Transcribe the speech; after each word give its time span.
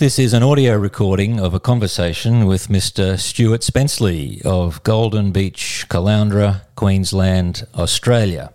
This 0.00 0.18
is 0.18 0.32
an 0.32 0.42
audio 0.42 0.78
recording 0.78 1.38
of 1.38 1.52
a 1.52 1.60
conversation 1.60 2.46
with 2.46 2.68
Mr. 2.68 3.18
Stuart 3.18 3.60
Spenceley 3.60 4.40
of 4.46 4.82
Golden 4.82 5.30
Beach, 5.30 5.84
Caloundra, 5.90 6.62
Queensland, 6.74 7.66
Australia, 7.74 8.50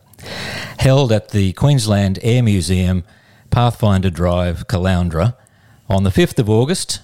held 0.79 1.11
at 1.11 1.29
the 1.29 1.53
Queensland 1.53 2.17
Air 2.23 2.41
Museum, 2.41 3.03
Pathfinder 3.51 4.09
Drive, 4.09 4.67
Caloundra, 4.67 5.35
on 5.87 6.01
the 6.01 6.09
5th 6.09 6.39
of 6.39 6.49
August 6.49 7.01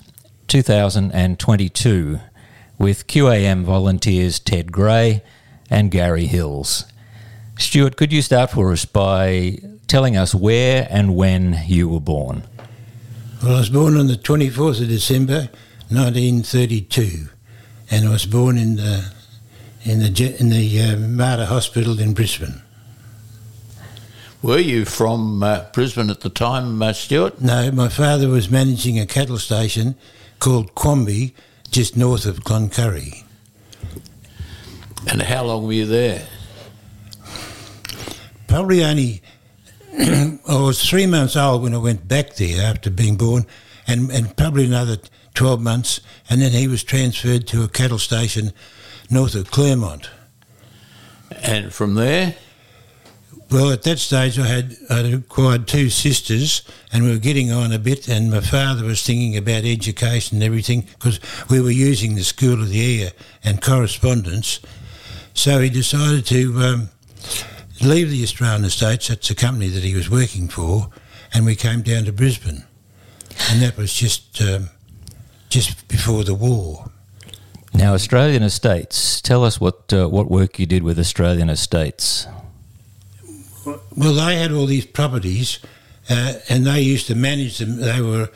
2022, 0.47 2.19
with 2.79 3.05
QAM 3.05 3.63
volunteers 3.63 4.39
Ted 4.39 4.71
Gray 4.71 5.21
and 5.69 5.91
Gary 5.91 6.25
Hills. 6.25 6.85
Stuart, 7.59 7.95
could 7.95 8.11
you 8.11 8.23
start 8.23 8.49
for 8.49 8.71
us 8.71 8.85
by 8.85 9.59
telling 9.85 10.17
us 10.17 10.33
where 10.33 10.87
and 10.89 11.15
when 11.15 11.61
you 11.67 11.87
were 11.87 11.99
born? 11.99 12.47
Well, 13.43 13.55
I 13.55 13.59
was 13.59 13.69
born 13.69 13.97
on 13.97 14.05
the 14.05 14.17
24th 14.17 14.83
of 14.83 14.87
December 14.87 15.49
1932, 15.89 17.27
and 17.89 18.07
I 18.07 18.11
was 18.11 18.27
born 18.27 18.55
in 18.55 18.75
the 18.75 19.11
in 19.83 19.97
the 19.97 20.35
in 20.39 20.49
the 20.51 20.81
uh, 20.81 20.95
Mater 20.97 21.45
Hospital 21.45 21.99
in 21.99 22.13
Brisbane. 22.13 22.61
Were 24.43 24.59
you 24.59 24.85
from 24.85 25.41
uh, 25.41 25.65
Brisbane 25.73 26.11
at 26.11 26.21
the 26.21 26.29
time, 26.29 26.83
uh, 26.83 26.93
Stuart? 26.93 27.41
No, 27.41 27.71
my 27.71 27.89
father 27.89 28.27
was 28.27 28.51
managing 28.51 28.99
a 28.99 29.07
cattle 29.07 29.39
station 29.39 29.95
called 30.37 30.75
Quamby, 30.75 31.33
just 31.71 31.97
north 31.97 32.27
of 32.27 32.43
Cloncurry. 32.43 33.23
And 35.07 35.19
how 35.23 35.45
long 35.45 35.65
were 35.65 35.73
you 35.73 35.87
there? 35.87 36.27
Probably 38.47 38.83
only 38.83 39.23
I 40.47 40.59
was 40.59 40.83
three 40.83 41.05
months 41.05 41.35
old 41.35 41.61
when 41.61 41.75
I 41.75 41.77
went 41.77 42.07
back 42.07 42.35
there 42.35 42.63
after 42.63 42.89
being 42.89 43.17
born, 43.17 43.45
and, 43.85 44.09
and 44.09 44.35
probably 44.35 44.65
another 44.65 44.97
12 45.35 45.61
months, 45.61 46.01
and 46.27 46.41
then 46.41 46.53
he 46.53 46.67
was 46.67 46.83
transferred 46.83 47.45
to 47.47 47.63
a 47.63 47.67
cattle 47.67 47.99
station 47.99 48.51
north 49.11 49.35
of 49.35 49.51
Clermont. 49.51 50.09
And 51.43 51.71
from 51.71 51.93
there? 51.93 52.35
Well, 53.51 53.71
at 53.71 53.83
that 53.83 53.99
stage, 53.99 54.39
I 54.39 54.47
had 54.47 54.75
I'd 54.89 55.13
acquired 55.13 55.67
two 55.67 55.89
sisters, 55.89 56.63
and 56.91 57.03
we 57.03 57.11
were 57.11 57.17
getting 57.17 57.51
on 57.51 57.71
a 57.71 57.79
bit. 57.79 58.07
And 58.07 58.31
my 58.31 58.39
father 58.39 58.85
was 58.85 59.05
thinking 59.05 59.37
about 59.37 59.65
education 59.65 60.37
and 60.37 60.43
everything 60.43 60.81
because 60.81 61.19
we 61.49 61.61
were 61.61 61.69
using 61.69 62.15
the 62.15 62.23
School 62.23 62.53
of 62.53 62.69
the 62.69 63.03
Air 63.03 63.11
and 63.43 63.61
correspondence. 63.61 64.61
So 65.33 65.59
he 65.59 65.69
decided 65.69 66.25
to 66.27 66.59
um, 66.59 66.89
leave 67.83 68.09
the 68.09 68.23
Australian 68.23 68.65
Estates, 68.65 69.07
that's 69.07 69.27
the 69.27 69.35
company 69.35 69.67
that 69.69 69.83
he 69.83 69.95
was 69.95 70.09
working 70.09 70.47
for, 70.47 70.89
and 71.33 71.45
we 71.45 71.55
came 71.55 71.81
down 71.81 72.05
to 72.05 72.11
Brisbane. 72.11 72.63
And 73.49 73.61
that 73.61 73.77
was 73.77 73.93
just 73.93 74.41
um, 74.41 74.69
just 75.51 75.87
before 75.87 76.23
the 76.23 76.33
war. 76.33 76.89
Now, 77.73 77.93
Australian 77.93 78.43
Estates, 78.43 79.21
tell 79.21 79.43
us 79.43 79.61
what, 79.61 79.93
uh, 79.93 80.07
what 80.07 80.29
work 80.29 80.59
you 80.59 80.65
did 80.65 80.83
with 80.83 80.99
Australian 80.99 81.49
Estates. 81.49 82.27
Well, 83.65 84.13
they 84.13 84.35
had 84.35 84.51
all 84.51 84.65
these 84.65 84.85
properties 84.85 85.59
uh, 86.09 86.33
and 86.49 86.65
they 86.65 86.81
used 86.81 87.07
to 87.07 87.15
manage 87.15 87.59
them. 87.59 87.77
They 87.77 88.01
were, 88.01 88.29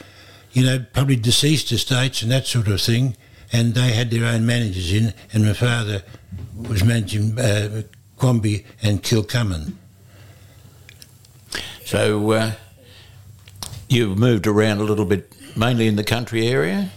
you 0.54 0.64
know, 0.64 0.86
probably 0.94 1.16
deceased 1.16 1.72
estates 1.72 2.22
and 2.22 2.32
that 2.32 2.46
sort 2.46 2.68
of 2.68 2.80
thing. 2.80 3.18
And 3.52 3.74
they 3.74 3.92
had 3.92 4.12
their 4.12 4.26
own 4.26 4.46
managers 4.46 4.92
in, 4.92 5.14
and 5.32 5.46
my 5.46 5.54
father 5.54 6.04
was 6.68 6.84
managing 6.84 7.40
uh, 7.40 7.84
Quamby 8.18 8.66
and 8.82 9.04
Kilcummin. 9.04 9.74
So 11.86 12.32
uh, 12.32 12.52
you've 13.88 14.18
moved 14.18 14.48
around 14.48 14.80
a 14.80 14.84
little 14.84 15.06
bit, 15.06 15.34
mainly 15.56 15.88
in 15.88 15.96
the 15.96 16.04
country 16.04 16.48
area? 16.48 16.90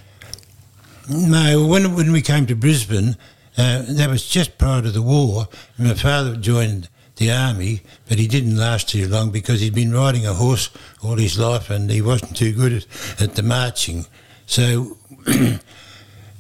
No, 1.09 1.67
when, 1.67 1.95
when 1.95 2.13
we 2.13 2.23
came 2.23 2.47
to 2.47 2.55
Brisbane, 2.55 3.17
uh, 3.57 3.83
that 3.89 4.09
was 4.09 4.27
just 4.29 4.59
prior 4.59 4.83
to 4.83 4.91
the 4.91 5.03
war. 5.03 5.49
My 5.79 5.95
father 5.95 6.37
joined 6.37 6.89
the 7.17 7.33
army, 7.33 7.83
but 8.09 8.19
he 8.19 8.29
didn't 8.29 8.57
last 8.57 8.89
too 8.89 9.09
long 9.09 9.31
because 9.31 9.61
he'd 9.61 9.75
been 9.75 9.93
riding 9.93 10.27
a 10.27 10.35
horse 10.35 10.71
all 11.03 11.17
his 11.17 11.39
life 11.39 11.69
and 11.69 11.91
he 11.91 12.01
wasn't 12.01 12.37
too 12.37 12.53
good 12.53 12.73
at, 12.73 12.87
at 13.21 13.35
the 13.35 13.43
marching. 13.43 14.07
So 14.47 14.97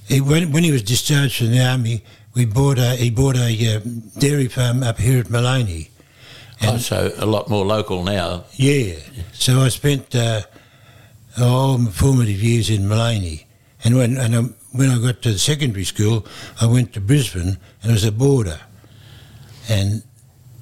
he, 0.07 0.21
when, 0.21 0.53
when 0.53 0.65
he 0.65 0.71
was 0.71 0.83
discharged 0.83 1.39
from 1.39 1.51
the 1.51 1.65
army, 1.65 2.05
we 2.35 2.45
bought 2.45 2.79
a, 2.79 2.97
he 2.97 3.11
bought 3.11 3.37
a 3.37 3.77
uh, 3.77 3.81
dairy 4.19 4.49
farm 4.49 4.83
up 4.83 4.99
here 4.99 5.21
at 5.21 5.27
Maleny. 5.27 5.91
Oh, 6.63 6.77
so 6.79 7.13
a 7.17 7.27
lot 7.27 7.49
more 7.49 7.65
local 7.65 8.03
now. 8.03 8.45
Yeah. 8.53 8.97
So 9.33 9.61
I 9.61 9.69
spent 9.69 10.15
uh, 10.15 10.43
all 11.41 11.79
my 11.79 11.91
formative 11.91 12.43
years 12.43 12.69
in 12.71 12.83
Maleny. 12.83 13.45
And 13.85 13.97
when, 13.97 14.17
and 14.17 14.35
I, 14.35 14.41
when 14.73 14.91
I 14.91 14.99
got 14.99 15.23
to 15.23 15.33
the 15.33 15.39
secondary 15.39 15.85
school, 15.85 16.27
I 16.61 16.67
went 16.67 16.93
to 16.95 17.01
Brisbane 17.01 17.59
and 17.83 17.91
it 17.91 17.93
was 17.93 18.05
a 18.05 18.13
border. 18.13 18.61
And 19.69 20.03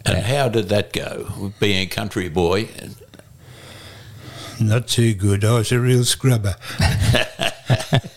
and 0.04 0.24
how 0.24 0.48
did 0.48 0.68
that 0.68 0.92
go, 0.92 1.52
being 1.58 1.82
a 1.82 1.86
country 1.86 2.28
boy? 2.28 2.68
Not 4.60 4.86
too 4.86 5.14
good. 5.14 5.44
I 5.44 5.54
was 5.54 5.72
a 5.72 5.80
real 5.80 6.04
scrubber. 6.04 6.54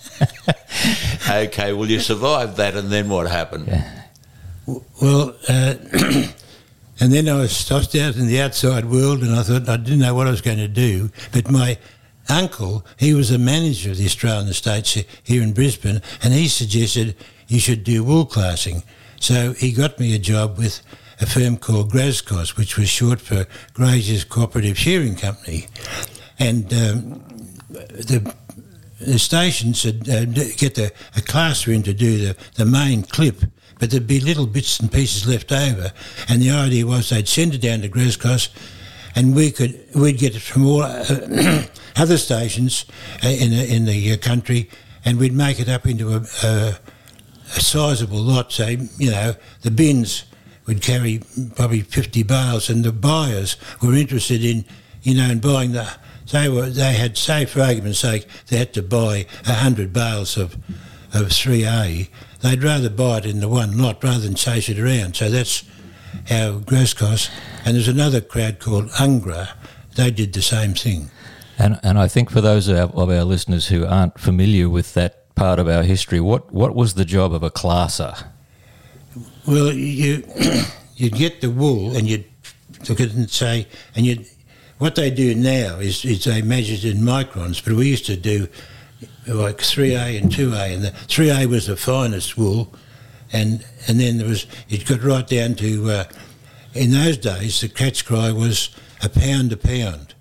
okay, 1.30 1.74
well, 1.74 1.90
you 1.90 2.00
survived 2.00 2.58
that, 2.58 2.76
and 2.76 2.90
then 2.90 3.10
what 3.10 3.28
happened? 3.28 3.68
Yeah. 3.68 4.04
Well, 5.02 5.36
uh, 5.48 5.76
and 7.00 7.14
then 7.14 7.30
I 7.30 7.36
was 7.36 7.66
tossed 7.66 7.96
out 7.96 8.16
in 8.16 8.28
the 8.28 8.42
outside 8.42 8.86
world, 8.86 9.22
and 9.22 9.34
I 9.36 9.44
thought 9.44 9.68
I 9.70 9.78
didn't 9.78 10.00
know 10.00 10.14
what 10.14 10.28
I 10.28 10.32
was 10.32 10.42
going 10.42 10.58
to 10.58 10.68
do. 10.68 11.10
But 11.32 11.50
my 11.50 11.78
uncle, 12.30 12.86
he 12.98 13.14
was 13.14 13.32
a 13.32 13.38
manager 13.38 13.92
of 13.92 13.98
the 13.98 14.06
Australian 14.06 14.48
Estates 14.48 14.98
here 15.24 15.42
in 15.42 15.54
Brisbane, 15.54 16.02
and 16.22 16.34
he 16.34 16.48
suggested 16.48 17.16
you 17.48 17.60
should 17.60 17.84
do 17.84 18.04
wool 18.04 18.26
classing. 18.26 18.84
So 19.20 19.54
he 19.54 19.72
got 19.72 20.00
me 20.00 20.16
a 20.16 20.20
job 20.20 20.58
with 20.58 20.82
a 21.20 21.26
firm 21.26 21.58
called 21.58 21.92
Grazcos, 21.92 22.56
which 22.56 22.78
was 22.78 22.90
short 22.90 23.20
for 23.20 23.46
Grazers 23.74 24.28
Cooperative 24.28 24.78
Shearing 24.78 25.16
Company. 25.16 25.68
And 26.38 26.72
um, 26.74 27.24
the, 27.70 28.34
the 29.00 29.20
stations 29.20 29.86
would 29.86 30.10
uh, 30.10 30.26
get 30.26 30.76
the, 30.76 30.92
a 31.16 31.22
classroom 31.22 31.84
to 31.84 31.94
do 31.94 32.18
the, 32.18 32.38
the 32.56 32.66
main 32.66 33.04
clip, 33.04 33.44
but 33.80 33.92
there'd 33.92 34.08
be 34.08 34.20
little 34.20 34.48
bits 34.48 34.80
and 34.80 34.92
pieces 34.92 35.28
left 35.28 35.52
over. 35.52 35.92
And 36.28 36.42
the 36.42 36.52
idea 36.52 36.86
was 36.86 37.10
they'd 37.10 37.28
send 37.28 37.54
it 37.54 37.62
down 37.62 37.82
to 37.82 37.90
Grazcos 37.90 38.50
and 39.16 39.36
we 39.36 39.52
could 39.52 39.84
we'd 39.96 40.18
get 40.18 40.36
it 40.36 40.42
from 40.42 40.66
all 40.66 40.84
uh, 40.84 41.64
other 41.96 42.18
stations 42.18 42.86
uh, 43.24 43.28
in 43.28 43.52
the, 43.52 43.76
in 43.76 43.86
the 43.86 44.14
uh, 44.14 44.18
country, 44.18 44.70
and 45.06 45.20
we'd 45.20 45.34
make 45.34 45.60
it 45.60 45.70
up 45.70 45.86
into 45.86 46.10
a, 46.14 46.22
a, 46.44 46.80
a 47.56 47.60
sizable 47.60 48.20
lot. 48.20 48.52
So 48.52 48.68
you 48.68 49.12
know 49.12 49.36
the 49.62 49.72
bins 49.72 50.26
would 50.68 50.82
carry 50.82 51.22
probably 51.56 51.82
50 51.82 52.24
bales, 52.24 52.70
and 52.70 52.84
the 52.84 52.92
buyers 52.92 53.58
were 53.82 53.94
interested 53.94 54.44
in, 54.44 54.66
you 55.04 55.16
know, 55.16 55.30
in 55.30 55.40
buying 55.40 55.72
the. 55.72 55.90
They 56.32 56.50
were 56.50 56.70
they 56.70 56.94
had, 56.94 57.18
say, 57.18 57.46
for 57.46 57.62
argument's 57.62 58.00
sake, 58.00 58.28
they 58.48 58.58
had 58.58 58.74
to 58.74 58.84
buy 58.84 59.26
100 59.46 59.92
bales 59.94 60.38
of 60.38 60.56
of 61.14 61.30
3A. 61.30 62.10
They'd 62.42 62.64
rather 62.64 62.90
buy 62.90 63.20
it 63.20 63.26
in 63.26 63.40
the 63.40 63.50
one 63.50 63.78
lot 63.78 64.04
rather 64.04 64.20
than 64.20 64.36
chase 64.36 64.70
it 64.70 64.80
around. 64.80 65.16
So 65.16 65.30
that's 65.30 65.64
how 66.30 66.60
Grazcos. 66.60 67.30
And 67.66 67.76
there's 67.76 67.88
another 67.88 68.22
crowd 68.22 68.60
called 68.60 68.90
Ungra. 68.92 69.50
They 69.96 70.12
did 70.12 70.34
the 70.34 70.42
same 70.42 70.74
thing. 70.74 71.10
And 71.58 71.80
and 71.84 71.98
I 71.98 72.08
think 72.08 72.30
for 72.30 72.42
those 72.42 72.68
of 72.68 72.78
our, 72.78 73.04
of 73.04 73.10
our 73.10 73.24
listeners 73.24 73.68
who 73.68 73.86
aren't 73.86 74.20
familiar 74.20 74.70
with 74.70 74.94
that 74.94 75.36
part 75.36 75.60
of 75.60 75.68
our 75.68 75.84
history, 75.84 76.20
what 76.20 76.54
what 76.54 76.76
was 76.76 76.94
the 76.94 77.06
job 77.06 77.34
of 77.34 77.44
a 77.44 77.50
classer? 77.50 78.14
Well, 79.46 79.74
you 79.74 80.24
you'd 80.96 81.16
get 81.16 81.42
the 81.42 81.50
wool 81.50 81.98
and 81.98 82.08
you'd 82.08 82.26
look 82.88 83.02
at 83.02 83.08
it 83.08 83.14
and 83.14 83.30
say, 83.30 83.68
and 83.96 84.06
you 84.06 84.24
what 84.80 84.96
they 84.96 85.12
do 85.12 85.36
now 85.36 85.78
is, 85.80 86.04
is 86.06 86.24
they 86.24 86.42
measure 86.42 86.88
in 86.88 86.98
microns, 87.04 87.64
but 87.64 87.74
we 87.74 87.88
used 87.88 88.06
to 88.08 88.16
do 88.16 88.48
like 89.28 89.58
3A 89.58 90.20
and 90.20 90.32
2A, 90.32 90.74
and 90.74 90.84
the 90.84 90.92
3A 90.92 91.46
was 91.48 91.68
the 91.68 91.78
finest 91.78 92.38
wool, 92.38 92.74
and 93.32 93.64
and 93.88 94.00
then 94.00 94.18
there 94.18 94.28
was 94.28 94.48
it 94.70 94.88
got 94.88 95.04
right 95.04 95.28
down 95.28 95.54
to 95.56 95.92
uh, 95.92 96.04
in 96.74 96.92
those 96.92 97.18
days 97.18 97.62
the 97.62 97.70
catch 97.70 98.06
cry 98.06 98.32
was 98.32 98.70
a 99.04 99.10
pound 99.10 99.52
a 99.52 99.58
pound, 99.58 100.16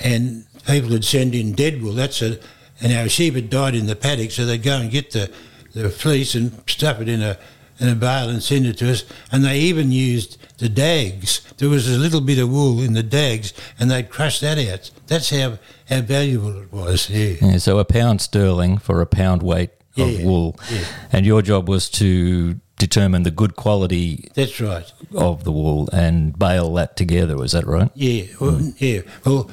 and 0.00 0.44
people 0.66 0.90
would 0.90 1.04
send 1.04 1.34
in 1.34 1.52
dead 1.52 1.82
wool. 1.82 1.92
That's 1.92 2.22
a 2.22 2.38
and 2.80 2.92
our 2.92 3.08
sheep 3.08 3.34
had 3.34 3.48
died 3.48 3.74
in 3.74 3.86
the 3.86 3.96
paddock, 3.96 4.30
so 4.30 4.44
they'd 4.44 4.62
go 4.62 4.76
and 4.76 4.90
get 4.90 5.10
the 5.10 5.30
the 5.72 5.90
fleece 5.90 6.34
and 6.34 6.52
stuff 6.66 7.00
it 7.00 7.08
in 7.08 7.22
a 7.22 7.38
in 7.80 7.88
a 7.88 7.94
bale 7.94 8.28
and 8.28 8.42
send 8.42 8.66
it 8.66 8.78
to 8.78 8.90
us. 8.90 9.04
And 9.32 9.44
they 9.44 9.58
even 9.58 9.90
used 9.90 10.38
the 10.58 10.68
dags. 10.68 11.40
There 11.58 11.68
was 11.68 11.88
a 11.88 11.98
little 11.98 12.20
bit 12.20 12.38
of 12.38 12.50
wool 12.50 12.80
in 12.80 12.94
the 12.94 13.02
dags, 13.02 13.52
and 13.78 13.90
they'd 13.90 14.08
crush 14.10 14.40
that 14.40 14.58
out. 14.58 14.90
That's 15.06 15.30
how, 15.30 15.58
how 15.88 16.00
valuable 16.00 16.62
it 16.62 16.72
was. 16.72 17.10
Yeah. 17.10 17.34
yeah 17.40 17.58
so 17.58 17.78
a 17.78 17.84
pound 17.84 18.20
sterling 18.20 18.78
for 18.78 19.00
a 19.00 19.06
pound 19.06 19.42
weight 19.42 19.70
of 19.96 20.10
Yeah, 20.10 20.24
wool, 20.24 20.56
yeah. 20.70 20.84
and 21.12 21.26
your 21.26 21.42
job 21.42 21.68
was 21.68 21.88
to 21.90 22.60
determine 22.78 23.22
the 23.22 23.30
good 23.30 23.56
quality 23.56 24.28
That's 24.34 24.60
right. 24.60 24.90
of 25.14 25.44
the 25.44 25.52
wool 25.52 25.88
and 25.92 26.38
bale 26.38 26.72
that 26.74 26.96
together. 26.96 27.36
Was 27.36 27.52
that 27.52 27.66
right? 27.66 27.90
Yeah, 27.94 28.24
well, 28.40 28.52
hmm. 28.52 28.70
yeah. 28.78 29.00
Well, 29.24 29.50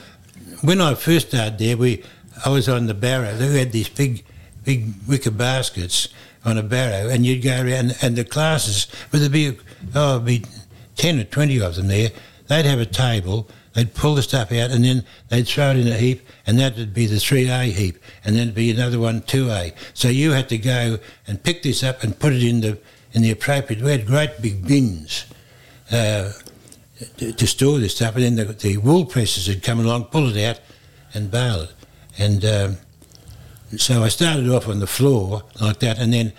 when 0.61 0.81
I 0.81 0.95
first 0.95 1.29
started 1.29 1.57
there, 1.57 1.77
we 1.77 2.03
I 2.45 2.49
was 2.49 2.67
on 2.67 2.87
the 2.87 2.93
barrow. 2.93 3.33
They 3.35 3.59
had 3.59 3.71
these 3.71 3.89
big, 3.89 4.25
big 4.63 4.93
wicker 5.07 5.31
baskets 5.31 6.09
on 6.45 6.57
a 6.57 6.63
barrow, 6.63 7.09
and 7.09 7.25
you'd 7.25 7.41
go 7.41 7.61
around, 7.61 7.95
and 8.01 8.15
the 8.15 8.25
classes, 8.25 8.87
would 9.11 9.31
be, 9.31 9.57
oh, 9.95 10.19
be 10.19 10.43
10 10.95 11.19
or 11.19 11.23
20 11.23 11.61
of 11.61 11.75
them 11.75 11.87
there, 11.87 12.09
they'd 12.47 12.65
have 12.65 12.79
a 12.79 12.85
table, 12.85 13.49
they'd 13.73 13.93
pull 13.93 14.15
the 14.15 14.21
stuff 14.21 14.51
out, 14.51 14.71
and 14.71 14.83
then 14.83 15.03
they'd 15.29 15.47
throw 15.47 15.71
it 15.71 15.77
in 15.77 15.87
a 15.87 15.97
heap, 15.97 16.27
and 16.45 16.59
that 16.59 16.75
would 16.77 16.93
be 16.93 17.05
the 17.05 17.15
3A 17.15 17.71
heap, 17.71 17.97
and 18.23 18.35
then 18.35 18.43
it'd 18.43 18.55
be 18.55 18.71
another 18.71 18.99
one, 18.99 19.21
2A. 19.21 19.73
So 19.93 20.09
you 20.09 20.31
had 20.31 20.49
to 20.49 20.57
go 20.57 20.99
and 21.27 21.41
pick 21.43 21.63
this 21.63 21.83
up 21.83 22.03
and 22.03 22.17
put 22.17 22.33
it 22.33 22.43
in 22.43 22.61
the, 22.61 22.77
in 23.13 23.21
the 23.21 23.31
appropriate, 23.31 23.81
we 23.81 23.91
had 23.91 24.05
great 24.05 24.41
big 24.41 24.67
bins. 24.67 25.25
Uh, 25.91 26.31
to, 27.17 27.33
to 27.33 27.47
store 27.47 27.79
this 27.79 27.95
stuff, 27.95 28.15
and 28.15 28.23
then 28.23 28.35
the, 28.35 28.53
the 28.53 28.77
wool 28.77 29.05
presses 29.05 29.47
would 29.47 29.63
come 29.63 29.79
along, 29.79 30.05
pull 30.05 30.35
it 30.35 30.43
out, 30.43 30.59
and 31.13 31.29
bale 31.29 31.61
it. 31.61 31.71
And 32.17 32.45
um, 32.45 32.77
so 33.77 34.03
I 34.03 34.09
started 34.09 34.49
off 34.49 34.67
on 34.67 34.79
the 34.79 34.87
floor 34.87 35.43
like 35.59 35.79
that, 35.79 35.99
and 35.99 36.13
then 36.13 36.33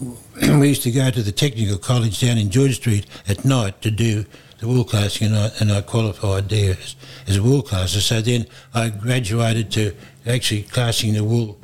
we 0.58 0.68
used 0.68 0.82
to 0.82 0.90
go 0.90 1.10
to 1.10 1.22
the 1.22 1.32
technical 1.32 1.78
college 1.78 2.20
down 2.20 2.38
in 2.38 2.50
George 2.50 2.76
Street 2.76 3.06
at 3.28 3.44
night 3.44 3.80
to 3.82 3.90
do 3.90 4.24
the 4.58 4.68
wool 4.68 4.84
casting, 4.84 5.28
and 5.28 5.36
I, 5.36 5.50
and 5.60 5.72
I 5.72 5.80
qualified 5.82 6.48
there 6.48 6.72
as, 6.72 6.96
as 7.26 7.36
a 7.36 7.42
wool 7.42 7.62
caster. 7.62 8.00
So 8.00 8.20
then 8.20 8.46
I 8.72 8.88
graduated 8.88 9.70
to 9.72 9.94
actually 10.26 10.62
casting 10.62 11.14
the 11.14 11.24
wool 11.24 11.58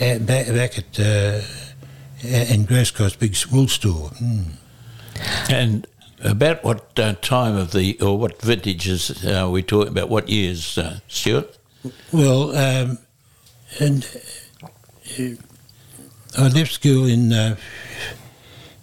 at, 0.00 0.26
back, 0.26 0.46
back 0.48 0.78
at 0.78 1.00
uh, 1.00 1.42
in 2.22 2.64
Grascott's 2.64 3.16
big 3.16 3.36
wool 3.52 3.68
store. 3.68 4.10
Mm. 4.10 4.44
And 5.50 5.86
about 6.22 6.64
what 6.64 6.98
uh, 6.98 7.14
time 7.14 7.56
of 7.56 7.72
the, 7.72 8.00
or 8.00 8.18
what 8.18 8.40
vintages 8.40 9.24
are 9.24 9.50
we 9.50 9.62
talking 9.62 9.92
about? 9.92 10.08
What 10.08 10.28
years, 10.28 10.78
uh, 10.78 11.00
Stuart? 11.08 11.56
Well, 12.12 12.56
um, 12.56 12.98
and 13.78 14.04
uh, 15.18 15.22
I 16.36 16.48
left 16.48 16.72
school 16.72 17.06
in 17.06 17.32
uh, 17.32 17.56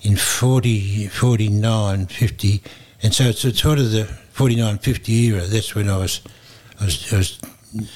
in 0.01 0.17
40, 0.17 1.07
49, 1.07 2.05
50, 2.07 2.61
and 3.03 3.13
so 3.13 3.23
it's, 3.25 3.45
it's 3.45 3.61
sort 3.61 3.79
of 3.79 3.91
the 3.91 4.03
49, 4.05 4.79
50 4.79 5.13
era. 5.13 5.41
That's 5.41 5.73
when 5.75 5.89
I 5.89 5.97
was, 5.97 6.19
I 6.81 6.85
was, 6.85 7.13
I 7.13 7.17
was 7.17 7.39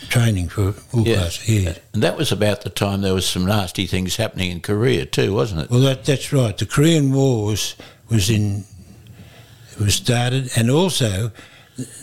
training 0.07 0.47
for 0.49 0.73
wool 0.93 1.05
Yeah. 1.05 1.15
class. 1.15 1.49
Yeah. 1.49 1.73
And 1.93 2.01
that 2.03 2.15
was 2.17 2.31
about 2.31 2.61
the 2.61 2.69
time 2.69 3.01
there 3.01 3.13
was 3.13 3.27
some 3.27 3.45
nasty 3.45 3.87
things 3.87 4.15
happening 4.15 4.51
in 4.51 4.61
Korea 4.61 5.05
too, 5.05 5.33
wasn't 5.33 5.61
it? 5.61 5.69
Well, 5.69 5.81
that, 5.81 6.05
that's 6.05 6.31
right. 6.31 6.57
The 6.57 6.65
Korean 6.65 7.11
War 7.11 7.45
was, 7.45 7.75
was 8.09 8.29
in 8.29 8.63
was 9.79 9.93
started, 9.95 10.49
and 10.57 10.71
also 10.71 11.31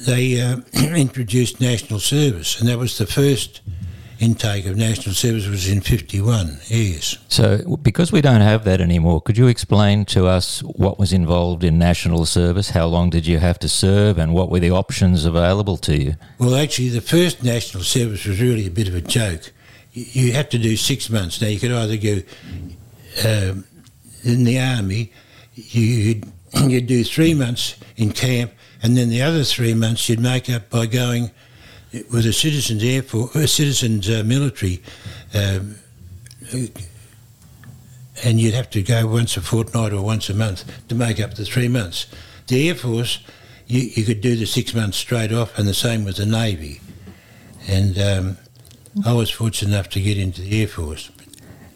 they 0.06 0.40
uh, 0.40 0.58
introduced 0.96 1.60
national 1.60 1.98
service, 1.98 2.60
and 2.60 2.68
that 2.68 2.78
was 2.78 2.98
the 2.98 3.06
first 3.06 3.62
intake 4.20 4.66
of 4.66 4.76
national 4.76 5.14
service 5.14 5.46
was 5.46 5.68
in 5.68 5.80
'51. 5.80 6.58
Yes. 6.66 7.18
So, 7.28 7.76
because 7.82 8.12
we 8.12 8.20
don't 8.20 8.40
have 8.40 8.64
that 8.64 8.80
anymore, 8.80 9.20
could 9.20 9.36
you 9.36 9.46
explain 9.46 10.04
to 10.06 10.26
us 10.26 10.60
what 10.60 10.98
was 10.98 11.12
involved 11.12 11.64
in 11.64 11.78
national 11.78 12.26
service? 12.26 12.70
How 12.70 12.86
long 12.86 13.10
did 13.10 13.26
you 13.26 13.38
have 13.38 13.58
to 13.60 13.68
serve, 13.68 14.18
and 14.18 14.32
what 14.32 14.50
were 14.50 14.60
the 14.60 14.70
options 14.70 15.24
available 15.24 15.76
to 15.78 15.96
you? 15.96 16.14
Well, 16.38 16.54
actually, 16.54 16.90
the 16.90 17.00
first 17.00 17.42
national 17.42 17.82
service 17.82 18.24
was 18.24 18.40
really 18.40 18.66
a 18.66 18.70
bit 18.70 18.88
of 18.88 18.94
a 18.94 19.00
joke. 19.00 19.52
You, 19.92 20.04
you 20.26 20.32
had 20.32 20.50
to 20.52 20.58
do 20.58 20.76
six 20.76 21.10
months. 21.10 21.40
Now, 21.40 21.48
you 21.48 21.58
could 21.58 21.72
either 21.72 21.96
go 21.96 22.22
um, 23.24 23.64
in 24.22 24.44
the 24.44 24.58
army, 24.58 25.12
you'd, 25.54 26.24
you'd 26.66 26.86
do 26.86 27.04
three 27.04 27.34
months 27.34 27.76
in 27.96 28.12
camp, 28.12 28.52
and 28.82 28.96
then 28.96 29.08
the 29.08 29.22
other 29.22 29.44
three 29.44 29.74
months 29.74 30.08
you'd 30.08 30.20
make 30.20 30.50
up 30.50 30.70
by 30.70 30.86
going 30.86 31.30
with 32.10 32.26
a 32.26 32.32
citizens' 32.32 32.82
air 32.82 33.02
force, 33.02 33.34
a 33.34 33.46
citizens' 33.46 34.08
uh, 34.08 34.22
military, 34.24 34.82
um, 35.34 35.76
and 38.24 38.40
you'd 38.40 38.54
have 38.54 38.70
to 38.70 38.82
go 38.82 39.06
once 39.06 39.36
a 39.36 39.40
fortnight 39.40 39.92
or 39.92 40.02
once 40.02 40.28
a 40.30 40.34
month 40.34 40.64
to 40.88 40.94
make 40.94 41.20
up 41.20 41.34
the 41.34 41.44
three 41.44 41.68
months. 41.68 42.06
The 42.46 42.68
Air 42.68 42.74
Force, 42.74 43.20
you, 43.66 43.80
you 43.80 44.04
could 44.04 44.20
do 44.20 44.36
the 44.36 44.46
six 44.46 44.74
months 44.74 44.96
straight 44.96 45.32
off, 45.32 45.58
and 45.58 45.66
the 45.66 45.74
same 45.74 46.04
with 46.04 46.16
the 46.16 46.26
Navy. 46.26 46.80
And 47.66 47.98
um, 47.98 48.38
I 49.04 49.12
was 49.12 49.30
fortunate 49.30 49.72
enough 49.72 49.88
to 49.90 50.00
get 50.00 50.18
into 50.18 50.42
the 50.42 50.60
Air 50.60 50.68
Force. 50.68 51.10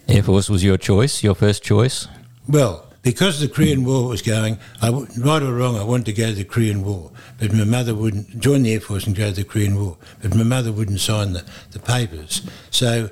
Air 0.06 0.22
Force 0.22 0.48
was 0.48 0.62
your 0.62 0.78
choice, 0.78 1.22
your 1.22 1.34
first 1.34 1.62
choice? 1.62 2.08
Well, 2.46 2.87
because 3.02 3.40
the 3.40 3.48
Korean 3.48 3.84
War 3.84 4.08
was 4.08 4.22
going, 4.22 4.58
I, 4.82 4.90
right 4.90 5.42
or 5.42 5.54
wrong, 5.54 5.76
I 5.78 5.84
wanted 5.84 6.06
to 6.06 6.12
go 6.12 6.26
to 6.28 6.34
the 6.34 6.44
Korean 6.44 6.84
War, 6.84 7.10
but 7.38 7.52
my 7.52 7.64
mother 7.64 7.94
wouldn't 7.94 8.40
join 8.40 8.62
the 8.62 8.74
Air 8.74 8.80
Force 8.80 9.06
and 9.06 9.14
go 9.16 9.28
to 9.30 9.34
the 9.36 9.44
Korean 9.44 9.76
War. 9.78 9.96
But 10.20 10.34
my 10.34 10.42
mother 10.42 10.72
wouldn't 10.72 11.00
sign 11.00 11.32
the, 11.32 11.44
the 11.70 11.78
papers. 11.78 12.42
So 12.70 13.10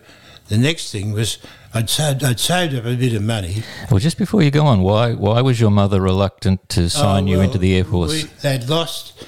the 0.48 0.58
next 0.58 0.90
thing 0.92 1.12
was 1.12 1.38
I'd 1.74 1.88
saved, 1.90 2.24
I'd 2.24 2.40
saved 2.40 2.74
up 2.74 2.84
a 2.84 2.94
bit 2.96 3.14
of 3.14 3.22
money. 3.22 3.62
Well, 3.90 4.00
just 4.00 4.18
before 4.18 4.42
you 4.42 4.50
go 4.50 4.64
on, 4.66 4.82
why 4.82 5.12
why 5.12 5.40
was 5.42 5.60
your 5.60 5.70
mother 5.70 6.00
reluctant 6.00 6.68
to 6.70 6.88
sign 6.88 7.24
Oh, 7.24 7.26
you 7.28 7.36
well, 7.38 7.46
into 7.46 7.58
the 7.58 7.74
Air 7.76 7.84
Force? 7.84 8.24
we- 8.24 8.30
they'd 8.42 8.68
lost 8.68 9.24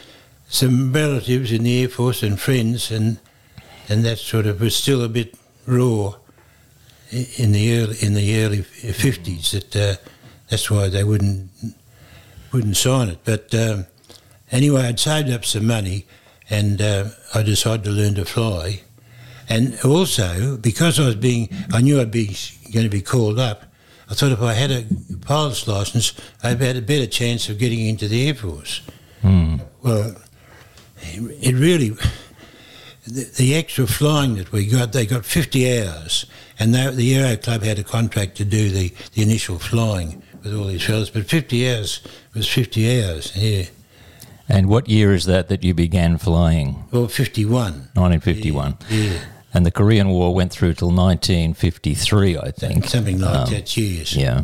some 0.49 0.93
relatives 0.93 1.53
in 1.53 1.63
the 1.63 1.83
Air 1.83 1.89
Force 1.89 2.23
and 2.23 2.39
friends, 2.41 2.91
and 2.91 3.19
and 3.89 4.05
that 4.05 4.19
sort 4.19 4.47
of 4.47 4.61
was 4.61 4.75
still 4.77 5.03
a 5.03 5.09
bit 5.09 5.35
raw 5.67 6.15
in 7.11 7.53
the 7.53 7.79
early 7.79 7.97
in 8.01 8.15
the 8.15 8.43
early 8.43 8.63
fifties. 8.63 9.51
That 9.53 9.77
uh, 9.77 9.97
that's 10.49 10.71
why 10.71 10.89
they 10.89 11.05
wouldn't 11.05 11.51
wouldn't 12.53 12.77
sign 12.77 13.09
it. 13.09 13.19
But 13.25 13.55
um, 13.55 13.87
anyway, 14.51 14.83
I'd 14.83 15.01
saved 15.01 15.31
up 15.31 15.45
some 15.45 15.67
money, 15.67 16.07
and 16.51 16.81
uh, 16.81 17.09
I 17.35 17.43
decided 17.43 17.85
to 17.85 17.91
learn 17.91 18.15
to 18.15 18.25
fly. 18.25 18.83
And 19.49 19.79
also, 19.85 20.57
because 20.59 21.01
I 21.01 21.07
was 21.07 21.15
being, 21.15 21.49
I 21.73 21.81
knew 21.81 22.01
I'd 22.01 22.11
be 22.11 22.37
going 22.73 22.85
to 22.85 22.91
be 22.91 23.01
called 23.01 23.39
up. 23.39 23.65
I 24.11 24.15
thought 24.15 24.33
if 24.33 24.41
I 24.41 24.55
had 24.55 24.71
a 24.71 24.87
pilot's 25.21 25.67
license, 25.67 26.15
I'd 26.43 26.51
have 26.51 26.61
had 26.61 26.77
a 26.77 26.83
better 26.83 27.07
chance 27.07 27.49
of 27.49 27.59
getting 27.59 27.87
into 27.87 28.09
the 28.09 28.29
Air 28.29 28.35
Force. 28.35 28.83
Hmm. 29.23 29.57
Well, 29.83 30.17
it 31.03 31.55
really, 31.55 31.91
the, 33.07 33.25
the 33.37 33.55
extra 33.55 33.87
flying 33.87 34.37
that 34.37 34.53
we 34.53 34.67
got, 34.67 34.93
they 34.93 35.07
got 35.07 35.25
50 35.25 35.83
hours, 35.83 36.27
and 36.59 36.75
they, 36.75 36.91
the 36.91 37.15
Aero 37.17 37.37
Club 37.37 37.63
had 37.63 37.79
a 37.79 37.85
contract 37.85 38.37
to 38.39 38.45
do 38.45 38.71
the, 38.71 38.93
the 39.15 39.23
initial 39.23 39.59
flying 39.59 40.23
with 40.51 40.61
all 40.61 40.67
these 40.67 40.85
fellas, 40.85 41.11
but 41.11 41.27
50 41.27 41.71
hours 41.71 42.01
was 42.35 42.49
50 42.49 43.03
hours, 43.03 43.33
yeah. 43.37 43.65
And 44.49 44.69
what 44.69 44.89
year 44.89 45.13
is 45.13 45.27
that 45.27 45.49
that 45.49 45.63
you 45.63 45.75
began 45.75 46.17
flying? 46.19 46.85
Well, 46.91 47.07
51. 47.09 47.91
1951. 47.95 48.79
Yeah, 48.89 49.19
And 49.53 49.67
the 49.67 49.71
Korean 49.71 50.09
War 50.09 50.35
went 50.35 50.53
through 50.53 50.75
till 50.75 50.91
1953, 50.91 52.39
I 52.39 52.51
think. 52.51 52.87
something 52.87 53.21
like 53.21 53.35
Um, 53.35 53.51
that, 53.51 53.77
yes. 53.77 54.15
Yeah. 54.17 54.43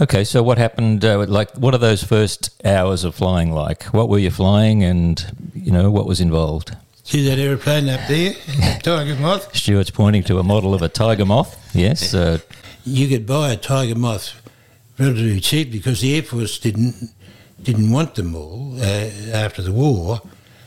Okay, 0.00 0.24
so 0.24 0.42
what 0.42 0.56
happened? 0.56 1.04
Uh, 1.04 1.26
like, 1.28 1.52
what 1.56 1.74
are 1.74 1.78
those 1.78 2.02
first 2.02 2.50
hours 2.64 3.04
of 3.04 3.14
flying 3.14 3.52
like? 3.52 3.84
What 3.92 4.08
were 4.08 4.18
you 4.18 4.30
flying, 4.30 4.82
and 4.82 5.22
you 5.54 5.70
know 5.70 5.90
what 5.90 6.06
was 6.06 6.20
involved? 6.20 6.74
See 7.04 7.28
that 7.28 7.38
aeroplane 7.38 7.88
up 7.90 8.00
there? 8.08 8.32
Tiger 8.82 9.16
Moth? 9.16 9.54
Stuart's 9.54 9.90
pointing 9.90 10.22
to 10.24 10.38
a 10.38 10.42
model 10.42 10.72
of 10.72 10.80
a 10.82 10.88
tiger 10.88 11.26
moth. 11.26 11.58
Yes. 11.74 12.14
Uh, 12.14 12.38
You 12.84 13.06
could 13.08 13.26
buy 13.26 13.52
a 13.52 13.56
Tiger 13.56 13.94
Moth 13.96 14.40
relatively 15.02 15.40
cheap 15.40 15.70
because 15.70 16.00
the 16.00 16.16
Air 16.16 16.22
Force 16.22 16.58
didn't 16.58 17.10
didn't 17.62 17.90
want 17.90 18.14
them 18.16 18.34
all 18.34 18.76
uh, 18.80 19.10
after 19.32 19.62
the 19.62 19.72
war. 19.72 20.20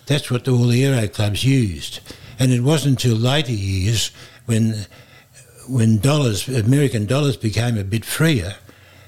That's 0.05 0.31
what 0.31 0.47
all 0.47 0.67
the 0.67 0.85
aero 0.85 1.07
clubs 1.07 1.43
used, 1.43 1.99
and 2.39 2.51
it 2.51 2.61
wasn't 2.61 3.03
until 3.03 3.17
later 3.17 3.51
years 3.51 4.11
when 4.45 4.85
when 5.67 5.97
dollars, 5.97 6.47
American 6.47 7.05
dollars, 7.05 7.37
became 7.37 7.77
a 7.77 7.83
bit 7.83 8.05
freer 8.05 8.55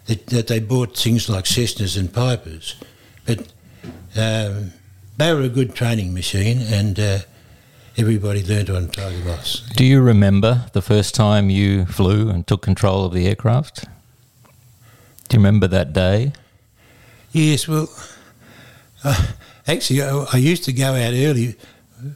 that, 0.08 0.26
that 0.28 0.48
they 0.48 0.60
bought 0.60 0.98
things 0.98 1.30
like 1.30 1.46
Cessnas 1.46 1.98
and 1.98 2.12
Pipers. 2.12 2.76
But 3.26 3.42
um, 4.16 4.74
they 5.18 5.34
were 5.34 5.42
a 5.42 5.50
good 5.50 5.76
training 5.76 6.14
machine, 6.14 6.62
and 6.62 7.00
uh, 7.00 7.20
everybody 7.98 8.44
learned 8.44 8.70
on 8.70 8.88
Tiger 8.90 9.24
Moths. 9.26 9.62
do 9.76 9.86
you 9.86 10.02
remember 10.02 10.66
the 10.74 10.82
first 10.82 11.14
time 11.16 11.50
you 11.50 11.86
flew 11.86 12.30
and 12.30 12.46
took 12.48 12.62
control 12.62 13.06
of 13.06 13.14
the 13.14 13.28
aircraft? 13.28 13.86
Do 15.28 15.36
you 15.36 15.40
remember 15.40 15.68
that 15.68 15.92
day? 15.92 16.32
Yes, 17.32 17.68
well, 17.68 17.90
uh, 19.04 19.28
actually, 19.68 20.02
I, 20.02 20.26
I 20.34 20.38
used 20.38 20.64
to 20.66 20.74
go 20.74 20.94
out 20.94 21.14
early. 21.14 21.56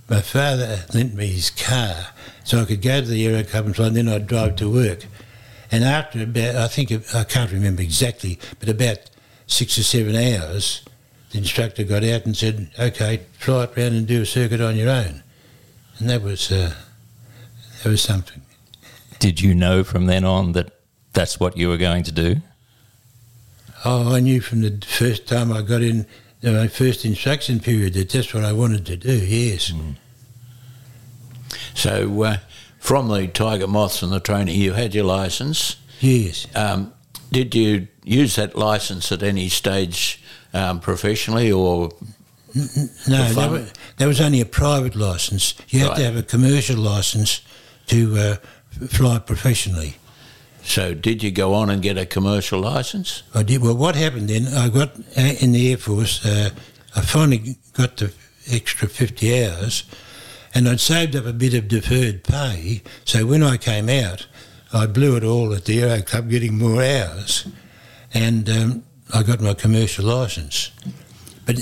My 0.09 0.21
father 0.21 0.85
lent 0.93 1.13
me 1.13 1.27
his 1.27 1.49
car 1.49 2.07
so 2.43 2.61
I 2.61 2.65
could 2.65 2.81
go 2.81 3.01
to 3.01 3.07
the 3.07 3.25
Aero 3.27 3.43
Club 3.43 3.65
and 3.65 3.75
fly, 3.75 3.87
and 3.87 3.97
then 3.97 4.07
I'd 4.07 4.27
drive 4.27 4.55
to 4.57 4.71
work. 4.71 5.05
And 5.71 5.83
after 5.83 6.23
about, 6.23 6.55
I 6.55 6.67
think, 6.67 6.91
I 7.13 7.23
can't 7.23 7.51
remember 7.51 7.81
exactly, 7.81 8.39
but 8.59 8.69
about 8.69 8.99
six 9.47 9.77
or 9.77 9.83
seven 9.83 10.15
hours, 10.15 10.83
the 11.31 11.39
instructor 11.39 11.83
got 11.83 12.03
out 12.03 12.25
and 12.25 12.35
said, 12.35 12.71
okay, 12.79 13.21
fly 13.39 13.63
it 13.63 13.75
round 13.75 13.95
and 13.95 14.07
do 14.07 14.21
a 14.21 14.25
circuit 14.25 14.61
on 14.61 14.75
your 14.77 14.89
own. 14.89 15.23
And 15.99 16.09
that 16.09 16.21
was, 16.21 16.51
uh, 16.51 16.73
that 17.83 17.89
was 17.89 18.01
something. 18.01 18.41
Did 19.19 19.41
you 19.41 19.53
know 19.53 19.83
from 19.83 20.05
then 20.05 20.23
on 20.23 20.53
that 20.53 20.79
that's 21.13 21.39
what 21.39 21.57
you 21.57 21.67
were 21.67 21.77
going 21.77 22.03
to 22.03 22.11
do? 22.11 22.37
Oh, 23.83 24.13
I 24.13 24.19
knew 24.19 24.41
from 24.41 24.61
the 24.61 24.85
first 24.85 25.27
time 25.27 25.51
I 25.51 25.61
got 25.61 25.81
in, 25.81 26.05
my 26.43 26.67
first 26.67 27.05
instruction 27.05 27.59
period, 27.59 27.93
that 27.93 28.09
that's 28.09 28.33
what 28.33 28.43
I 28.43 28.53
wanted 28.53 28.85
to 28.87 28.97
do, 28.97 29.13
yes. 29.13 29.73
So, 31.73 32.23
uh, 32.23 32.37
from 32.79 33.07
the 33.07 33.27
Tiger 33.27 33.67
Moths 33.67 34.01
and 34.01 34.11
the 34.11 34.19
training, 34.19 34.59
you 34.59 34.73
had 34.73 34.93
your 34.93 35.05
license. 35.05 35.77
Yes. 35.99 36.47
Um, 36.55 36.93
did 37.31 37.55
you 37.55 37.87
use 38.03 38.35
that 38.35 38.55
license 38.55 39.11
at 39.11 39.23
any 39.23 39.49
stage 39.49 40.21
um, 40.53 40.79
professionally 40.79 41.51
or? 41.51 41.91
No, 43.07 43.33
that 43.33 43.49
was, 43.49 43.73
that 43.97 44.07
was 44.07 44.19
only 44.19 44.41
a 44.41 44.45
private 44.45 44.95
license. 44.95 45.55
You 45.69 45.81
had 45.81 45.95
to 45.95 46.03
have 46.03 46.17
a 46.17 46.23
commercial 46.23 46.77
license 46.77 47.41
to 47.87 48.17
uh, 48.17 48.35
fly 48.87 49.19
professionally. 49.19 49.95
So, 50.63 50.93
did 50.93 51.23
you 51.23 51.31
go 51.31 51.53
on 51.53 51.69
and 51.69 51.81
get 51.81 51.97
a 51.97 52.05
commercial 52.05 52.59
license? 52.59 53.23
I 53.33 53.43
did. 53.43 53.61
Well, 53.61 53.75
what 53.75 53.95
happened 53.95 54.29
then? 54.29 54.47
I 54.53 54.69
got 54.69 54.97
uh, 55.17 55.33
in 55.39 55.51
the 55.51 55.71
Air 55.71 55.77
Force. 55.77 56.25
Uh, 56.25 56.51
I 56.95 57.01
finally 57.01 57.57
got 57.73 57.97
the 57.97 58.13
extra 58.49 58.87
fifty 58.87 59.45
hours, 59.45 59.83
and 60.53 60.69
I'd 60.69 60.79
saved 60.79 61.15
up 61.15 61.25
a 61.25 61.33
bit 61.33 61.53
of 61.53 61.67
deferred 61.67 62.23
pay. 62.23 62.83
So 63.05 63.25
when 63.25 63.43
I 63.43 63.57
came 63.57 63.89
out, 63.89 64.27
I 64.71 64.85
blew 64.85 65.17
it 65.17 65.23
all 65.23 65.53
at 65.53 65.65
the 65.65 65.81
Aero 65.81 66.01
Club, 66.01 66.29
getting 66.29 66.57
more 66.57 66.83
hours, 66.83 67.47
and 68.13 68.49
um, 68.49 68.83
I 69.13 69.23
got 69.23 69.41
my 69.41 69.53
commercial 69.53 70.05
license. 70.05 70.71
But 71.45 71.57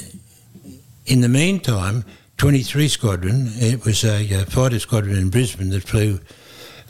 in 1.06 1.22
the 1.22 1.30
meantime, 1.30 2.06
23 2.38 2.88
Squadron, 2.88 3.52
it 3.56 3.84
was 3.84 4.04
a 4.04 4.42
uh, 4.42 4.46
fighter 4.46 4.80
squadron 4.80 5.18
in 5.18 5.30
Brisbane 5.30 5.72
that 5.72 5.84
flew 5.84 6.20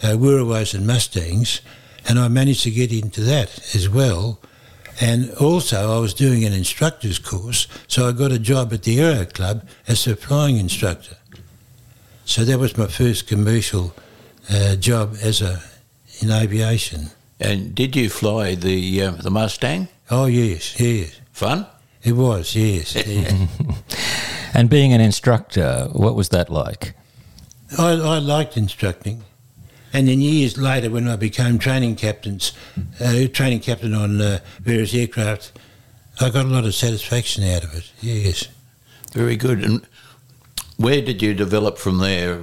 uh, 0.04 0.12
and 0.12 0.88
Mustangs, 0.88 1.62
and 2.10 2.20
I 2.20 2.28
managed 2.28 2.64
to 2.64 2.72
get 2.72 2.92
into 2.92 3.22
that 3.22 3.76
as 3.76 3.88
well. 3.88 4.40
And 5.00 5.32
also, 5.36 5.96
I 5.96 6.00
was 6.00 6.14
doing 6.14 6.44
an 6.44 6.52
instructor's 6.52 7.20
course, 7.20 7.68
so 7.88 8.10
I 8.10 8.12
got 8.12 8.32
a 8.34 8.40
job 8.40 8.74
at 8.74 8.84
the 8.84 9.00
Aero 9.00 9.26
Club 9.26 9.66
as 9.88 10.06
a 10.08 10.16
flying 10.16 10.58
instructor. 10.58 11.16
So 12.26 12.44
that 12.44 12.60
was 12.60 12.78
my 12.78 12.88
first 12.88 13.28
commercial 13.28 13.94
uh, 14.50 14.76
job 14.76 15.16
as 15.22 15.42
a 15.42 15.62
in 16.22 16.32
aviation. 16.32 17.12
And 17.40 17.74
did 17.74 17.96
you 17.96 18.10
fly 18.10 18.56
the 18.56 19.04
uh, 19.04 19.12
the 19.12 19.32
Mustang? 19.32 19.88
Oh 20.12 20.26
yes, 20.26 20.78
yes, 20.80 21.22
Fun? 21.32 21.66
it 22.04 22.14
was 22.14 22.56
yes. 22.56 22.96
yes. 23.08 23.48
And 24.54 24.70
being 24.70 24.94
an 24.94 25.00
instructor, 25.00 25.88
what 25.94 26.16
was 26.16 26.30
that 26.30 26.50
like? 26.50 26.96
I, 27.78 27.92
I 27.92 28.18
liked 28.18 28.58
instructing. 28.58 29.24
And 29.92 30.08
then 30.08 30.22
years 30.22 30.58
later, 30.58 30.90
when 30.90 31.08
I 31.08 31.16
became 31.16 31.58
training 31.58 31.96
captains, 31.96 32.54
uh, 33.00 33.28
training 33.34 33.62
captain 33.62 33.94
on 33.94 34.22
uh, 34.22 34.40
various 34.60 34.94
aircraft, 34.94 35.52
I 36.22 36.30
got 36.30 36.46
a 36.46 36.50
lot 36.50 36.66
of 36.66 36.76
satisfaction 36.76 37.44
out 37.44 37.64
of 37.64 37.74
it. 37.76 37.92
Yes. 38.02 38.48
Very 39.14 39.36
good. 39.36 39.64
And 39.64 39.86
where 40.78 41.02
did 41.02 41.22
you 41.22 41.34
develop 41.34 41.78
from 41.78 41.98
there, 41.98 42.40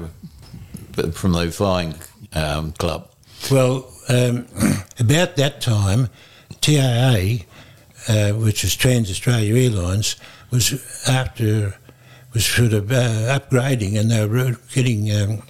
from 1.13 1.33
the 1.33 1.51
flying 1.53 1.95
um, 2.33 2.73
club? 2.73 3.11
Well, 3.51 3.93
um, 4.09 4.47
about 4.99 5.37
that 5.37 5.61
time, 5.61 6.09
TAA, 6.61 7.45
uh, 8.09 8.33
which 8.33 8.63
was 8.63 8.75
Trans 8.75 9.11
Australia 9.11 9.55
Airlines, 9.55 10.17
was 10.51 11.07
after 11.09 11.77
was 12.33 12.45
sort 12.45 12.75
of 12.75 12.93
uh, 12.93 13.39
upgrading, 13.39 13.99
and 13.99 14.11
they 14.11 14.27
were 14.27 14.57
getting 14.75 15.11
um, 15.11 15.43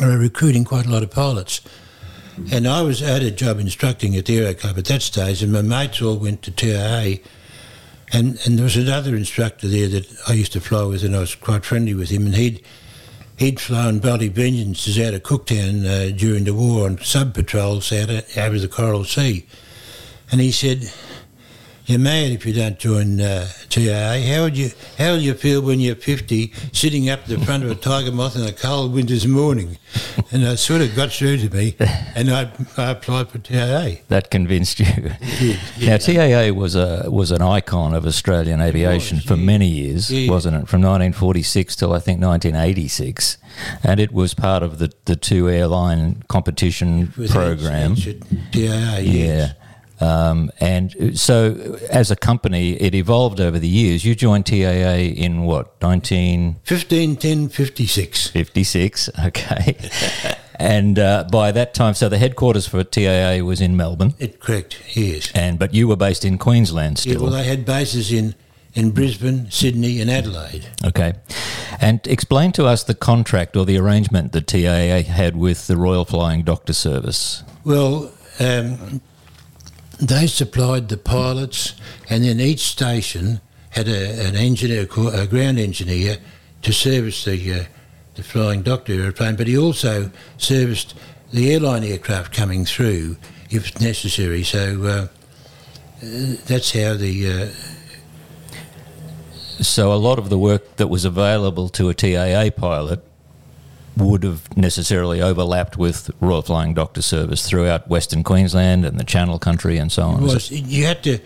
were 0.00 0.18
recruiting 0.18 0.64
quite 0.64 0.86
a 0.86 0.90
lot 0.90 1.02
of 1.02 1.10
pilots. 1.10 1.60
And 2.50 2.66
I 2.66 2.82
was 2.82 3.02
at 3.02 3.22
a 3.22 3.30
job 3.30 3.58
instructing 3.58 4.16
at 4.16 4.26
the 4.26 4.38
Aero 4.38 4.54
Club 4.54 4.78
at 4.78 4.86
that 4.86 5.02
stage, 5.02 5.42
and 5.42 5.52
my 5.52 5.62
mates 5.62 6.00
all 6.00 6.16
went 6.16 6.42
to 6.42 6.50
TAA. 6.50 7.22
And, 8.12 8.38
and 8.44 8.58
there 8.58 8.64
was 8.64 8.76
another 8.76 9.16
instructor 9.16 9.68
there 9.68 9.88
that 9.88 10.06
I 10.28 10.32
used 10.34 10.52
to 10.52 10.60
fly 10.60 10.84
with, 10.84 11.04
and 11.04 11.14
I 11.14 11.20
was 11.20 11.34
quite 11.34 11.64
friendly 11.64 11.94
with 11.94 12.10
him. 12.10 12.26
And 12.26 12.34
he'd 12.34 12.64
he'd 13.36 13.60
flown 13.60 14.00
Vultee 14.00 14.30
Vengeances 14.30 15.02
out 15.04 15.14
of 15.14 15.22
Cooktown 15.22 15.84
uh, 15.84 16.16
during 16.16 16.44
the 16.44 16.54
war 16.54 16.86
on 16.86 16.98
sub 16.98 17.34
patrols 17.34 17.92
out 17.92 18.10
out 18.10 18.54
of 18.54 18.60
the 18.60 18.68
Coral 18.68 19.04
Sea. 19.04 19.46
And 20.30 20.40
he 20.40 20.52
said, 20.52 20.90
"You're 21.86 21.98
mad 21.98 22.32
if 22.32 22.46
you 22.46 22.52
don't 22.52 22.78
join 22.78 23.20
uh, 23.20 23.48
TAA. 23.68 24.20
How 24.26 24.42
would 24.44 24.56
you 24.56 24.70
How 24.98 25.12
will 25.12 25.18
you 25.20 25.34
feel 25.34 25.60
when 25.62 25.80
you're 25.80 25.96
50, 25.96 26.52
sitting 26.72 27.08
up 27.10 27.28
in 27.28 27.38
the 27.38 27.44
front 27.44 27.64
of 27.64 27.70
a 27.70 27.74
tiger 27.74 28.12
moth 28.12 28.36
on 28.36 28.46
a 28.46 28.52
cold 28.52 28.92
winter's 28.92 29.26
morning?" 29.26 29.78
And 30.30 30.42
it 30.42 30.56
sort 30.58 30.80
of 30.80 30.94
got 30.96 31.10
through 31.12 31.36
to 31.38 31.50
me, 31.54 31.76
and 32.14 32.30
I, 32.30 32.50
I 32.78 32.90
applied 32.92 33.28
for 33.28 33.38
TAA. 33.38 34.02
That 34.08 34.30
convinced 34.30 34.80
you. 34.80 34.86
Now, 35.80 35.98
TAA 35.98 36.52
was 36.54 36.74
a 36.74 37.10
was 37.10 37.30
an 37.30 37.42
icon 37.42 37.94
of 37.94 38.06
Australian 38.06 38.60
aviation 38.60 39.18
was, 39.18 39.24
for 39.26 39.34
yeah. 39.36 39.44
many 39.44 39.68
years, 39.68 40.10
Yeah. 40.10 40.30
wasn't 40.30 40.54
it? 40.56 40.68
From 40.68 40.80
1946 40.80 41.76
till 41.76 41.92
I 41.92 41.98
think 41.98 42.22
1986, 42.22 43.38
and 43.82 44.00
it 44.00 44.12
was 44.12 44.34
part 44.34 44.62
of 44.62 44.78
the, 44.78 44.92
the 45.04 45.16
two 45.16 45.48
airline 45.50 46.22
competition 46.28 47.08
program. 47.28 47.96
TAA. 47.96 48.18
Yeah. 48.52 48.98
yes. 49.00 49.54
Um, 50.02 50.50
and 50.60 51.16
so, 51.18 51.78
as 51.90 52.10
a 52.10 52.16
company, 52.16 52.72
it 52.74 52.94
evolved 52.94 53.40
over 53.40 53.58
the 53.58 53.68
years. 53.68 54.04
You 54.04 54.14
joined 54.14 54.46
TAA 54.46 54.98
in 55.26 55.42
what, 55.42 55.80
1956? 55.80 56.62
15, 56.64 57.16
10, 57.16 57.48
56. 57.48 58.26
56, 58.28 59.10
Okay. 59.26 59.76
and 60.56 60.98
uh, 60.98 61.24
by 61.30 61.52
that 61.52 61.74
time, 61.74 61.94
so 61.94 62.08
the 62.08 62.18
headquarters 62.18 62.66
for 62.66 62.82
TAA 62.84 63.44
was 63.44 63.60
in 63.60 63.76
Melbourne, 63.76 64.14
It 64.18 64.40
correct, 64.40 64.78
yes. 64.96 65.30
and 65.34 65.58
but 65.58 65.72
you 65.74 65.86
were 65.88 65.96
based 65.96 66.24
in 66.24 66.38
Queensland 66.38 66.98
still. 66.98 67.12
Yeah, 67.14 67.18
well, 67.20 67.30
they 67.30 67.44
had 67.44 67.64
bases 67.64 68.12
in, 68.12 68.34
in 68.74 68.90
Brisbane, 68.90 69.50
Sydney, 69.50 70.00
and 70.00 70.10
Adelaide. 70.10 70.66
Okay. 70.84 71.12
And 71.80 72.04
explain 72.06 72.52
to 72.52 72.66
us 72.66 72.82
the 72.84 72.94
contract 72.94 73.56
or 73.56 73.64
the 73.66 73.76
arrangement 73.78 74.32
that 74.32 74.46
TAA 74.46 75.02
had 75.12 75.36
with 75.36 75.66
the 75.66 75.76
Royal 75.76 76.04
Flying 76.04 76.42
Doctor 76.42 76.72
Service. 76.72 77.42
Well, 77.64 78.10
um, 78.40 79.00
they 80.02 80.26
supplied 80.26 80.88
the 80.88 80.96
pilots, 80.96 81.74
and 82.10 82.24
then 82.24 82.40
each 82.40 82.60
station 82.60 83.40
had 83.70 83.88
a, 83.88 84.26
an 84.26 84.34
engineer, 84.34 84.88
a 85.12 85.26
ground 85.26 85.58
engineer, 85.58 86.18
to 86.62 86.72
service 86.72 87.24
the 87.24 87.52
uh, 87.52 87.64
the 88.14 88.22
flying 88.22 88.62
doctor 88.62 88.92
aeroplane. 88.92 89.36
But 89.36 89.46
he 89.46 89.56
also 89.56 90.10
serviced 90.36 90.94
the 91.32 91.52
airline 91.52 91.84
aircraft 91.84 92.34
coming 92.34 92.64
through 92.64 93.16
if 93.50 93.80
necessary. 93.80 94.42
So 94.42 94.82
uh, 94.82 94.88
uh, 94.88 95.06
that's 96.46 96.72
how 96.72 96.94
the 96.94 97.30
uh, 97.30 97.48
So 99.62 99.92
a 99.92 99.94
lot 99.94 100.18
of 100.18 100.30
the 100.30 100.38
work 100.38 100.76
that 100.76 100.88
was 100.88 101.04
available 101.04 101.68
to 101.70 101.88
a 101.88 101.94
TAA 101.94 102.50
pilot 102.58 103.04
would 103.96 104.22
have 104.22 104.56
necessarily 104.56 105.20
overlapped 105.20 105.76
with 105.76 106.10
Royal 106.20 106.42
Flying 106.42 106.74
Doctor 106.74 107.02
Service 107.02 107.48
throughout 107.48 107.88
Western 107.88 108.22
Queensland 108.22 108.84
and 108.84 108.98
the 108.98 109.04
Channel 109.04 109.38
Country 109.38 109.76
and 109.78 109.92
so 109.92 110.04
on. 110.04 110.22
You 110.50 110.86
had 110.86 111.02
to 111.04 111.18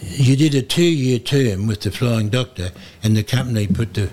you 0.00 0.36
did 0.36 0.54
a 0.54 0.62
two 0.62 0.82
year 0.82 1.18
term 1.18 1.66
with 1.66 1.80
the 1.80 1.90
flying 1.90 2.28
doctor 2.28 2.70
and 3.02 3.16
the 3.16 3.22
company 3.22 3.66
put 3.66 3.94
the 3.94 4.10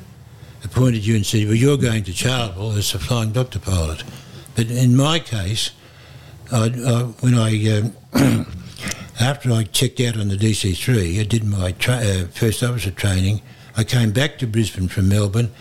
appointed 0.64 1.06
you 1.06 1.16
and 1.16 1.26
said 1.26 1.46
well 1.46 1.54
you're 1.56 1.78
going 1.78 2.04
to 2.04 2.12
Charleville 2.12 2.76
as 2.76 2.94
a 2.96 3.00
flying 3.00 3.32
doctor 3.32 3.60
pilot. 3.60 4.04
But 4.56 4.72
in 4.72 4.96
my 4.96 5.20
case 5.20 5.72
I, 6.52 6.66
I, 6.66 7.02
when 7.22 7.36
I 7.36 7.78
um, 7.78 7.96
after 9.20 9.52
I 9.52 9.64
checked 9.64 10.00
out 10.00 10.18
on 10.18 10.30
the 10.30 10.38
DC3 10.38 11.20
I 11.20 11.24
did 11.24 11.44
my 11.44 11.74
tra- 11.74 11.96
uh, 11.96 12.28
first 12.28 12.64
officer 12.64 12.92
training. 12.92 13.42
I 13.78 13.84
came 13.84 14.12
back 14.12 14.38
to 14.40 14.48
Brisbane 14.48 14.88
from 14.88 15.10
Melbourne 15.10 15.52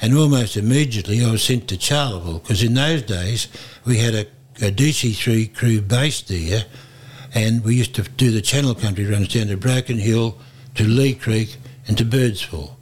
and 0.00 0.16
almost 0.16 0.56
immediately 0.56 1.24
I 1.24 1.30
was 1.30 1.42
sent 1.42 1.68
to 1.68 1.76
Charleville 1.76 2.40
because 2.40 2.62
in 2.62 2.74
those 2.74 3.02
days 3.02 3.48
we 3.84 3.98
had 3.98 4.14
a, 4.14 4.26
a 4.64 4.70
DC3 4.70 5.54
crew 5.54 5.80
based 5.80 6.28
there 6.28 6.64
and 7.34 7.64
we 7.64 7.74
used 7.74 7.94
to 7.96 8.02
do 8.02 8.30
the 8.30 8.40
Channel 8.40 8.74
Country 8.74 9.06
runs 9.06 9.28
down 9.28 9.48
to 9.48 9.56
Broken 9.56 9.98
Hill, 9.98 10.38
to 10.74 10.84
Leigh 10.84 11.14
Creek, 11.14 11.56
and 11.86 11.96
to 11.98 12.04
Birdsville. 12.04 12.72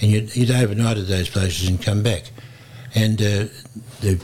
And 0.00 0.10
you'd, 0.10 0.34
you'd 0.34 0.50
overnight 0.50 0.98
at 0.98 1.06
those 1.06 1.28
places 1.28 1.68
and 1.68 1.80
come 1.80 2.02
back. 2.02 2.30
And 2.94 3.20
uh, 3.20 3.46
the 4.00 4.20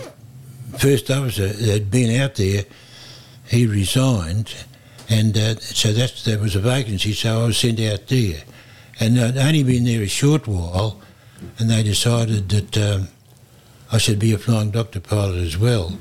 first 0.79 1.11
officer 1.11 1.49
that 1.49 1.69
had 1.69 1.91
been 1.91 2.21
out 2.21 2.35
there, 2.37 2.65
he 3.49 3.67
resigned, 3.67 4.55
and 5.09 5.37
uh, 5.37 5.57
so 5.57 5.93
that's, 5.93 6.25
there 6.25 6.39
was 6.39 6.55
a 6.55 6.61
vacancy, 6.61 7.13
so 7.13 7.43
I 7.43 7.47
was 7.47 7.59
sent 7.59 7.81
out 7.81 8.07
there. 8.07 8.43
And 9.01 9.19
I'd 9.19 9.37
only 9.39 9.65
been 9.65 9.85
there 9.85 10.03
a 10.03 10.09
short 10.09 10.47
while, 10.47 11.01
and 11.59 11.71
they 11.71 11.83
decided 11.83 12.49
that 12.51 12.79
um, 12.79 13.09
I 13.93 13.99
should 13.99 14.19
be 14.19 14.33
a 14.33 14.39
flying 14.39 14.71
doctor 14.71 15.01
pilot 15.01 15.39
as 15.39 15.59
well. 15.59 15.99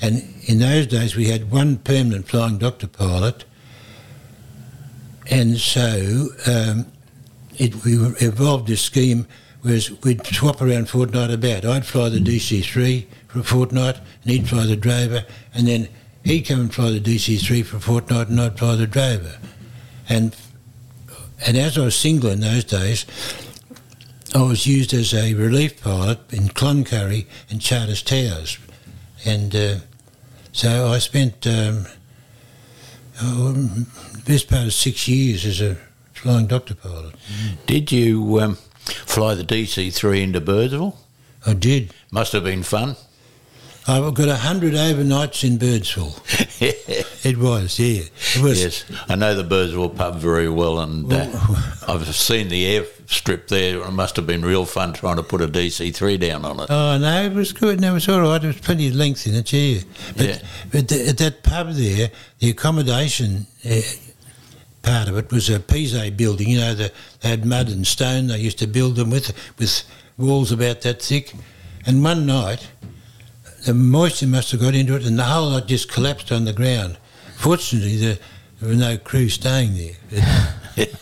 And 0.00 0.22
in 0.46 0.58
those 0.58 0.86
days, 0.86 1.14
we 1.14 1.28
had 1.28 1.50
one 1.50 1.76
permanent 1.78 2.26
flying 2.28 2.58
doctor 2.58 2.88
pilot, 2.88 3.44
and 5.30 5.58
so 5.58 6.28
um, 6.46 6.86
it, 7.56 7.84
we 7.84 7.94
evolved 8.20 8.66
this 8.66 8.82
scheme 8.82 9.26
whereas 9.62 9.90
we'd 10.02 10.26
swap 10.26 10.60
around 10.60 10.88
fortnight 10.88 11.30
about. 11.30 11.64
I'd 11.64 11.86
fly 11.86 12.08
the 12.08 12.18
DC3 12.18 13.06
for 13.28 13.38
a 13.38 13.42
fortnight, 13.44 13.96
and 14.22 14.32
he'd 14.32 14.48
fly 14.48 14.66
the 14.66 14.76
Drover, 14.76 15.24
and 15.54 15.66
then 15.66 15.88
he'd 16.24 16.42
come 16.42 16.60
and 16.60 16.74
fly 16.74 16.90
the 16.90 17.00
DC3 17.00 17.64
for 17.64 17.76
a 17.76 17.80
fortnight, 17.80 18.28
and 18.28 18.40
I'd 18.40 18.58
fly 18.58 18.74
the 18.74 18.86
Drover. 18.86 19.38
And 20.08 20.36
and 21.44 21.56
as 21.56 21.76
I 21.76 21.84
was 21.84 21.96
single 21.96 22.30
in 22.30 22.40
those 22.40 22.64
days, 22.64 23.04
I 24.34 24.40
was 24.42 24.66
used 24.66 24.94
as 24.94 25.12
a 25.12 25.34
relief 25.34 25.82
pilot 25.82 26.32
in 26.32 26.48
Cloncurry 26.48 27.26
and 27.50 27.60
Charters 27.60 28.02
Towers, 28.02 28.58
and 29.26 29.54
uh, 29.54 29.74
so 30.52 30.88
I 30.88 30.98
spent 30.98 31.46
um, 31.46 31.86
oh, 33.22 33.52
the 33.52 34.22
best 34.24 34.48
part 34.48 34.64
of 34.64 34.72
six 34.72 35.06
years 35.06 35.44
as 35.44 35.60
a 35.60 35.76
flying 36.14 36.46
doctor 36.46 36.74
pilot. 36.74 37.14
Did 37.66 37.92
you 37.92 38.40
um, 38.40 38.54
fly 39.04 39.34
the 39.34 39.44
DC 39.44 39.92
three 39.92 40.22
into 40.22 40.40
Birdsville? 40.40 40.96
I 41.46 41.52
did. 41.52 41.92
Must 42.10 42.32
have 42.32 42.44
been 42.44 42.62
fun. 42.62 42.96
I've 43.86 44.14
got 44.14 44.28
a 44.28 44.36
hundred 44.36 44.74
overnights 44.74 45.42
in 45.42 45.58
Birdsville. 45.58 46.14
it 47.24 47.36
was, 47.36 47.78
yeah. 47.80 48.02
It 48.36 48.40
was. 48.42 48.62
Yes, 48.62 48.84
I 49.08 49.16
know 49.16 49.34
the 49.34 49.42
Birdsville 49.42 49.96
pub 49.96 50.16
very 50.18 50.48
well, 50.48 50.78
and 50.78 51.12
uh, 51.12 51.28
I've 51.88 52.06
seen 52.14 52.48
the 52.48 52.64
airstrip 52.78 53.48
there. 53.48 53.80
It 53.82 53.90
must 53.90 54.14
have 54.16 54.26
been 54.26 54.42
real 54.44 54.66
fun 54.66 54.92
trying 54.92 55.16
to 55.16 55.24
put 55.24 55.40
a 55.40 55.48
DC 55.48 55.92
three 55.94 56.16
down 56.16 56.44
on 56.44 56.60
it. 56.60 56.66
Oh 56.70 56.96
no, 56.98 57.22
it 57.24 57.32
was 57.32 57.52
good. 57.52 57.80
No, 57.80 57.90
it 57.90 57.94
was 57.94 58.08
all 58.08 58.20
right. 58.20 58.38
There 58.40 58.48
was 58.48 58.60
plenty 58.60 58.86
of 58.88 58.94
length 58.94 59.26
in 59.26 59.34
it, 59.34 59.52
yeah. 59.52 59.80
But, 60.16 60.26
Yeah. 60.26 60.38
but 60.70 60.88
the, 60.88 61.08
at 61.08 61.18
that 61.18 61.42
pub 61.42 61.72
there, 61.72 62.10
the 62.38 62.50
accommodation 62.50 63.46
uh, 63.68 63.80
part 64.82 65.08
of 65.08 65.16
it 65.16 65.32
was 65.32 65.50
a 65.50 65.58
Pise 65.58 66.10
building. 66.10 66.48
You 66.50 66.58
know, 66.60 66.74
the, 66.74 66.92
they 67.20 67.30
had 67.30 67.44
mud 67.44 67.68
and 67.68 67.84
stone. 67.84 68.28
They 68.28 68.38
used 68.38 68.58
to 68.60 68.68
build 68.68 68.94
them 68.94 69.10
with 69.10 69.32
with 69.58 69.82
walls 70.18 70.52
about 70.52 70.82
that 70.82 71.02
thick. 71.02 71.32
And 71.84 72.04
one 72.04 72.26
night, 72.26 72.68
the 73.64 73.74
moisture 73.74 74.26
must 74.26 74.50
have 74.52 74.60
got 74.60 74.74
into 74.74 74.96
it, 74.96 75.06
and 75.06 75.18
the 75.18 75.24
whole 75.24 75.50
lot 75.50 75.66
just 75.66 75.90
collapsed 75.90 76.32
on 76.32 76.44
the 76.44 76.52
ground. 76.52 76.98
Fortunately, 77.36 77.96
there, 77.96 78.18
there 78.60 78.68
were 78.68 78.74
no 78.74 78.96
crew 78.96 79.28
staying 79.28 79.74
there. 79.74 80.88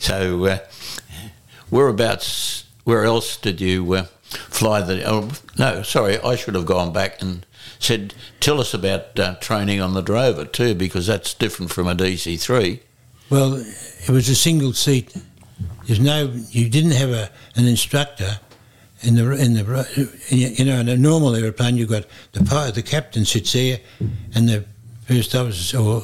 So, 0.00 0.46
uh, 0.46 0.58
whereabouts? 1.68 2.64
Where 2.84 3.04
else 3.04 3.36
did 3.36 3.60
you 3.60 3.92
uh, 3.92 4.02
fly 4.24 4.80
the? 4.80 5.04
Oh, 5.04 5.30
no, 5.58 5.82
sorry, 5.82 6.18
I 6.18 6.36
should 6.36 6.54
have 6.54 6.64
gone 6.66 6.92
back 6.92 7.20
and 7.20 7.44
said, 7.78 8.14
tell 8.40 8.60
us 8.60 8.72
about 8.72 9.18
uh, 9.20 9.34
training 9.36 9.80
on 9.80 9.92
the 9.92 10.02
Drover 10.02 10.46
too, 10.46 10.74
because 10.74 11.06
that's 11.06 11.34
different 11.34 11.70
from 11.70 11.86
a 11.86 11.94
DC 11.94 12.40
three. 12.40 12.80
Well, 13.28 13.54
it 13.54 14.08
was 14.08 14.28
a 14.30 14.34
single 14.34 14.72
seat. 14.72 15.14
There's 15.86 16.00
no, 16.00 16.32
you 16.48 16.68
didn't 16.68 16.92
have 16.92 17.10
a, 17.10 17.30
an 17.54 17.66
instructor 17.66 18.40
in 19.02 19.14
the 19.14 19.30
in 19.32 19.54
the 19.54 20.08
you 20.28 20.64
know 20.64 20.78
in 20.80 20.88
a 20.88 20.96
normal 20.96 21.34
aeroplane 21.34 21.76
you've 21.76 21.88
got 21.88 22.04
the 22.32 22.44
pilot, 22.44 22.74
the 22.74 22.82
captain 22.82 23.24
sits 23.24 23.52
there, 23.52 23.78
and 24.34 24.48
the 24.48 24.64
first 25.06 25.34
officer 25.34 25.78
or 25.78 26.02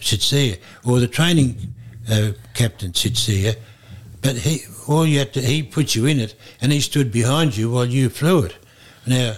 sits 0.00 0.30
there, 0.30 0.56
or 0.84 0.98
the 0.98 1.08
training 1.08 1.74
uh, 2.10 2.32
captain 2.54 2.92
sits 2.94 3.26
there, 3.26 3.54
but 4.20 4.36
he 4.36 4.60
all 4.88 5.06
you 5.06 5.18
had 5.20 5.32
to 5.34 5.40
he 5.40 5.62
put 5.62 5.94
you 5.94 6.06
in 6.06 6.18
it, 6.18 6.34
and 6.60 6.72
he 6.72 6.80
stood 6.80 7.12
behind 7.12 7.56
you 7.56 7.70
while 7.70 7.86
you 7.86 8.08
flew 8.08 8.44
it. 8.44 8.56
Now, 9.06 9.36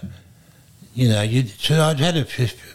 you 0.94 1.08
know, 1.08 1.22
you 1.22 1.46
so 1.46 1.82
I'd 1.82 2.00
had 2.00 2.16
a 2.16 2.26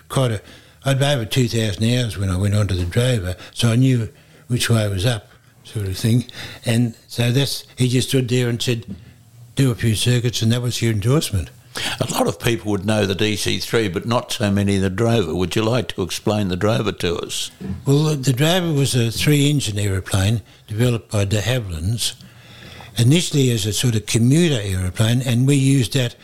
quite 0.10 0.32
a 0.32 0.42
I'd 0.86 1.02
over 1.02 1.26
two 1.26 1.48
thousand 1.48 1.84
hours 1.86 2.18
when 2.18 2.30
I 2.30 2.38
went 2.38 2.56
onto 2.56 2.76
the 2.76 2.86
drover, 2.86 3.36
so 3.54 3.72
I 3.72 3.76
knew 3.76 4.10
which 4.48 4.70
way 4.70 4.88
was 4.88 5.06
up, 5.06 5.28
sort 5.64 5.88
of 5.88 5.98
thing. 5.98 6.26
And 6.66 6.96
so 7.08 7.32
that's 7.32 7.66
he 7.78 7.88
just 7.88 8.10
stood 8.10 8.30
there 8.30 8.50
and 8.50 8.62
said, 8.62 8.96
"Do 9.60 9.72
a 9.72 9.76
few 9.76 9.94
circuits," 9.94 10.42
and 10.42 10.54
that 10.54 10.62
was 10.62 10.82
your 10.82 10.94
endorsement. 10.94 11.50
A 12.00 12.10
lot 12.14 12.28
of 12.28 12.40
people 12.40 12.72
would 12.72 12.86
know 12.86 13.06
the 13.06 13.14
DC 13.14 13.62
three, 13.62 13.90
but 13.90 14.06
not 14.06 14.32
so 14.32 14.50
many 14.50 14.78
the 14.78 14.90
Drover. 14.90 15.36
Would 15.36 15.54
you 15.54 15.64
like 15.64 15.90
to 15.90 16.02
explain 16.02 16.48
the 16.48 16.56
Drover 16.56 16.94
to 16.94 17.18
us? 17.18 17.52
Well, 17.86 18.16
the 18.16 18.32
Drover 18.32 18.72
was 18.72 18.96
a 18.96 19.12
three-engine 19.12 19.78
aeroplane 19.78 20.44
developed 20.68 21.12
by 21.12 21.26
de 21.26 21.42
Havilland's, 21.42 22.16
initially 22.98 23.52
as 23.52 23.66
a 23.66 23.74
sort 23.74 23.96
of 23.96 24.06
commuter 24.06 24.62
aeroplane, 24.62 25.22
and 25.24 25.46
we 25.46 25.56
used 25.56 25.92
that 25.92 26.16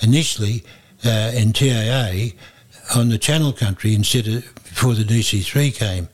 initially 0.00 0.62
uh, 1.04 1.32
in 1.34 1.52
TAA 1.52 2.36
on 2.94 3.08
the 3.08 3.18
Channel 3.18 3.52
Country 3.52 3.92
instead 3.92 4.28
of 4.28 4.54
before 4.54 4.94
the 4.94 5.02
DC-3 5.02 5.74
came 5.74 6.08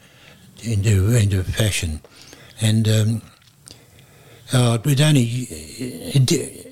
into 0.63 1.15
into 1.15 1.45
fashion, 1.45 2.01
and 2.59 2.89
um, 2.89 3.23
oh, 4.55 4.81
it 4.83 5.01
only 5.03 5.23
it, 5.23 6.25
di- 6.25 6.70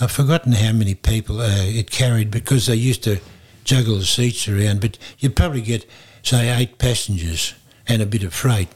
I've 0.00 0.12
forgotten 0.12 0.52
how 0.52 0.72
many 0.72 0.94
people 0.94 1.40
uh, 1.40 1.48
it 1.50 1.90
carried 1.90 2.30
because 2.30 2.66
they 2.66 2.74
used 2.74 3.02
to 3.04 3.18
juggle 3.64 3.96
the 3.96 4.04
seats 4.04 4.46
around, 4.48 4.80
but 4.80 4.98
you'd 5.18 5.36
probably 5.36 5.62
get 5.62 5.86
say 6.22 6.48
eight 6.56 6.78
passengers 6.78 7.54
and 7.88 8.02
a 8.02 8.06
bit 8.06 8.22
of 8.22 8.34
freight, 8.34 8.68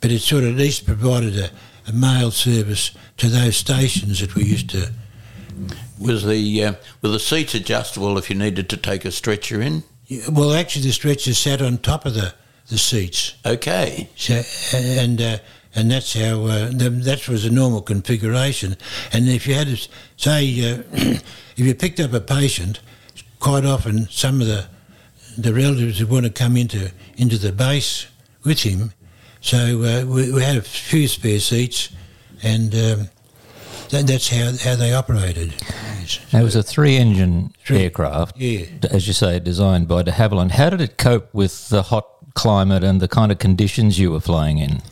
but 0.00 0.10
it 0.10 0.20
sort 0.20 0.44
of 0.44 0.50
at 0.50 0.56
least 0.56 0.86
provided 0.86 1.36
a, 1.38 1.50
a 1.88 1.92
mail 1.92 2.30
service 2.30 2.92
to 3.16 3.28
those 3.28 3.56
stations 3.56 4.20
that 4.20 4.34
we 4.34 4.44
used 4.44 4.70
to. 4.70 4.90
Was 5.98 6.24
the 6.24 6.64
uh, 6.64 6.74
were 7.02 7.08
the 7.08 7.18
seats 7.18 7.54
adjustable 7.54 8.16
if 8.16 8.30
you 8.30 8.36
needed 8.36 8.70
to 8.70 8.76
take 8.76 9.04
a 9.04 9.10
stretcher 9.10 9.60
in? 9.60 9.82
Well, 10.30 10.52
actually, 10.52 10.86
the 10.86 10.92
stretcher 10.92 11.34
sat 11.34 11.62
on 11.62 11.78
top 11.78 12.04
of 12.04 12.14
the, 12.14 12.34
the 12.68 12.78
seats. 12.78 13.34
Okay. 13.46 14.08
So, 14.16 14.42
and 14.74 15.20
uh, 15.20 15.38
and 15.74 15.90
that's 15.90 16.14
how 16.14 16.44
uh, 16.46 16.70
that 16.72 17.26
was 17.28 17.44
a 17.44 17.50
normal 17.50 17.80
configuration. 17.82 18.76
And 19.12 19.28
if 19.28 19.46
you 19.46 19.54
had 19.54 19.68
to 19.68 19.76
say, 20.16 20.72
uh, 20.72 20.82
if 20.92 21.22
you 21.56 21.74
picked 21.74 22.00
up 22.00 22.12
a 22.12 22.20
patient, 22.20 22.80
quite 23.38 23.64
often 23.64 24.08
some 24.10 24.40
of 24.40 24.46
the 24.46 24.66
the 25.38 25.54
relatives 25.54 26.00
would 26.00 26.10
want 26.10 26.26
to 26.26 26.32
come 26.32 26.56
into 26.56 26.90
into 27.16 27.38
the 27.38 27.52
base 27.52 28.06
with 28.44 28.60
him. 28.62 28.92
So 29.40 29.56
uh, 29.82 30.04
we, 30.06 30.32
we 30.32 30.42
had 30.42 30.56
a 30.56 30.62
few 30.62 31.08
spare 31.08 31.38
seats, 31.40 31.88
and 32.42 32.74
um, 32.74 33.08
that, 33.90 34.06
that's 34.06 34.28
how 34.28 34.52
how 34.62 34.76
they 34.76 34.92
operated. 34.92 35.54
It 36.32 36.42
was 36.42 36.56
a 36.56 36.62
three-engine 36.62 37.54
Three- 37.64 37.84
aircraft, 37.84 38.36
Yeah. 38.36 38.66
as 38.90 39.06
you 39.06 39.12
say, 39.12 39.38
designed 39.38 39.86
by 39.86 40.02
de 40.02 40.10
Havilland. 40.10 40.50
How 40.52 40.68
did 40.70 40.80
it 40.80 40.98
cope 40.98 41.32
with 41.32 41.68
the 41.68 41.82
hot 41.84 42.08
climate 42.34 42.82
and 42.82 43.00
the 43.00 43.06
kind 43.06 43.30
of 43.30 43.38
conditions 43.38 43.98
you 44.00 44.10
were 44.10 44.20
flying 44.20 44.58
in? 44.58 44.82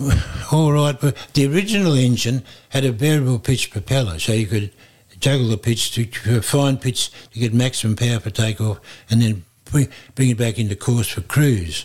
All 0.52 0.72
right, 0.72 0.98
but 0.98 1.16
the 1.34 1.46
original 1.46 1.94
engine 1.94 2.42
had 2.70 2.84
a 2.84 2.92
variable 2.92 3.38
pitch 3.38 3.70
propeller, 3.70 4.18
so 4.18 4.32
you 4.32 4.46
could 4.46 4.72
juggle 5.18 5.48
the 5.48 5.58
pitch 5.58 5.92
to, 5.92 6.40
fine 6.40 6.78
pitch 6.78 7.10
to 7.32 7.38
get 7.38 7.52
maximum 7.52 7.96
power 7.96 8.20
for 8.20 8.30
takeoff, 8.30 8.80
and 9.10 9.20
then 9.20 9.44
bring, 9.66 9.88
bring 10.14 10.30
it 10.30 10.38
back 10.38 10.58
into 10.58 10.74
course 10.74 11.08
for 11.08 11.20
cruise. 11.20 11.84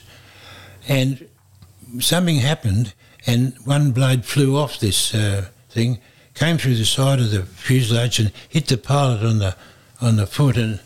And 0.87 1.27
something 1.99 2.37
happened, 2.37 2.93
and 3.27 3.55
one 3.65 3.91
blade 3.91 4.25
flew 4.25 4.57
off 4.57 4.79
this 4.79 5.13
uh, 5.13 5.49
thing, 5.69 5.99
came 6.35 6.57
through 6.57 6.75
the 6.75 6.85
side 6.85 7.19
of 7.19 7.31
the 7.31 7.43
fuselage, 7.43 8.19
and 8.19 8.31
hit 8.49 8.67
the 8.67 8.77
pilot 8.77 9.23
on 9.23 9.39
the 9.39 9.55
on 10.01 10.17
the 10.17 10.27
foot, 10.27 10.57
and 10.57 10.79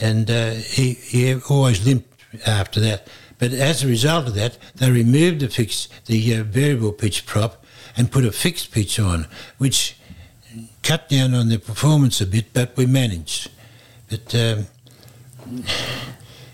and 0.00 0.30
uh, 0.30 0.52
he 0.52 0.94
he 0.94 1.34
always 1.48 1.84
limped 1.84 2.08
after 2.46 2.80
that. 2.80 3.08
But 3.40 3.52
as 3.52 3.82
a 3.82 3.88
result 3.88 4.28
of 4.28 4.34
that, 4.34 4.58
they 4.76 4.90
removed 4.90 5.40
the 5.40 5.48
fixed, 5.48 5.88
the 6.04 6.36
uh, 6.36 6.42
variable 6.44 6.92
pitch 6.92 7.24
prop, 7.26 7.64
and 7.96 8.12
put 8.12 8.24
a 8.24 8.30
fixed 8.30 8.70
pitch 8.70 9.00
on, 9.00 9.26
which 9.58 9.96
cut 10.82 11.08
down 11.08 11.34
on 11.34 11.48
the 11.48 11.58
performance 11.58 12.20
a 12.20 12.26
bit, 12.26 12.52
but 12.52 12.76
we 12.76 12.84
managed. 12.84 13.50
But 14.10 14.34
um, 14.34 14.66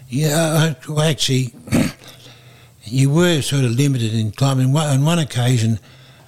yeah, 0.08 0.74
well, 0.88 1.00
actually, 1.00 1.52
you 2.84 3.10
were 3.10 3.42
sort 3.42 3.64
of 3.64 3.72
limited 3.72 4.14
in 4.14 4.30
climbing. 4.30 4.74
On 4.76 5.04
one 5.04 5.18
occasion, 5.18 5.80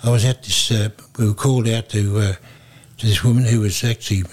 I 0.02 0.10
was 0.10 0.24
at 0.24 0.42
this. 0.42 0.70
Uh, 0.70 0.90
we 1.18 1.28
were 1.28 1.34
called 1.34 1.68
out 1.68 1.88
to 1.90 2.18
uh, 2.18 2.34
to 2.98 3.06
this 3.06 3.22
woman 3.22 3.44
who 3.44 3.60
was 3.60 3.84
actually 3.84 4.24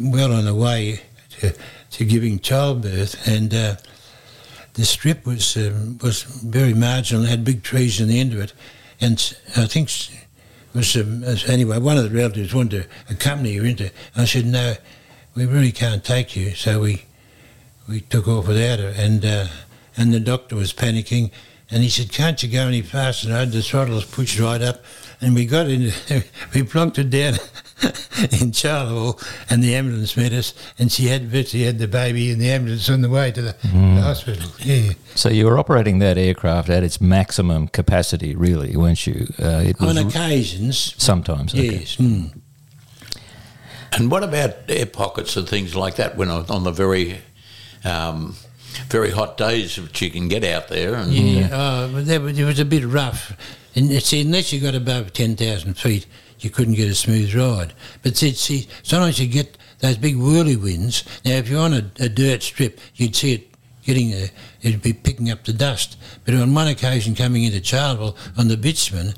well 0.00 0.32
on 0.32 0.46
the 0.46 0.54
way 0.54 1.00
to, 1.40 1.54
to 1.92 2.04
giving 2.04 2.40
childbirth, 2.40 3.28
and 3.28 3.54
uh, 3.54 3.76
the 4.74 4.84
strip 4.84 5.24
was 5.24 5.56
um, 5.56 5.98
was 6.02 6.22
very 6.22 6.74
marginal. 6.74 7.24
It 7.24 7.28
had 7.28 7.44
big 7.44 7.62
trees 7.62 8.00
in 8.00 8.08
the 8.08 8.20
end 8.20 8.32
of 8.32 8.40
it, 8.40 8.52
and 9.00 9.36
I 9.56 9.66
think 9.66 9.88
it 9.88 10.26
was 10.74 10.96
um, 10.96 11.24
anyway. 11.48 11.78
One 11.78 11.96
of 11.96 12.04
the 12.04 12.16
relatives 12.16 12.54
wanted 12.54 12.82
to 12.82 13.12
accompany 13.12 13.56
her 13.56 13.64
into. 13.64 13.90
I 14.16 14.24
said, 14.24 14.46
"No, 14.46 14.74
we 15.34 15.46
really 15.46 15.72
can't 15.72 16.04
take 16.04 16.36
you." 16.36 16.54
So 16.54 16.80
we 16.80 17.04
we 17.88 18.00
took 18.00 18.28
off 18.28 18.48
without 18.48 18.80
her, 18.80 18.92
and 18.96 19.24
uh, 19.24 19.46
and 19.96 20.12
the 20.12 20.20
doctor 20.20 20.56
was 20.56 20.72
panicking, 20.72 21.30
and 21.70 21.82
he 21.82 21.88
said, 21.88 22.12
"Can't 22.12 22.42
you 22.42 22.48
go 22.48 22.66
any 22.66 22.82
faster?" 22.82 23.28
And 23.28 23.36
I 23.36 23.40
had 23.40 23.52
the 23.52 23.62
throttle 23.62 23.94
was 23.94 24.04
pushed 24.04 24.40
right 24.40 24.60
up, 24.60 24.84
and 25.20 25.34
we 25.34 25.46
got 25.46 25.68
in. 25.68 25.82
we 26.52 26.62
plonked 26.62 26.96
her 26.96 27.04
down 27.04 27.38
in 28.40 28.52
Charleville, 28.52 29.20
and 29.50 29.62
the 29.62 29.74
ambulance 29.74 30.16
met 30.16 30.32
us, 30.32 30.54
and 30.78 30.90
she 30.90 31.06
had 31.06 31.28
virtually 31.28 31.64
had 31.64 31.78
the 31.78 31.88
baby 31.88 32.30
in 32.30 32.38
the 32.38 32.50
ambulance 32.50 32.88
on 32.88 33.00
the 33.00 33.10
way 33.10 33.30
to 33.32 33.42
the, 33.42 33.56
the 33.62 34.00
hospital. 34.02 34.48
Yeah, 34.60 34.92
So 35.14 35.28
you 35.28 35.46
were 35.46 35.58
operating 35.58 35.98
that 35.98 36.18
aircraft 36.18 36.68
at 36.70 36.82
its 36.82 37.00
maximum 37.00 37.68
capacity, 37.68 38.34
really, 38.34 38.76
weren't 38.76 39.06
you? 39.06 39.26
Uh, 39.38 39.62
it 39.64 39.78
was 39.80 39.96
on 39.96 40.06
occasions, 40.06 40.94
sometimes. 40.98 41.54
okay. 41.54 41.78
yes. 41.78 41.96
Mm. 41.96 42.38
And 43.92 44.10
what 44.10 44.24
about 44.24 44.56
air 44.68 44.86
pockets 44.86 45.36
and 45.36 45.48
things 45.48 45.76
like 45.76 45.96
that 45.96 46.16
when 46.16 46.28
on 46.28 46.46
on 46.50 46.64
the 46.64 46.72
very 46.72 47.18
um, 47.84 48.34
very 48.88 49.10
hot 49.10 49.36
days 49.36 49.76
that 49.76 50.00
you 50.00 50.10
can 50.10 50.28
get 50.28 50.44
out 50.44 50.68
there. 50.68 50.94
And 50.94 51.12
Yeah, 51.12 51.48
oh, 51.52 51.88
that 51.88 52.20
was, 52.20 52.38
it 52.38 52.44
was 52.44 52.58
a 52.58 52.64
bit 52.64 52.84
rough. 52.84 53.36
And 53.74 53.90
see, 54.02 54.20
unless 54.20 54.52
you 54.52 54.60
got 54.60 54.74
above 54.74 55.12
10,000 55.12 55.74
feet, 55.74 56.06
you 56.40 56.50
couldn't 56.50 56.74
get 56.74 56.88
a 56.88 56.94
smooth 56.94 57.34
ride. 57.34 57.72
But 58.02 58.16
see, 58.16 58.32
see 58.32 58.68
sometimes 58.82 59.18
you 59.18 59.26
get 59.26 59.56
those 59.80 59.96
big 59.96 60.16
whirly 60.16 60.56
winds. 60.56 61.04
Now, 61.24 61.32
if 61.32 61.48
you're 61.48 61.60
on 61.60 61.74
a, 61.74 61.90
a 62.00 62.08
dirt 62.08 62.42
strip, 62.42 62.78
you'd 62.94 63.16
see 63.16 63.34
it 63.34 63.48
getting 63.84 64.12
a, 64.12 64.30
it'd 64.62 64.82
be 64.82 64.92
picking 64.92 65.30
up 65.30 65.44
the 65.44 65.52
dust. 65.52 65.96
But 66.24 66.34
on 66.34 66.54
one 66.54 66.68
occasion 66.68 67.14
coming 67.14 67.44
into 67.44 67.62
Charleville 67.62 68.16
on 68.36 68.48
the 68.48 68.56
bitumen, 68.56 69.14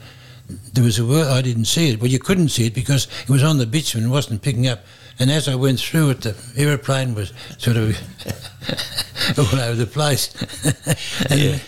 there 0.73 0.85
was 0.85 0.99
a 0.99 1.05
whirl, 1.05 1.29
I 1.29 1.43
didn't 1.43 1.65
see 1.67 1.91
it. 1.91 2.01
Well, 2.01 2.11
you 2.11 2.19
couldn't 2.19 2.51
see 2.51 2.67
it 2.67 2.75
because 2.75 3.09
it 3.23 3.29
was 3.29 3.43
on 3.43 3.59
the 3.59 3.67
bitumen, 3.67 4.09
it 4.09 4.13
wasn't 4.13 4.43
picking 4.43 4.69
up. 4.69 4.85
And 5.19 5.31
as 5.31 5.49
I 5.49 5.55
went 5.55 5.81
through 5.81 6.11
it, 6.11 6.21
the 6.21 6.37
aeroplane 6.57 7.15
was 7.15 7.33
sort 7.59 7.77
of 7.77 7.97
all 9.39 9.61
over 9.61 9.75
the 9.75 9.87
place. 9.87 10.33
Yeah. 11.31 11.59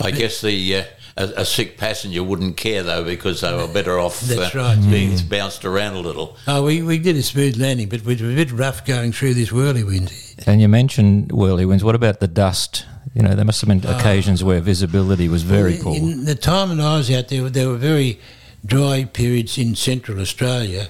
I 0.00 0.10
guess 0.10 0.40
the 0.40 0.76
uh, 0.76 0.84
a, 1.16 1.24
a 1.36 1.44
sick 1.44 1.78
passenger 1.78 2.22
wouldn't 2.22 2.56
care 2.56 2.82
though 2.82 3.04
because 3.04 3.40
they 3.40 3.52
were 3.54 3.68
better 3.68 3.98
off 3.98 4.20
That's 4.22 4.54
uh, 4.54 4.58
right, 4.58 4.90
being 4.90 5.16
bounced 5.28 5.64
around 5.64 5.94
a 5.94 6.00
little. 6.00 6.36
Oh, 6.46 6.64
we, 6.64 6.82
we 6.82 6.98
did 6.98 7.16
a 7.16 7.22
smooth 7.22 7.56
landing, 7.60 7.88
but 7.88 8.02
we 8.02 8.16
were 8.16 8.30
a 8.30 8.34
bit 8.34 8.50
rough 8.52 8.84
going 8.84 9.12
through 9.12 9.34
this 9.34 9.52
whirlwind. 9.52 10.12
And 10.46 10.60
you 10.60 10.68
mentioned 10.68 11.32
whirly 11.32 11.64
winds. 11.64 11.84
What 11.84 11.94
about 11.94 12.20
the 12.20 12.28
dust? 12.28 12.86
You 13.14 13.22
know, 13.22 13.34
there 13.34 13.44
must 13.44 13.60
have 13.60 13.68
been 13.68 13.84
occasions 13.88 14.42
where 14.42 14.60
visibility 14.60 15.28
was 15.28 15.44
very 15.44 15.74
Well, 15.74 15.82
poor. 15.82 15.96
In 15.96 16.24
the 16.24 16.34
time 16.34 16.76
that 16.76 16.82
I 16.82 16.96
was 16.96 17.10
out 17.10 17.28
there, 17.28 17.48
there 17.48 17.68
were 17.68 17.76
very 17.76 18.18
dry 18.66 19.04
periods 19.04 19.56
in 19.56 19.76
central 19.76 20.20
Australia, 20.20 20.88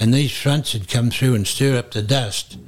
and 0.00 0.12
these 0.12 0.32
fronts 0.36 0.72
had 0.72 0.88
come 0.88 1.10
through 1.10 1.34
and 1.34 1.46
stir 1.46 1.78
up 1.78 1.92
the 1.92 2.02
dust. 2.02 2.58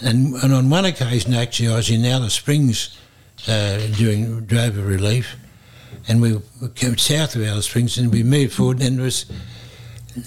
And, 0.00 0.34
and 0.36 0.54
on 0.54 0.70
one 0.70 0.86
occasion, 0.86 1.34
actually, 1.34 1.68
I 1.68 1.76
was 1.76 1.90
in 1.90 2.04
Alice 2.06 2.34
Springs 2.34 2.96
uh, 3.46 3.78
doing 3.98 4.46
drover 4.46 4.80
relief, 4.80 5.36
and 6.08 6.20
we 6.20 6.38
came 6.74 6.96
south 6.98 7.36
of 7.36 7.42
Alice 7.42 7.66
Springs, 7.66 7.98
and 7.98 8.12
we 8.12 8.22
moved 8.22 8.52
forward, 8.54 8.82
and 8.82 9.00
was 9.00 9.26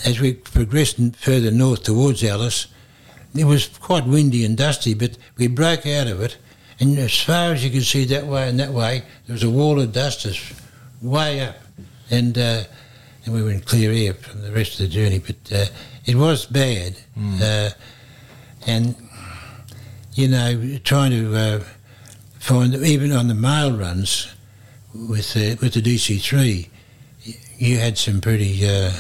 as 0.04 0.20
we 0.20 0.34
progressed 0.34 0.98
further 1.16 1.52
north 1.52 1.84
towards 1.84 2.24
Alice, 2.24 2.68
it 3.36 3.46
was 3.46 3.68
quite 3.68 4.06
windy 4.06 4.46
and 4.46 4.58
dusty, 4.58 4.94
but 4.94 5.18
we 5.38 5.48
broke 5.48 5.86
out 5.86 6.08
of 6.08 6.22
it, 6.22 6.38
and 6.80 6.98
as 6.98 7.22
far 7.22 7.54
as 7.54 7.64
you 7.64 7.70
could 7.70 7.86
see 7.86 8.06
that 8.06 8.26
way 8.26 8.50
and 8.50 8.60
that 8.60 8.72
way, 8.72 9.04
there 9.28 9.34
was 9.34 9.44
a 9.44 9.50
wall 9.50 9.80
of 9.80 9.92
dust 9.92 10.24
that's 10.24 10.54
way 11.02 11.42
up, 11.42 11.58
and 12.10 12.38
uh, 12.38 12.64
and 13.26 13.34
we 13.34 13.42
were 13.42 13.52
in 13.52 13.60
clear 13.60 13.92
air 13.92 14.14
from 14.14 14.42
the 14.42 14.52
rest 14.52 14.74
of 14.74 14.80
the 14.80 14.88
journey. 14.88 15.20
But 15.20 15.52
uh, 15.52 15.66
it 16.06 16.16
was 16.16 16.46
bad, 16.46 16.96
uh, 17.42 17.70
and 18.66 18.96
you 20.14 20.28
know, 20.30 20.78
trying 20.84 21.12
to 21.12 21.36
uh, 21.36 21.64
find 22.40 22.74
even 22.76 23.12
on 23.12 23.28
the 23.28 23.34
mail 23.36 23.76
runs 23.78 24.35
with 25.10 25.36
uh, 25.36 25.56
with 25.62 25.74
the 25.74 25.82
DC 25.82 26.22
three, 26.22 26.70
you 27.58 27.78
had 27.78 27.98
some 27.98 28.22
pretty. 28.22 28.68
Uh, 28.68 28.92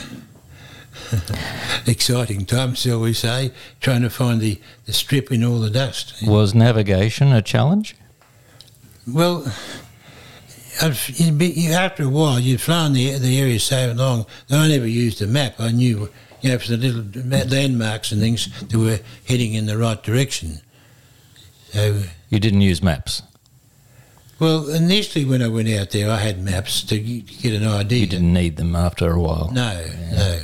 exciting 1.87 2.45
times, 2.45 2.79
shall 2.79 2.99
we 2.99 3.13
say, 3.13 3.51
trying 3.79 4.01
to 4.01 4.09
find 4.09 4.41
the, 4.41 4.59
the 4.85 4.93
strip 4.93 5.31
in 5.31 5.43
all 5.43 5.59
the 5.59 5.69
dust. 5.69 6.15
Was 6.25 6.55
navigation 6.55 7.31
a 7.31 7.41
challenge? 7.41 7.95
Well, 9.07 9.45
I've, 10.81 11.09
you'd 11.19 11.37
be, 11.37 11.47
you, 11.47 11.71
after 11.71 12.03
a 12.03 12.09
while, 12.09 12.39
you'd 12.39 12.61
flown 12.61 12.93
the, 12.93 13.17
the 13.17 13.39
area 13.39 13.59
so 13.59 13.93
long 13.95 14.25
that 14.47 14.59
I 14.59 14.67
never 14.67 14.87
used 14.87 15.21
a 15.21 15.27
map. 15.27 15.55
I 15.59 15.71
knew, 15.71 16.09
you 16.41 16.51
know, 16.51 16.59
for 16.59 16.75
the 16.75 16.77
little 16.77 17.49
landmarks 17.49 18.11
and 18.11 18.19
things 18.21 18.49
that 18.61 18.75
were 18.75 18.99
heading 19.27 19.53
in 19.53 19.65
the 19.67 19.77
right 19.77 20.01
direction. 20.01 20.59
So, 21.71 22.01
You 22.29 22.39
didn't 22.39 22.61
use 22.61 22.81
maps. 22.81 23.21
Well, 24.39 24.69
initially 24.69 25.25
when 25.25 25.41
I 25.41 25.47
went 25.47 25.69
out 25.69 25.91
there, 25.91 26.09
I 26.09 26.17
had 26.17 26.43
maps 26.43 26.83
to 26.83 26.99
get 26.99 27.53
an 27.53 27.67
idea. 27.67 27.99
You 27.99 28.07
didn't 28.07 28.33
need 28.33 28.57
them 28.57 28.75
after 28.75 29.11
a 29.11 29.19
while. 29.19 29.49
No, 29.51 29.85
no. 30.11 30.41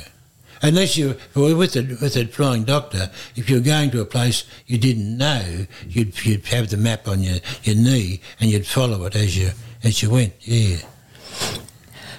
Unless 0.64 0.96
you, 0.96 1.16
well, 1.34 1.56
with 1.56 1.72
the 1.72 1.98
with 2.00 2.14
the 2.14 2.24
flying 2.26 2.62
doctor, 2.64 3.10
if 3.34 3.50
you're 3.50 3.60
going 3.60 3.90
to 3.90 4.00
a 4.00 4.04
place 4.04 4.44
you 4.66 4.78
didn't 4.78 5.18
know, 5.18 5.66
you'd 5.88 6.24
you'd 6.24 6.46
have 6.46 6.70
the 6.70 6.76
map 6.76 7.08
on 7.08 7.20
your, 7.20 7.38
your 7.64 7.74
knee 7.74 8.20
and 8.40 8.48
you'd 8.50 8.66
follow 8.66 9.04
it 9.04 9.16
as 9.16 9.36
you 9.36 9.50
as 9.82 10.02
you 10.02 10.10
went. 10.10 10.34
Yeah. 10.40 10.78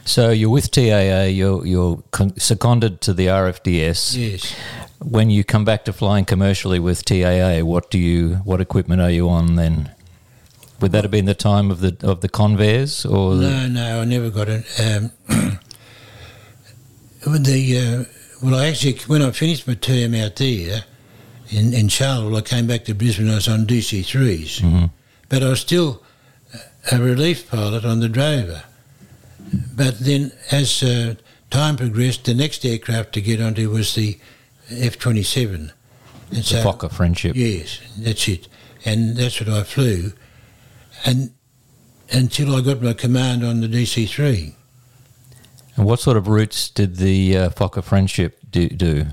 So 0.05 0.31
you're 0.31 0.49
with 0.49 0.71
TAA. 0.71 1.23
You're 1.23 1.65
you're 1.65 2.03
con- 2.11 2.37
seconded 2.37 2.99
to 3.01 3.13
the 3.13 3.27
RFDS. 3.27 4.17
Yes. 4.17 4.53
When 4.99 5.29
you 5.29 5.45
come 5.45 5.63
back 5.63 5.85
to 5.85 5.93
flying 5.93 6.25
commercially 6.25 6.79
with 6.79 7.05
TAA, 7.05 7.61
what 7.61 7.89
do 7.89 7.97
you 7.97 8.35
what 8.43 8.59
equipment 8.59 9.01
are 9.01 9.09
you 9.11 9.29
on 9.29 9.55
then? 9.55 9.89
Would 10.83 10.91
that 10.91 11.05
have 11.05 11.11
been 11.11 11.23
the 11.23 11.33
time 11.33 11.71
of 11.71 11.79
the 11.79 11.95
of 12.05 12.19
the 12.19 12.27
Convairs 12.27 13.05
or 13.05 13.35
No, 13.35 13.67
no, 13.69 14.01
I 14.01 14.03
never 14.05 14.29
got 14.29 14.49
it. 14.49 14.65
Um, 14.77 15.11
the 17.25 18.05
uh, 18.05 18.45
well, 18.45 18.55
I 18.55 18.67
actually 18.67 18.97
when 19.07 19.21
I 19.21 19.31
finished 19.31 19.65
my 19.65 19.75
term 19.75 20.13
out 20.13 20.35
there 20.35 20.83
in 21.49 21.73
in 21.73 21.87
Charlotte, 21.87 22.35
I 22.37 22.41
came 22.41 22.67
back 22.67 22.83
to 22.85 22.93
Brisbane. 22.93 23.29
I 23.29 23.35
was 23.35 23.47
on 23.47 23.65
DC 23.65 24.01
3s 24.03 24.59
Mhm. 24.61 24.89
but 25.29 25.41
I 25.41 25.49
was 25.49 25.61
still 25.61 26.03
a 26.91 26.97
relief 26.99 27.49
pilot 27.49 27.85
on 27.85 28.01
the 28.01 28.09
Drover. 28.09 28.63
But 29.75 29.99
then, 29.99 30.31
as 30.51 30.83
uh, 30.83 31.15
time 31.49 31.77
progressed, 31.77 32.25
the 32.25 32.33
next 32.33 32.65
aircraft 32.65 33.13
to 33.13 33.21
get 33.21 33.39
onto 33.39 33.69
was 33.69 33.95
the 33.95 34.17
F 34.69 34.97
twenty 34.99 35.23
seven. 35.23 35.71
the 36.29 36.41
Fokker 36.41 36.91
Friendship? 36.91 37.35
Yes, 37.37 37.79
that's 37.97 38.27
it, 38.27 38.47
and 38.83 39.15
that's 39.15 39.39
what 39.39 39.47
I 39.49 39.63
flew, 39.63 40.11
and 41.05 41.33
until 42.11 42.55
I 42.55 42.61
got 42.61 42.81
my 42.81 42.93
command 42.93 43.43
on 43.45 43.61
the 43.61 43.67
DC 43.67 44.09
three. 44.09 44.55
And 45.75 45.85
what 45.85 45.99
sort 45.99 46.17
of 46.17 46.27
routes 46.27 46.69
did 46.69 46.97
the 46.97 47.37
uh, 47.37 47.49
Fokker 47.49 47.83
Friendship 47.83 48.39
do? 48.51 48.69
do? 48.69 49.05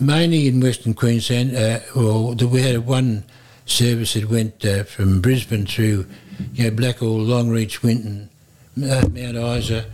mainly 0.00 0.48
in 0.48 0.60
Western 0.60 0.94
Queensland. 0.94 1.56
Uh, 1.56 1.80
well, 1.94 2.34
the, 2.34 2.46
we 2.46 2.62
had 2.62 2.86
one 2.86 3.24
service 3.66 4.14
that 4.14 4.28
went 4.28 4.64
uh, 4.64 4.84
from 4.84 5.20
Brisbane 5.20 5.66
through, 5.66 6.06
you 6.54 6.64
know, 6.64 6.70
Blackall, 6.76 7.26
Longreach, 7.26 7.82
Winton, 7.82 8.30
uh, 8.78 9.06
Mount 9.12 9.36
Isa 9.36 9.86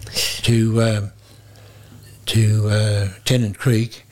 to 0.42 0.82
um, 0.82 1.10
to 2.26 2.68
uh, 2.68 3.08
Tennant 3.24 3.58
Creek, 3.58 4.04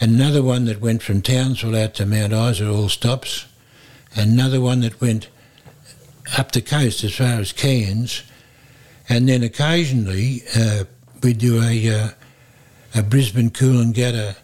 and 0.00 0.12
another 0.12 0.42
one 0.42 0.64
that 0.66 0.80
went 0.80 1.02
from 1.02 1.20
Townsville 1.22 1.76
out 1.76 1.94
to 1.94 2.06
Mount 2.06 2.32
Isa, 2.32 2.70
all 2.70 2.88
stops, 2.88 3.46
and 4.14 4.32
another 4.32 4.60
one 4.60 4.80
that 4.80 5.00
went 5.00 5.28
up 6.36 6.52
the 6.52 6.60
coast 6.60 7.04
as 7.04 7.14
far 7.14 7.40
as 7.40 7.52
Cairns, 7.52 8.22
and 9.08 9.28
then 9.28 9.42
occasionally 9.42 10.42
uh, 10.56 10.84
we 11.22 11.32
do 11.32 11.62
a 11.62 12.02
uh, 12.02 12.08
a 12.94 13.02
Brisbane 13.02 13.50
Coolangatta 13.50 14.36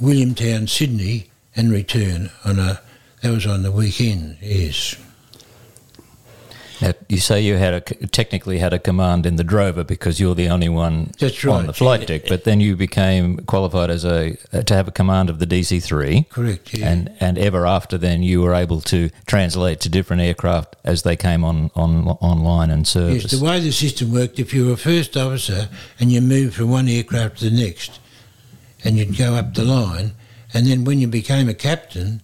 Williamtown, 0.00 0.68
Sydney, 0.68 1.30
and 1.54 1.70
return 1.70 2.30
on 2.44 2.58
a. 2.58 2.80
That 3.22 3.30
was 3.30 3.46
on 3.46 3.62
the 3.62 3.70
weekend. 3.70 4.38
Yes. 4.40 4.96
Now, 6.82 6.92
you 7.08 7.18
say 7.18 7.40
you 7.40 7.56
had 7.56 7.74
a 7.74 7.80
technically 8.08 8.58
had 8.58 8.72
a 8.72 8.78
command 8.80 9.24
in 9.24 9.36
the 9.36 9.44
Drover 9.44 9.84
because 9.84 10.18
you're 10.18 10.34
the 10.34 10.48
only 10.48 10.68
one 10.68 11.12
on 11.48 11.66
the 11.66 11.72
flight 11.72 12.08
deck, 12.08 12.22
but 12.28 12.42
then 12.42 12.60
you 12.60 12.74
became 12.74 13.38
qualified 13.46 13.88
as 13.88 14.04
a 14.04 14.36
uh, 14.52 14.62
to 14.62 14.74
have 14.74 14.88
a 14.88 14.90
command 14.90 15.30
of 15.30 15.38
the 15.38 15.46
DC 15.46 15.80
three, 15.82 16.24
Correct. 16.28 16.74
Yeah. 16.74 16.90
and 16.90 17.16
and 17.20 17.38
ever 17.38 17.66
after 17.66 17.96
then 17.96 18.24
you 18.24 18.42
were 18.42 18.52
able 18.52 18.80
to 18.82 19.10
translate 19.26 19.78
to 19.80 19.88
different 19.88 20.22
aircraft 20.22 20.74
as 20.82 21.02
they 21.02 21.14
came 21.16 21.44
on 21.44 21.70
on 21.76 22.08
online 22.20 22.70
and 22.70 22.86
service. 22.86 23.22
yes, 23.22 23.32
the 23.32 23.44
way 23.44 23.60
the 23.60 23.70
system 23.70 24.12
worked, 24.12 24.40
if 24.40 24.52
you 24.52 24.66
were 24.66 24.72
a 24.72 24.76
first 24.76 25.16
officer 25.16 25.68
and 26.00 26.10
you 26.10 26.20
moved 26.20 26.54
from 26.54 26.68
one 26.68 26.88
aircraft 26.88 27.38
to 27.38 27.48
the 27.48 27.56
next, 27.64 28.00
and 28.84 28.98
you'd 28.98 29.16
go 29.16 29.34
up 29.34 29.54
the 29.54 29.64
line, 29.64 30.12
and 30.52 30.66
then 30.66 30.84
when 30.84 30.98
you 30.98 31.06
became 31.06 31.48
a 31.48 31.54
captain, 31.54 32.22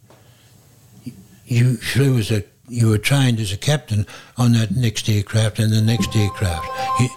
you 1.47 1.77
flew 1.77 2.19
as 2.19 2.33
a 2.33 2.43
you 2.69 2.89
were 2.89 2.99
trained 2.99 3.41
as 3.41 3.53
a 3.53 3.57
captain 3.57 4.07
on 4.37 4.53
that 4.53 4.71
next 4.71 5.09
aircraft 5.09 5.59
and 5.59 5.73
the 5.73 5.81
next 5.81 6.15
aircraft. 6.17 6.67
You, 7.01 7.09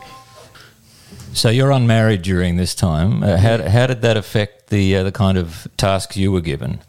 So 1.33 1.49
you're 1.49 1.71
unmarried 1.71 2.21
during 2.21 2.57
this 2.57 2.75
time. 2.75 3.23
Uh, 3.23 3.37
how 3.37 3.61
how 3.69 3.87
did 3.87 4.01
that 4.01 4.17
affect 4.17 4.69
the 4.69 4.95
uh, 4.97 5.03
the 5.03 5.11
kind 5.11 5.37
of 5.37 5.67
tasks 5.77 6.17
you 6.17 6.31
were 6.31 6.41
given? 6.41 6.79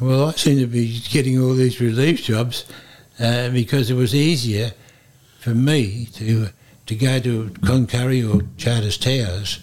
Well, 0.00 0.28
I 0.28 0.32
seem 0.32 0.58
to 0.58 0.66
be 0.66 1.00
getting 1.10 1.40
all 1.40 1.54
these 1.54 1.80
relief 1.80 2.22
jobs 2.24 2.64
uh, 3.20 3.48
because 3.50 3.90
it 3.90 3.94
was 3.94 4.14
easier 4.14 4.72
for 5.38 5.54
me 5.54 6.06
to 6.14 6.48
to 6.86 6.94
go 6.94 7.20
to 7.20 7.50
Cloncurry 7.62 8.22
or 8.22 8.42
Charters 8.56 8.98
Towers 8.98 9.60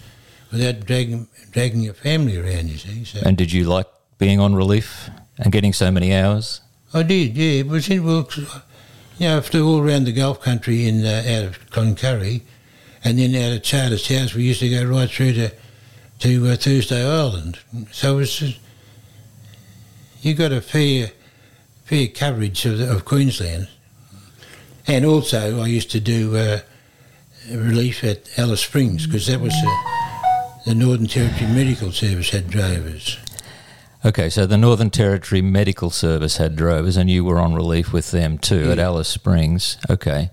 without 0.50 0.86
dragging 0.86 1.28
dragging 1.50 1.82
your 1.82 1.94
family 1.94 2.38
around. 2.38 2.68
You 2.70 2.78
see, 2.78 3.04
so 3.04 3.20
And 3.24 3.36
did 3.36 3.52
you 3.52 3.64
like 3.64 3.86
being 4.18 4.40
on 4.40 4.54
relief 4.54 5.10
and 5.38 5.52
getting 5.52 5.72
so 5.72 5.90
many 5.90 6.14
hours? 6.14 6.61
I 6.94 7.02
did. 7.02 7.36
Yeah, 7.36 7.60
it 7.60 7.68
was 7.68 7.88
in 7.88 8.04
well, 8.04 8.28
you 9.18 9.28
know, 9.28 9.40
flew 9.40 9.66
all 9.66 9.80
around 9.80 10.04
the 10.04 10.12
Gulf 10.12 10.40
country 10.40 10.86
in 10.86 11.04
uh, 11.04 11.22
out 11.26 11.44
of 11.44 11.70
Cloncurry, 11.70 12.42
and 13.04 13.18
then 13.18 13.34
out 13.34 13.56
of 13.56 13.62
Charters 13.62 14.06
Towers 14.06 14.34
we 14.34 14.44
used 14.44 14.60
to 14.60 14.68
go 14.68 14.84
right 14.84 15.10
through 15.10 15.32
to 15.34 15.52
to 16.20 16.48
uh, 16.48 16.56
Thursday 16.56 17.04
Island. 17.04 17.58
So 17.90 18.14
it 18.14 18.20
was. 18.20 18.42
uh, 18.42 18.52
you 20.22 20.34
got 20.34 20.52
a 20.52 20.60
fair 20.60 21.10
fair 21.84 22.06
coverage 22.06 22.64
of, 22.64 22.80
of 22.80 23.04
Queensland. 23.04 23.68
And 24.86 25.04
also, 25.04 25.60
I 25.60 25.66
used 25.66 25.90
to 25.92 26.00
do 26.00 26.36
uh, 26.36 26.60
relief 27.50 28.02
at 28.02 28.38
Alice 28.38 28.62
Springs 28.62 29.06
because 29.06 29.26
that 29.26 29.40
was 29.40 29.54
the 30.64 30.74
Northern 30.74 31.06
Territory 31.06 31.50
Medical 31.50 31.92
Service 31.92 32.30
had 32.30 32.48
drovers. 32.50 33.18
Okay, 34.04 34.28
so 34.30 34.46
the 34.46 34.56
Northern 34.56 34.90
Territory 34.90 35.42
Medical 35.42 35.88
Service 35.88 36.38
had 36.38 36.56
drovers, 36.56 36.96
and 36.96 37.08
you 37.08 37.24
were 37.24 37.38
on 37.38 37.54
relief 37.54 37.92
with 37.92 38.10
them 38.10 38.36
too 38.36 38.72
at 38.72 38.80
Alice 38.80 39.08
Springs. 39.08 39.76
Okay. 39.88 40.30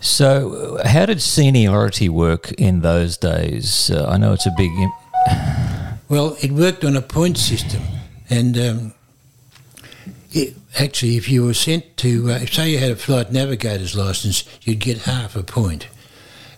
So, 0.00 0.76
uh, 0.76 0.86
how 0.86 1.06
did 1.06 1.20
seniority 1.20 2.08
work 2.08 2.52
in 2.52 2.82
those 2.82 3.16
days? 3.16 3.90
Uh, 3.90 4.06
I 4.08 4.18
know 4.18 4.32
it's 4.32 4.46
a 4.46 4.54
big. 4.56 4.70
Well, 6.08 6.36
it 6.40 6.52
worked 6.52 6.84
on 6.84 6.96
a 6.96 7.02
point 7.02 7.36
system, 7.36 7.82
and 8.30 8.56
um, 8.56 8.94
it, 10.30 10.54
actually, 10.78 11.16
if 11.16 11.28
you 11.28 11.44
were 11.44 11.52
sent 11.52 11.96
to, 11.96 12.30
uh, 12.30 12.46
say, 12.46 12.70
you 12.70 12.78
had 12.78 12.92
a 12.92 12.96
flight 12.96 13.32
navigator's 13.32 13.96
license, 13.96 14.44
you'd 14.62 14.78
get 14.78 14.98
half 14.98 15.34
a 15.34 15.42
point. 15.42 15.88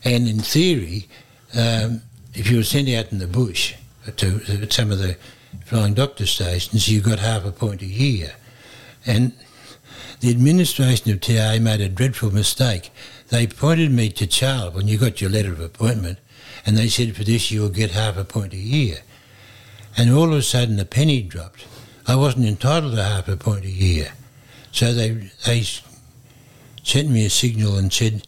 And 0.05 0.29
in 0.29 0.41
theory, 0.41 1.09
um, 1.57 2.03
if 2.35 2.51
you 2.51 2.59
were 2.59 2.63
sent 2.63 2.91
out 2.91 3.11
in 3.11 3.21
the 3.21 3.27
bush 3.27 3.75
to, 4.05 4.39
to 4.39 4.71
some 4.71 4.93
of 4.93 4.99
the 4.99 5.17
flying 5.65 5.95
doctor 5.95 6.27
stations, 6.27 6.89
you 6.89 7.01
got 7.01 7.19
half 7.19 7.45
a 7.45 7.53
point 7.53 7.83
a 7.83 7.87
year. 7.87 8.35
And 9.07 9.33
the 10.21 10.31
administration 10.31 11.13
of 11.13 11.21
TA 11.21 11.59
made 11.61 11.81
a 11.81 11.89
dreadful 11.89 12.33
mistake. 12.33 12.91
They 13.29 13.45
appointed 13.45 13.91
me 13.91 14.09
to 14.11 14.27
Charles 14.27 14.75
when 14.75 14.89
you 14.89 14.99
got 14.99 15.21
your 15.21 15.31
letter 15.31 15.53
of 15.53 15.61
appointment, 15.61 16.19
and 16.67 16.77
they 16.77 16.89
said 16.89 17.15
for 17.15 17.25
this 17.25 17.51
you'll 17.51 17.69
get 17.69 17.91
half 17.93 18.17
a 18.17 18.25
point 18.25 18.53
a 18.53 18.59
year. 18.59 18.99
And 19.97 20.13
all 20.13 20.25
of 20.25 20.39
a 20.39 20.43
sudden 20.43 20.77
the 20.77 20.85
penny 20.85 21.23
dropped. 21.23 21.67
I 22.07 22.17
wasn't 22.17 22.47
entitled 22.47 22.95
to 22.95 23.03
half 23.03 23.29
a 23.29 23.37
point 23.37 23.65
a 23.65 23.71
year. 23.71 24.13
So 24.73 24.93
they 24.93 25.31
they 25.45 25.65
sent 26.89 27.11
me 27.11 27.27
a 27.27 27.31
signal 27.31 27.77
and 27.77 27.93
said, 27.93 28.27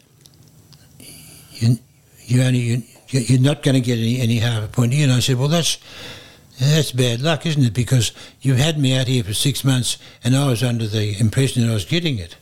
you, 0.99 1.79
you 2.27 2.43
only, 2.43 2.59
you, 2.61 2.83
you're 3.09 3.41
not 3.41 3.63
going 3.63 3.75
to 3.75 3.81
get 3.81 3.99
any, 3.99 4.21
any 4.21 4.37
half 4.37 4.63
a 4.63 4.69
point 4.69 4.93
a 4.93 4.97
year. 4.97 5.05
And 5.05 5.15
I 5.15 5.21
said, 5.21 5.37
well, 5.37 5.49
that's, 5.49 5.79
that's 6.69 6.93
bad 6.93 7.21
luck, 7.23 7.47
isn't 7.47 7.65
it? 7.65 7.73
Because 7.73 8.13
you've 8.41 8.59
had 8.59 8.79
me 8.79 8.97
out 8.97 9.07
here 9.07 9.25
for 9.25 9.35
six 9.35 9.65
months 9.65 9.97
and 10.23 10.37
I 10.37 10.47
was 10.47 10.63
under 10.63 10.87
the 10.87 11.19
impression 11.19 11.63
that 11.63 11.71
I 11.71 11.75
was 11.75 11.85
getting 11.85 12.19
it. 12.19 12.37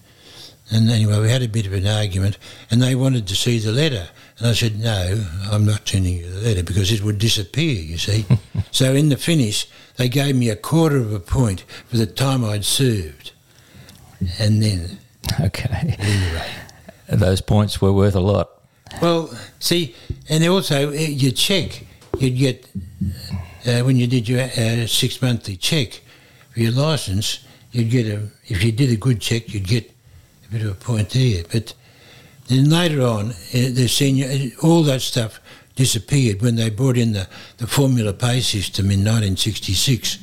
And 0.70 0.90
anyway, 0.90 1.18
we 1.20 1.30
had 1.30 1.42
a 1.42 1.48
bit 1.48 1.66
of 1.66 1.72
an 1.72 1.86
argument, 1.86 2.36
and 2.70 2.82
they 2.82 2.94
wanted 2.94 3.26
to 3.28 3.34
see 3.34 3.58
the 3.58 3.72
letter. 3.72 4.08
And 4.38 4.48
I 4.48 4.52
said, 4.52 4.78
No, 4.78 5.24
I'm 5.50 5.64
not 5.64 5.88
sending 5.88 6.18
you 6.18 6.30
the 6.30 6.40
letter 6.42 6.62
because 6.62 6.92
it 6.92 7.02
would 7.02 7.18
disappear, 7.18 7.72
you 7.72 7.96
see. 7.96 8.26
so 8.70 8.92
in 8.92 9.08
the 9.08 9.16
finish, 9.16 9.66
they 9.96 10.08
gave 10.08 10.36
me 10.36 10.50
a 10.50 10.56
quarter 10.56 10.98
of 10.98 11.12
a 11.12 11.20
point 11.20 11.64
for 11.86 11.96
the 11.96 12.06
time 12.06 12.44
I'd 12.44 12.66
served. 12.66 13.32
And 14.38 14.62
then, 14.62 14.98
okay. 15.40 15.96
anyway. 15.98 16.50
Those 17.08 17.40
points 17.40 17.80
were 17.80 17.92
worth 17.92 18.14
a 18.14 18.20
lot. 18.20 18.50
Well, 19.00 19.30
see, 19.58 19.94
and 20.28 20.46
also 20.46 20.88
uh, 20.88 20.92
your 20.92 21.32
check, 21.32 21.84
you'd 22.18 22.36
get, 22.36 22.66
uh, 23.68 23.82
when 23.82 23.96
you 23.96 24.06
did 24.06 24.28
your 24.28 24.40
uh, 24.40 24.86
six 24.86 25.20
monthly 25.20 25.56
check 25.56 26.00
for 26.50 26.60
your 26.60 26.72
licence, 26.72 27.40
you'd 27.72 27.90
get 27.90 28.06
a, 28.06 28.28
if 28.46 28.64
you 28.64 28.72
did 28.72 28.90
a 28.90 28.96
good 28.96 29.20
check, 29.20 29.52
you'd 29.52 29.66
get 29.66 29.90
a 30.48 30.52
bit 30.52 30.62
of 30.62 30.70
a 30.70 30.74
point 30.74 31.10
there. 31.10 31.44
But 31.50 31.74
then 32.48 32.70
later 32.70 33.02
on, 33.02 33.30
uh, 33.30 33.32
the 33.52 33.88
senior, 33.88 34.26
uh, 34.26 34.66
all 34.66 34.82
that 34.84 35.02
stuff 35.02 35.40
disappeared 35.76 36.42
when 36.42 36.56
they 36.56 36.70
brought 36.70 36.96
in 36.96 37.12
the, 37.12 37.28
the 37.58 37.66
formula 37.66 38.12
pay 38.12 38.40
system 38.40 38.86
in 38.86 39.00
1966. 39.00 40.18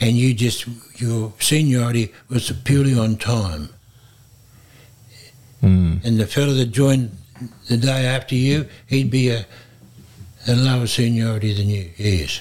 And 0.00 0.16
you 0.16 0.34
just, 0.34 0.66
your 1.00 1.32
seniority 1.38 2.12
was 2.28 2.50
purely 2.64 2.98
on 2.98 3.16
time. 3.16 3.68
Mm. 5.62 6.04
And 6.04 6.18
the 6.18 6.26
fellow 6.26 6.54
that 6.54 6.66
joined 6.66 7.10
the 7.68 7.76
day 7.76 8.06
after 8.06 8.34
you, 8.34 8.68
he'd 8.86 9.10
be 9.10 9.30
a, 9.30 9.44
a 10.46 10.54
lower 10.54 10.86
seniority 10.86 11.52
than 11.52 11.68
you. 11.68 11.90
Yes. 11.96 12.40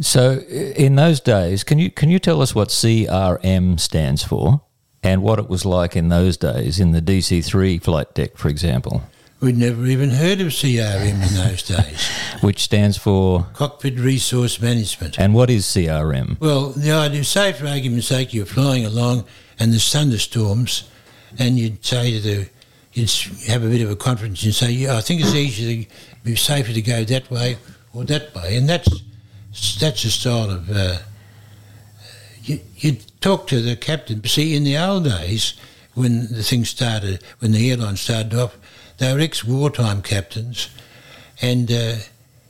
So, 0.00 0.40
in 0.40 0.96
those 0.96 1.20
days, 1.20 1.64
can 1.64 1.78
you 1.78 1.90
can 1.90 2.10
you 2.10 2.18
tell 2.18 2.42
us 2.42 2.54
what 2.54 2.68
CRM 2.68 3.80
stands 3.80 4.22
for, 4.22 4.60
and 5.02 5.22
what 5.22 5.38
it 5.38 5.48
was 5.48 5.64
like 5.64 5.96
in 5.96 6.08
those 6.08 6.36
days 6.36 6.80
in 6.80 6.92
the 6.92 7.00
DC 7.00 7.44
three 7.44 7.78
flight 7.78 8.14
deck, 8.14 8.36
for 8.36 8.48
example, 8.48 9.02
We'd 9.38 9.58
never 9.58 9.84
even 9.84 10.10
heard 10.10 10.40
of 10.40 10.48
CRM 10.48 11.12
in 11.12 11.34
those 11.34 11.62
days. 11.62 12.08
which 12.40 12.60
stands 12.60 12.96
for, 12.96 13.46
Cockpit 13.52 13.98
Resource 13.98 14.60
Management. 14.60 15.18
and 15.18 15.34
what 15.34 15.50
is 15.50 15.64
CRM? 15.66 16.40
Well, 16.40 16.70
the 16.70 16.90
idea, 16.92 17.22
say 17.22 17.52
for 17.52 17.66
argument's 17.66 18.06
sake, 18.08 18.32
you're 18.32 18.46
flying 18.46 18.86
along 18.86 19.24
and 19.58 19.72
there's 19.72 19.92
thunderstorms, 19.92 20.88
and 21.38 21.58
you'd 21.58 21.84
say 21.84 22.12
to 22.12 22.20
the, 22.20 22.48
you'd 22.94 23.10
have 23.46 23.62
a 23.62 23.68
bit 23.68 23.82
of 23.82 23.90
a 23.90 23.96
conference 23.96 24.42
and 24.42 24.54
say, 24.54 24.70
yeah, 24.70 24.96
I 24.96 25.02
think 25.02 25.20
it's 25.20 25.34
easier 25.34 25.84
to 25.84 25.90
be 26.24 26.34
safer 26.34 26.72
to 26.72 26.82
go 26.82 27.04
that 27.04 27.30
way 27.30 27.58
or 27.92 28.04
that 28.04 28.34
way, 28.34 28.56
and 28.56 28.66
that's 28.68 28.88
that's 29.78 30.04
a 30.04 30.10
style 30.10 30.50
of. 30.50 30.70
Uh, 30.70 30.98
you 32.42 32.60
you 32.76 32.96
talk 33.20 33.46
to 33.48 33.60
the 33.60 33.76
captain. 33.76 34.22
See, 34.24 34.54
in 34.54 34.64
the 34.64 34.76
old 34.78 35.04
days, 35.04 35.54
when 35.94 36.28
the 36.32 36.42
thing 36.42 36.64
started, 36.64 37.22
when 37.40 37.52
the 37.52 37.70
airline 37.70 37.96
started 37.96 38.34
off, 38.34 38.56
they 38.98 39.12
were 39.12 39.20
ex-wartime 39.20 40.02
captains, 40.02 40.68
and. 41.40 41.70
Uh, 41.70 41.94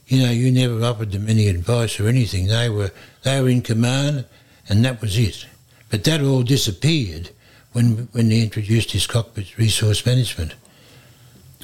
you 0.08 0.22
know, 0.22 0.30
you 0.30 0.52
never 0.52 0.84
offered 0.84 1.10
them 1.10 1.28
any 1.28 1.48
advice 1.48 1.98
or 1.98 2.08
anything. 2.08 2.46
They 2.46 2.68
were 2.68 2.92
they 3.22 3.40
were 3.40 3.48
in 3.48 3.62
command, 3.62 4.24
and 4.68 4.84
that 4.84 5.00
was 5.00 5.18
it. 5.18 5.46
But 5.90 6.04
that 6.04 6.22
all 6.22 6.42
disappeared 6.42 7.30
when 7.72 8.08
when 8.12 8.28
they 8.28 8.40
introduced 8.40 8.92
this 8.92 9.06
cockpit 9.06 9.58
resource 9.58 10.06
management. 10.06 10.54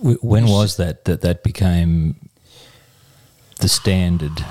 When 0.02 0.46
was 0.46 0.76
that 0.76 1.04
that 1.04 1.20
that 1.20 1.44
became 1.44 2.16
the 3.60 3.68
standard? 3.68 4.44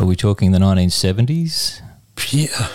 Are 0.00 0.06
we 0.06 0.16
talking 0.16 0.52
the 0.52 0.58
nineteen 0.58 0.90
seventies? 0.90 1.80
Yeah, 2.30 2.68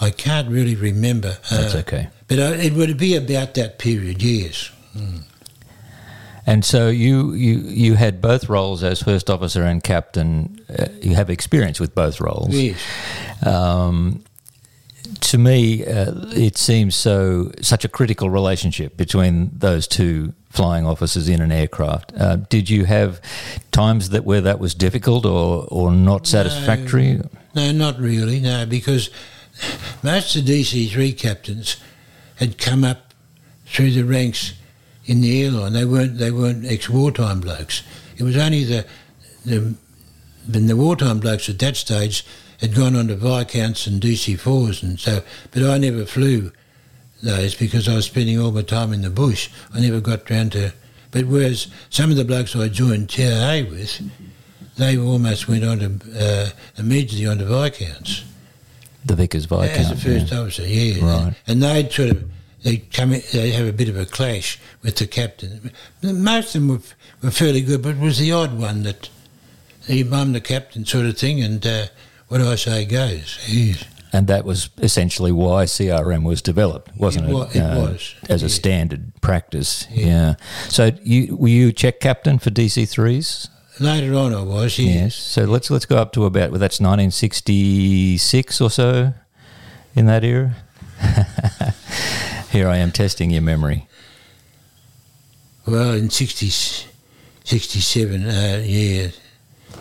I 0.00 0.10
can't 0.10 0.48
really 0.48 0.74
remember. 0.74 1.38
That's 1.50 1.74
uh, 1.74 1.78
okay. 1.78 2.08
But 2.28 2.38
uh, 2.38 2.42
it 2.58 2.72
would 2.74 2.96
be 2.98 3.16
about 3.16 3.54
that 3.54 3.78
period, 3.78 4.22
yes. 4.22 4.70
And 6.46 6.64
so 6.64 6.88
you, 6.88 7.32
you 7.34 7.58
you 7.58 7.94
had 7.94 8.20
both 8.20 8.48
roles 8.48 8.82
as 8.82 9.02
first 9.02 9.30
officer 9.30 9.62
and 9.62 9.82
captain. 9.82 10.60
Uh, 10.68 10.88
you 11.00 11.14
have 11.14 11.30
experience 11.30 11.78
with 11.78 11.94
both 11.94 12.20
roles. 12.20 12.50
Yes. 12.50 12.80
Um, 13.46 14.24
to 15.20 15.38
me, 15.38 15.84
uh, 15.84 16.12
it 16.32 16.56
seems 16.56 16.94
so 16.94 17.50
such 17.60 17.84
a 17.84 17.88
critical 17.88 18.30
relationship 18.30 18.96
between 18.96 19.50
those 19.52 19.86
two 19.86 20.34
flying 20.50 20.86
officers 20.86 21.28
in 21.28 21.40
an 21.40 21.50
aircraft. 21.50 22.12
Uh, 22.16 22.36
did 22.36 22.68
you 22.68 22.84
have 22.84 23.20
times 23.70 24.10
that 24.10 24.24
where 24.24 24.42
that 24.42 24.58
was 24.58 24.74
difficult 24.74 25.24
or, 25.24 25.66
or 25.70 25.90
not 25.90 26.26
satisfactory? 26.26 27.20
No, 27.54 27.72
not 27.72 27.98
really. 27.98 28.38
No, 28.40 28.66
because 28.66 29.10
most 30.02 30.36
of 30.36 30.46
the 30.46 30.60
DC 30.62 30.90
three 30.90 31.12
captains 31.12 31.76
had 32.36 32.58
come 32.58 32.84
up 32.84 33.14
through 33.66 33.92
the 33.92 34.02
ranks 34.02 34.52
in 35.06 35.20
the 35.20 35.42
airline. 35.44 35.72
They 35.72 35.84
weren't 35.84 36.18
they 36.18 36.30
weren't 36.30 36.66
ex 36.66 36.88
wartime 36.88 37.40
blokes. 37.40 37.82
It 38.16 38.22
was 38.22 38.36
only 38.36 38.64
the 38.64 38.86
the 39.44 39.74
the 40.46 40.76
wartime 40.76 41.20
blokes 41.20 41.48
at 41.48 41.58
that 41.60 41.76
stage 41.76 42.26
had 42.62 42.74
gone 42.74 42.96
on 42.96 43.08
to 43.08 43.16
Viscounts 43.16 43.86
and 43.86 44.00
DC 44.00 44.38
fours 44.38 44.82
and 44.82 44.98
so 44.98 45.22
but 45.50 45.62
I 45.62 45.76
never 45.76 46.06
flew 46.06 46.52
those 47.22 47.54
because 47.54 47.86
I 47.88 47.96
was 47.96 48.06
spending 48.06 48.40
all 48.40 48.50
my 48.50 48.62
time 48.62 48.92
in 48.92 49.02
the 49.02 49.10
bush. 49.10 49.50
I 49.74 49.80
never 49.80 50.00
got 50.00 50.30
round 50.30 50.52
to 50.52 50.72
but 51.12 51.26
whereas 51.26 51.68
some 51.90 52.10
of 52.10 52.16
the 52.16 52.24
blokes 52.24 52.56
I 52.56 52.68
joined 52.68 53.10
TRA 53.10 53.66
with, 53.68 54.00
they 54.76 54.98
almost 54.98 55.46
went 55.46 55.62
on 55.62 55.78
to 55.78 56.18
uh, 56.18 56.50
immediately 56.78 57.26
on 57.26 57.38
to 57.38 57.44
Viscounts. 57.44 58.24
The 59.04 59.14
Vickers 59.14 59.44
Viscount. 59.44 59.70
As 59.70 59.90
a 59.90 59.96
first 59.96 60.32
yeah. 60.32 60.40
officer, 60.40 60.66
yeah. 60.66 61.04
Right. 61.04 61.34
And 61.46 61.62
they'd 61.62 61.92
sort 61.92 62.10
of 62.10 62.30
they 62.62 62.78
come 62.78 63.12
in, 63.12 63.22
they 63.32 63.50
have 63.50 63.66
a 63.66 63.72
bit 63.72 63.88
of 63.88 63.96
a 63.96 64.06
clash 64.06 64.58
with 64.82 64.96
the 64.96 65.06
captain. 65.06 65.70
Most 66.02 66.54
of 66.54 66.62
them 66.62 66.68
were, 66.68 66.80
were 67.22 67.30
fairly 67.30 67.60
good, 67.60 67.82
but 67.82 67.96
it 67.96 68.00
was 68.00 68.18
the 68.18 68.32
odd 68.32 68.58
one 68.58 68.84
that 68.84 69.10
he, 69.86 70.08
I'm 70.10 70.32
the 70.32 70.40
captain 70.40 70.86
sort 70.86 71.06
of 71.06 71.18
thing, 71.18 71.42
and 71.42 71.66
uh, 71.66 71.86
what 72.32 72.38
do 72.38 72.48
I 72.50 72.54
say 72.54 72.86
goes. 72.86 73.38
Yes. 73.46 73.84
And 74.10 74.26
that 74.28 74.46
was 74.46 74.70
essentially 74.78 75.32
why 75.32 75.64
CRM 75.66 76.22
was 76.22 76.40
developed, 76.40 76.96
wasn't 76.96 77.28
It 77.28 77.34
it? 77.34 77.56
it 77.56 77.76
was, 77.76 78.14
as 78.26 78.42
a 78.42 78.48
standard 78.48 79.12
practice. 79.20 79.86
Yeah. 79.90 80.06
Yeah. 80.06 80.34
So 80.70 80.92
you 81.02 81.36
were 81.36 81.48
you 81.48 81.72
check 81.72 82.00
captain 82.00 82.38
for 82.38 82.48
DC 82.48 82.88
threes? 82.88 83.48
Later 83.78 84.14
on, 84.14 84.32
I 84.32 84.40
was. 84.42 84.78
Yeah. 84.78 85.02
Yes. 85.04 85.14
So 85.14 85.44
let's 85.44 85.70
let's 85.70 85.84
go 85.84 85.98
up 85.98 86.12
to 86.12 86.24
about 86.24 86.52
well, 86.52 86.58
that's 86.58 86.80
1966 86.80 88.60
or 88.62 88.70
so, 88.70 89.12
in 89.94 90.06
that 90.06 90.24
era. 90.24 90.56
Here 92.50 92.66
I 92.66 92.78
am 92.78 92.92
testing 92.92 93.30
your 93.30 93.42
memory. 93.42 93.88
Well, 95.66 95.92
in 95.92 96.08
60, 96.08 96.48
67, 97.44 98.24
uh, 98.26 98.62
yeah, 98.64 99.08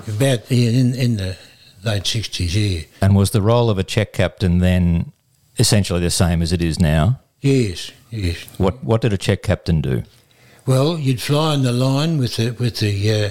about 0.06 0.52
yeah, 0.52 0.70
in 0.70 0.96
in 0.96 1.16
the 1.16 1.38
late 1.84 2.06
sixties, 2.08 2.56
yeah. 2.56 2.82
And 3.02 3.16
was 3.16 3.32
the 3.32 3.42
role 3.42 3.70
of 3.70 3.78
a 3.78 3.84
check 3.84 4.14
captain 4.14 4.60
then 4.60 5.12
essentially 5.58 6.00
the 6.00 6.10
same 6.10 6.42
as 6.42 6.52
it 6.52 6.62
is 6.62 6.80
now. 6.80 7.20
Yes, 7.42 7.92
yes. 8.10 8.46
What 8.58 8.84
what 8.84 9.02
did 9.02 9.14
a 9.14 9.18
check 9.18 9.44
captain 9.44 9.82
do? 9.82 10.04
Well, 10.66 10.98
you'd 10.98 11.22
fly 11.22 11.54
on 11.54 11.64
the 11.64 11.72
line 11.72 12.18
with 12.18 12.36
the 12.38 12.52
with 12.52 12.80
the 12.80 13.12
uh, 13.12 13.30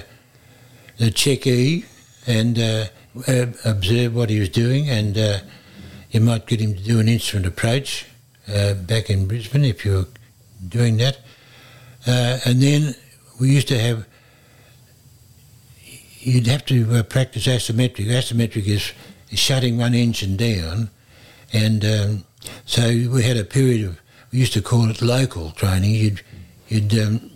the 0.97 1.11
checkee 1.11 1.85
and 2.27 2.59
uh, 2.59 2.85
uh, 3.27 3.47
observe 3.65 4.15
what 4.15 4.29
he 4.29 4.39
was 4.39 4.49
doing, 4.49 4.89
and 4.89 5.17
uh, 5.17 5.39
you 6.11 6.21
might 6.21 6.45
get 6.45 6.59
him 6.59 6.75
to 6.75 6.83
do 6.83 6.99
an 6.99 7.07
instrument 7.07 7.47
approach 7.47 8.05
uh, 8.47 8.73
back 8.73 9.09
in 9.09 9.27
Brisbane 9.27 9.65
if 9.65 9.85
you 9.85 9.91
were 9.93 10.07
doing 10.67 10.97
that. 10.97 11.19
Uh, 12.05 12.39
and 12.45 12.61
then 12.61 12.95
we 13.39 13.49
used 13.49 13.67
to 13.69 13.79
have. 13.79 14.05
You'd 16.23 16.47
have 16.47 16.65
to 16.67 16.97
uh, 16.97 17.03
practice 17.03 17.47
asymmetric. 17.47 18.05
Asymmetric 18.05 18.67
is, 18.67 18.91
is 19.31 19.39
shutting 19.39 19.77
one 19.77 19.95
engine 19.95 20.37
down, 20.37 20.91
and 21.51 21.83
um, 21.83 22.25
so 22.65 22.87
we 23.11 23.23
had 23.23 23.37
a 23.37 23.43
period 23.43 23.85
of. 23.85 24.01
We 24.31 24.39
used 24.39 24.53
to 24.53 24.61
call 24.61 24.89
it 24.89 25.01
local 25.01 25.51
training. 25.51 25.95
You'd 25.95 26.21
you'd 26.67 26.99
um, 26.99 27.31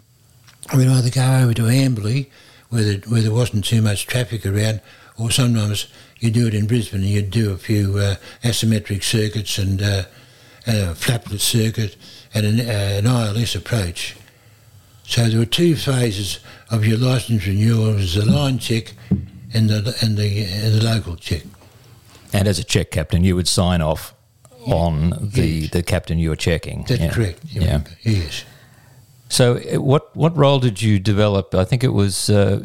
we'd 0.76 0.88
either 0.88 1.10
go 1.10 1.39
over 1.41 1.54
to 1.56 1.63
Amberley, 1.63 2.28
where 2.69 2.84
there, 2.84 2.98
where 3.10 3.21
there 3.21 3.32
wasn't 3.32 3.65
too 3.65 3.82
much 3.82 4.06
traffic 4.06 4.45
around, 4.45 4.82
or 5.17 5.32
sometimes 5.32 5.88
you'd 6.19 6.34
do 6.34 6.48
it 6.48 6.54
in 6.54 6.67
Brisbane 6.67 7.02
and 7.02 7.10
you'd 7.10 7.32
do 7.32 7.52
a 7.52 7.58
few 7.58 7.98
uh, 7.98 8.15
asymmetric 8.43 9.04
circuits 9.04 9.58
and 9.58 9.82
uh, 9.82 10.04
a 10.67 10.93
flapless 10.93 11.41
circuit 11.41 11.95
and 12.34 12.45
an, 12.45 12.60
uh, 12.60 13.00
an 13.00 13.06
ILS 13.06 13.56
approach. 13.56 14.15
So 15.04 15.28
there 15.28 15.39
were 15.39 15.45
two 15.45 15.76
phases 15.76 16.39
of 16.69 16.86
your 16.86 16.97
licence 16.97 17.45
renewal: 17.47 17.93
was 17.93 18.15
the 18.15 18.25
line 18.25 18.60
check 18.60 18.93
and 19.54 19.69
the 19.69 19.95
and 20.01 20.17
the, 20.17 20.43
and 20.43 20.73
the 20.75 20.84
local 20.84 21.15
check. 21.15 21.43
And 22.34 22.47
as 22.47 22.60
a 22.60 22.63
check 22.63 22.91
captain, 22.91 23.23
you 23.23 23.36
would 23.36 23.47
sign 23.47 23.82
off 23.82 24.13
on 24.67 25.12
the, 25.34 25.45
Yes. 25.47 25.71
the 25.71 25.84
captain 25.84 26.17
you 26.19 26.30
were 26.30 26.36
checking. 26.36 26.84
That's 26.88 26.99
Yeah. 27.01 27.12
correct. 27.12 27.39
Yeah. 27.51 27.82
Yes. 28.04 28.43
So, 29.30 29.58
uh, 29.58 29.82
what 29.82 30.15
what 30.15 30.36
role 30.38 30.60
did 30.60 30.82
you 30.82 30.99
develop? 30.99 31.54
I 31.56 31.65
think 31.65 31.84
it 31.84 31.93
was 31.93 32.30
uh, 32.30 32.60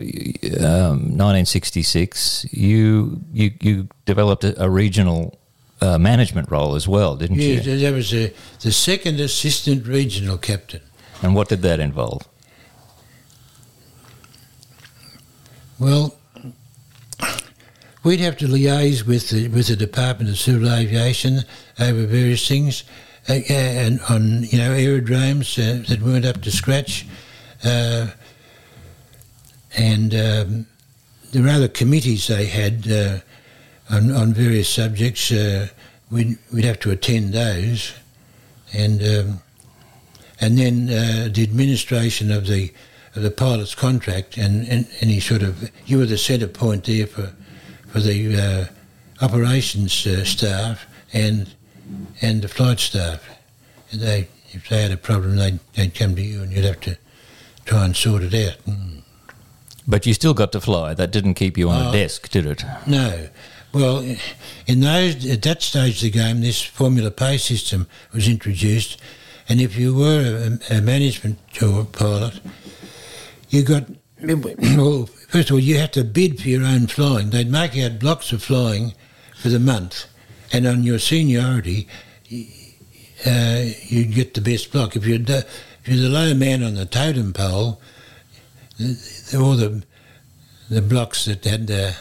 um, 0.60 1.16
1966. 1.16 2.46
You 2.50 3.20
you 3.32 3.50
you 3.60 3.88
developed 4.06 4.44
a, 4.44 4.62
a 4.64 4.68
regional 4.68 5.38
uh, 5.80 5.98
management 5.98 6.50
role 6.50 6.74
as 6.76 6.86
well, 6.88 7.16
didn't 7.16 7.36
Yes, 7.40 7.64
you? 7.66 7.78
that 7.78 7.94
was 7.94 8.12
uh, 8.12 8.28
the 8.60 8.72
second 8.72 9.20
assistant 9.20 9.86
regional 9.86 10.36
captain. 10.38 10.80
And 11.22 11.34
what 11.34 11.48
did 11.48 11.62
that 11.62 11.80
involve? 11.80 12.22
Well, 15.81 16.14
we'd 18.05 18.21
have 18.21 18.37
to 18.37 18.47
liaise 18.47 19.07
with 19.07 19.31
the 19.31 19.49
with 19.49 19.69
the 19.69 19.77
Department 19.77 20.29
of 20.29 20.38
Civil 20.38 20.71
Aviation 20.71 21.38
over 21.81 22.05
various 22.05 22.47
things, 22.47 22.85
uh, 23.31 23.40
and 23.49 23.99
on 24.11 24.43
you 24.43 24.59
know 24.59 24.73
aerodromes 24.73 25.59
uh, 25.59 25.83
that 25.88 26.03
weren't 26.03 26.27
up 26.27 26.43
to 26.43 26.51
scratch, 26.51 27.07
uh, 27.64 28.09
and 29.79 30.14
um, 30.14 30.66
there 31.33 31.43
were 31.45 31.49
other 31.49 31.69
committees 31.69 32.27
they 32.27 32.45
had 32.45 32.87
uh, 32.87 33.21
on 33.88 34.11
on 34.11 34.35
various 34.35 34.69
subjects. 34.69 35.33
Uh, 35.33 35.69
we'd 36.11 36.37
we'd 36.53 36.66
have 36.66 36.81
to 36.81 36.90
attend 36.90 37.33
those, 37.33 37.95
and 38.75 39.01
um, 39.03 39.40
and 40.43 40.59
then 40.59 40.90
uh, 40.90 41.31
the 41.33 41.43
administration 41.43 42.31
of 42.31 42.47
the 42.49 42.71
the 43.14 43.31
pilot's 43.31 43.75
contract 43.75 44.37
and, 44.37 44.66
and 44.68 44.87
any 45.01 45.18
sort 45.20 45.42
of 45.42 45.70
you 45.87 45.99
were 45.99 46.07
the 46.07 46.18
centre 46.18 46.46
point 46.46 46.85
there 46.85 47.07
for 47.07 47.33
for 47.88 48.01
the 48.01 48.37
uh, 48.37 49.25
operations 49.25 50.07
uh, 50.07 50.25
staff 50.25 50.87
and 51.12 51.55
and 52.23 52.42
the 52.42 52.49
flight 52.49 52.79
staff. 52.79 53.29
And 53.90 54.01
they 54.01 54.29
if 54.53 54.68
they 54.68 54.83
had 54.83 54.92
a 54.92 54.96
problem, 54.96 55.37
they'd, 55.37 55.59
they'd 55.75 55.94
come 55.94 56.14
to 56.16 56.23
you 56.23 56.42
and 56.42 56.53
you'd 56.53 56.64
have 56.64 56.81
to 56.81 56.96
try 57.64 57.85
and 57.85 57.96
sort 57.96 58.23
it 58.23 58.35
out. 58.35 58.59
Mm. 58.66 59.03
But 59.87 60.07
you 60.07 60.14
still 60.14 60.35
got 60.35 60.53
to 60.53 60.61
fly. 60.61 60.94
That 60.94 61.11
didn't 61.11 61.35
keep 61.35 61.57
you 61.57 61.68
on 61.68 61.87
a 61.87 61.88
Oh. 61.88 61.92
desk, 61.92 62.29
did 62.29 62.46
it? 62.46 62.64
No. 62.87 63.29
Well, 63.73 64.05
in 64.66 64.81
those 64.81 65.25
at 65.27 65.42
that 65.42 65.62
stage 65.62 65.96
of 65.96 66.01
the 66.03 66.11
game, 66.11 66.40
this 66.40 66.61
formula 66.61 67.11
pay 67.11 67.38
system 67.38 67.87
was 68.12 68.27
introduced, 68.27 69.01
and 69.49 69.61
if 69.61 69.77
you 69.77 69.94
were 69.94 70.59
a, 70.70 70.77
a 70.79 70.81
management 70.81 71.38
a 71.61 71.85
pilot, 71.85 72.40
you 73.50 73.62
got 73.62 73.84
well. 74.22 75.06
First 75.06 75.50
of 75.50 75.54
all, 75.54 75.60
you 75.60 75.78
had 75.78 75.92
to 75.92 76.04
bid 76.04 76.40
for 76.40 76.48
your 76.48 76.64
own 76.64 76.86
flying. 76.86 77.30
They'd 77.30 77.50
make 77.50 77.76
out 77.76 77.98
blocks 77.98 78.32
of 78.32 78.42
flying 78.42 78.94
for 79.36 79.48
the 79.48 79.60
month, 79.60 80.06
and 80.52 80.66
on 80.66 80.82
your 80.82 80.98
seniority, 80.98 81.86
uh, 83.26 83.64
you'd 83.82 84.14
get 84.14 84.34
the 84.34 84.40
best 84.40 84.72
block. 84.72 84.96
If 84.96 85.06
you're 85.06 85.18
the, 85.18 85.46
if 85.84 85.88
you're 85.88 86.02
the 86.02 86.08
low 86.08 86.34
man 86.34 86.62
on 86.62 86.74
the 86.74 86.86
totem 86.86 87.32
pole, 87.32 87.80
all 89.34 89.56
the 89.56 89.84
the 90.70 90.82
blocks 90.82 91.26
that 91.26 91.44
had 91.44 91.66
the 91.66 91.94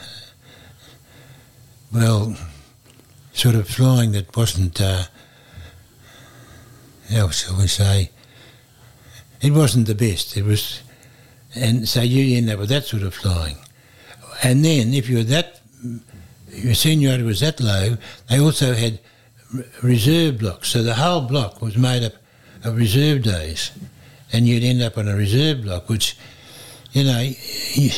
well, 1.91 2.37
sort 3.33 3.55
of 3.55 3.67
flying 3.67 4.11
that 4.11 4.35
wasn't, 4.35 4.79
uh, 4.79 5.03
how 7.09 7.29
shall 7.29 7.57
we 7.57 7.67
say, 7.67 8.11
it 9.41 9.51
wasn't 9.51 9.87
the 9.87 9.95
best. 9.95 10.37
It 10.37 10.43
was, 10.43 10.81
and 11.55 11.87
so 11.87 12.01
you 12.01 12.37
end 12.37 12.49
up 12.49 12.59
with 12.59 12.69
that 12.69 12.85
sort 12.85 13.03
of 13.03 13.13
flying. 13.13 13.57
And 14.43 14.63
then 14.63 14.93
if 14.93 15.09
you 15.09 15.17
were 15.17 15.23
that, 15.23 15.61
your 16.49 16.73
seniority 16.73 17.23
was 17.23 17.39
that 17.41 17.59
low, 17.59 17.97
they 18.29 18.39
also 18.39 18.73
had 18.73 18.99
reserve 19.81 20.39
blocks. 20.39 20.69
So 20.69 20.83
the 20.83 20.95
whole 20.95 21.21
block 21.21 21.61
was 21.61 21.77
made 21.77 22.03
up 22.03 22.13
of 22.63 22.77
reserve 22.77 23.23
days. 23.23 23.71
And 24.31 24.47
you'd 24.47 24.63
end 24.63 24.81
up 24.81 24.97
on 24.97 25.07
a 25.07 25.15
reserve 25.15 25.63
block, 25.63 25.89
which, 25.89 26.15
you 26.91 27.03
know, 27.03 27.31
you, 27.73 27.89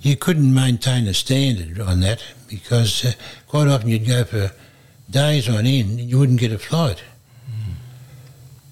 you 0.00 0.16
couldn't 0.16 0.54
maintain 0.54 1.08
a 1.08 1.14
standard 1.14 1.80
on 1.80 2.00
that 2.00 2.22
because 2.48 3.04
uh, 3.04 3.12
quite 3.48 3.66
often 3.66 3.88
you'd 3.88 4.06
go 4.06 4.24
for 4.24 4.52
days 5.10 5.48
on 5.48 5.66
end 5.66 5.98
and 5.98 6.10
you 6.10 6.18
wouldn't 6.18 6.40
get 6.40 6.52
a 6.52 6.58
flight. 6.58 7.02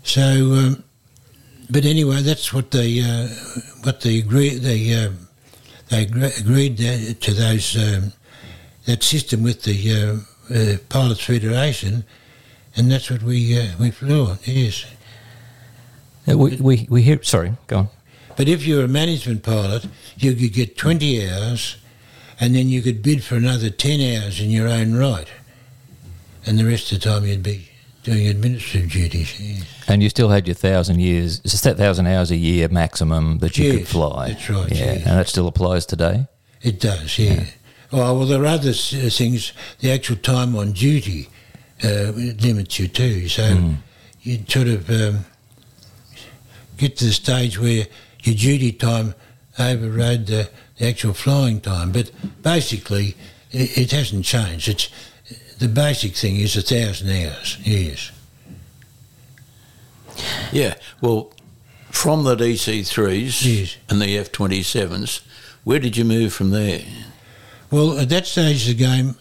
So, 0.03 0.23
um, 0.55 0.85
but 1.71 1.85
anyway, 1.85 2.23
that's 2.23 2.53
what 2.53 2.71
they 2.71 3.01
uh, 3.01 3.29
what 3.83 4.01
they 4.01 4.19
agreed 4.19 4.59
they 4.59 4.95
uh, 4.95 5.11
they 5.89 6.03
agreed 6.05 6.77
to 6.77 7.35
those 7.35 7.77
um, 7.77 8.13
that 8.87 9.03
system 9.03 9.43
with 9.43 9.63
the 9.63 9.93
uh, 9.93 10.55
uh, 10.55 10.77
pilots 10.89 11.25
federation, 11.25 12.05
and 12.77 12.91
that's 12.91 13.11
what 13.11 13.23
we 13.23 13.59
uh, 13.59 13.73
we 13.79 13.91
flew 13.91 14.27
on. 14.27 14.39
Yes. 14.45 14.85
Uh, 16.29 16.37
We, 16.37 16.57
we, 16.57 16.87
we 16.91 17.03
hear. 17.03 17.23
Sorry, 17.23 17.55
go 17.67 17.79
on. 17.79 17.89
But 18.37 18.49
if 18.49 18.67
you're 18.67 18.85
a 18.85 18.89
management 18.89 19.43
pilot, 19.43 19.87
you 20.17 20.35
could 20.35 20.53
get 20.53 20.77
20 20.77 21.29
hours 21.29 21.77
and 22.41 22.55
then 22.55 22.69
you 22.69 22.81
could 22.81 23.03
bid 23.03 23.23
for 23.23 23.37
another 23.37 23.69
10 23.69 24.01
hours 24.01 24.41
in 24.41 24.51
your 24.51 24.67
own 24.67 24.95
right. 24.95 25.29
And 26.47 26.59
the 26.59 26.65
rest 26.65 26.91
of 26.91 27.01
the 27.01 27.11
time 27.11 27.27
you'd 27.27 27.43
be 27.43 27.70
doing 28.03 28.27
administrative 28.29 28.91
duties. 28.91 29.39
Yes, 29.41 29.65
And 29.89 30.03
you 30.03 30.09
still 30.09 30.29
had 30.31 30.47
your 30.47 30.55
thousand 30.55 31.01
years, 31.01 31.41
it's 31.45 31.61
that 31.63 31.77
thousand 31.77 32.07
hours 32.07 32.31
a 32.31 32.37
year 32.37 32.69
maximum 32.69 33.39
that 33.39 33.59
you 33.59 33.79
could 33.79 33.89
fly. 33.89 34.29
that's 34.29 34.49
right, 34.51 34.71
Yeah, 34.71 34.77
yes. 34.95 35.07
and 35.07 35.19
that 35.19 35.29
still 35.29 35.47
applies 35.49 35.85
today. 35.87 36.27
It 36.63 36.81
does, 36.81 37.19
yeah. 37.19 37.45
Oh, 37.93 38.19
well, 38.19 38.27
there 38.27 38.43
are 38.43 38.47
other 38.47 38.73
things, 38.73 39.53
the 39.81 39.91
actual 39.91 40.17
time 40.17 40.55
on 40.57 40.73
duty 40.73 41.29
uh, 41.83 42.13
limits 42.15 42.79
you 42.79 42.89
too. 42.89 43.29
So 43.29 43.75
you'd 44.23 44.51
sort 44.51 44.69
of 44.69 44.89
um, 44.91 45.25
get 46.77 46.97
to 46.99 47.07
the 47.07 47.13
stage 47.13 47.59
where 47.59 47.87
your 48.23 48.35
duty 48.35 48.73
time 48.73 49.15
overrode 49.59 50.27
the, 50.27 50.49
the 50.79 50.89
actual 50.89 51.13
flying 51.15 51.61
time. 51.61 51.93
But 51.93 52.11
basically, 52.43 53.17
it, 53.51 53.77
it 53.77 53.91
hasn't 53.93 54.25
changed. 54.25 54.69
It's 54.69 54.89
the 55.61 55.69
basic 55.69 56.15
thing 56.17 56.37
is 56.37 56.57
a 56.57 56.63
thousand 56.63 57.11
hours. 57.11 57.59
Yes. 57.63 58.11
Yeah. 60.53 60.75
Well, 61.01 61.33
from 61.91 62.25
the 62.25 62.35
DC3s 62.37 63.45
Yes. 63.45 63.77
and 63.89 64.01
the 64.01 64.17
F27s, 64.17 65.21
where 65.65 65.79
did 65.79 65.97
you 65.97 66.05
move 66.05 66.33
from 66.33 66.51
there? 66.51 66.83
Well, 67.71 67.99
at 67.99 68.09
that 68.09 68.27
stage 68.27 68.63
of 68.69 68.77
the 68.77 68.85
game, 68.85 69.15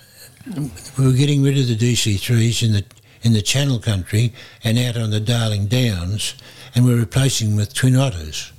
we 0.97 1.05
were 1.05 1.13
getting 1.13 1.43
rid 1.43 1.57
of 1.57 1.67
the 1.67 1.75
DC3s 1.75 2.63
in 2.63 2.71
the 2.73 2.85
in 3.21 3.33
the 3.33 3.41
Channel 3.41 3.79
Country 3.79 4.33
and 4.63 4.79
out 4.79 4.95
on 4.95 5.09
the 5.09 5.19
Darling 5.19 5.67
Downs, 5.67 6.35
and 6.73 6.85
we're 6.85 6.95
replacing 6.97 7.49
them 7.49 7.57
with 7.57 7.73
Twin 7.73 7.97
Otters. 7.97 8.53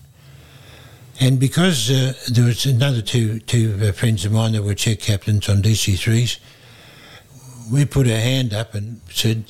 And 1.19 1.41
because 1.41 1.91
uh, 1.91 2.13
there 2.31 2.45
was 2.45 2.67
another 2.67 3.01
two 3.01 3.41
two 3.41 3.79
uh, 3.83 3.93
friends 3.93 4.25
of 4.27 4.33
mine 4.33 4.53
that 4.53 4.63
were 4.63 4.75
check 4.75 5.01
captains 5.01 5.49
on 5.49 5.63
DC3s, 5.63 6.39
we 7.71 7.85
put 7.85 8.07
our 8.07 8.19
hand 8.19 8.53
up 8.53 8.75
and 8.75 9.01
said, 9.11 9.45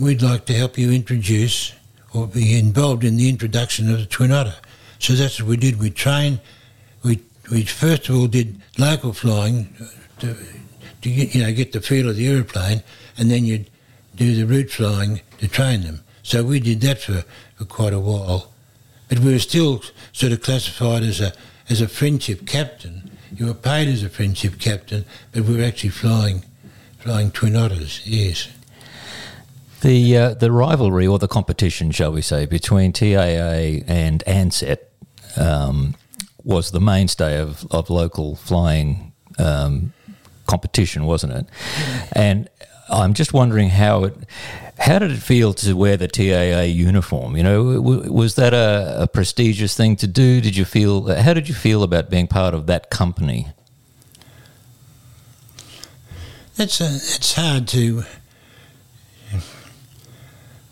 "We'd 0.00 0.22
like 0.22 0.46
to 0.46 0.54
help 0.54 0.76
you 0.76 0.90
introduce 0.90 1.72
or 2.12 2.26
be 2.26 2.58
involved 2.58 3.04
in 3.04 3.16
the 3.16 3.28
introduction 3.28 3.90
of 3.92 3.98
the 3.98 4.06
Twin 4.06 4.32
Otter." 4.32 4.56
So 4.98 5.12
that's 5.14 5.40
what 5.40 5.48
we 5.48 5.56
did. 5.56 5.78
We 5.78 5.90
trained. 5.90 6.40
We 7.04 7.20
we 7.50 7.64
first 7.64 8.08
of 8.08 8.16
all 8.16 8.26
did 8.26 8.60
local 8.76 9.12
flying 9.12 9.74
to, 10.20 10.36
to 11.02 11.10
get, 11.10 11.34
you 11.34 11.42
know 11.42 11.52
get 11.52 11.72
the 11.72 11.80
feel 11.80 12.08
of 12.08 12.16
the 12.16 12.26
aeroplane, 12.28 12.82
and 13.16 13.30
then 13.30 13.44
you'd 13.44 13.70
do 14.16 14.34
the 14.34 14.44
route 14.44 14.70
flying 14.70 15.20
to 15.38 15.48
train 15.48 15.82
them. 15.82 16.02
So 16.22 16.42
we 16.42 16.60
did 16.60 16.80
that 16.82 17.00
for, 17.00 17.24
for 17.54 17.64
quite 17.64 17.92
a 17.92 18.00
while, 18.00 18.52
but 19.08 19.20
we 19.20 19.32
were 19.32 19.38
still 19.38 19.82
sort 20.12 20.32
of 20.32 20.42
classified 20.42 21.04
as 21.04 21.20
a 21.20 21.32
as 21.70 21.80
a 21.80 21.88
friendship 21.88 22.46
captain. 22.46 23.10
You 23.34 23.46
were 23.46 23.54
paid 23.54 23.88
as 23.88 24.02
a 24.02 24.08
friendship 24.08 24.58
captain, 24.58 25.04
but 25.32 25.44
we 25.44 25.56
were 25.56 25.64
actually 25.64 25.90
flying 25.90 26.44
flying 27.08 27.30
twin 27.30 27.56
otters. 27.56 28.02
Yes. 28.04 28.48
The 29.80 30.16
uh, 30.18 30.34
the 30.34 30.52
rivalry 30.52 31.06
or 31.06 31.18
the 31.18 31.28
competition, 31.28 31.90
shall 31.90 32.12
we 32.12 32.20
say, 32.20 32.44
between 32.44 32.92
TAA 32.92 33.80
and 33.86 34.22
Ansett 34.26 34.78
um, 35.36 35.94
was 36.44 36.70
the 36.70 36.80
mainstay 36.80 37.38
of, 37.38 37.66
of 37.70 37.88
local 37.88 38.36
flying 38.36 39.12
um, 39.38 39.94
competition, 40.46 41.06
wasn't 41.06 41.32
it? 41.32 41.46
And 42.12 42.50
I'm 42.90 43.14
just 43.14 43.32
wondering 43.32 43.70
how 43.70 44.04
it. 44.04 44.14
How 44.78 44.98
did 45.00 45.10
it 45.10 45.18
feel 45.18 45.54
to 45.54 45.74
wear 45.74 45.96
the 45.96 46.08
TAA 46.08 46.62
uniform? 46.62 47.36
You 47.36 47.42
know, 47.42 47.74
w- 47.82 48.12
was 48.12 48.34
that 48.34 48.52
a, 48.54 49.02
a 49.02 49.06
prestigious 49.08 49.74
thing 49.74 49.96
to 49.96 50.06
do? 50.06 50.40
Did 50.42 50.56
you 50.56 50.66
feel? 50.66 51.14
How 51.14 51.32
did 51.32 51.48
you 51.48 51.54
feel 51.54 51.82
about 51.82 52.10
being 52.10 52.26
part 52.26 52.52
of 52.52 52.66
that 52.66 52.90
company? 52.90 53.48
It's 56.60 56.80
a, 56.80 56.86
it's 56.86 57.34
hard 57.34 57.68
to 57.68 58.02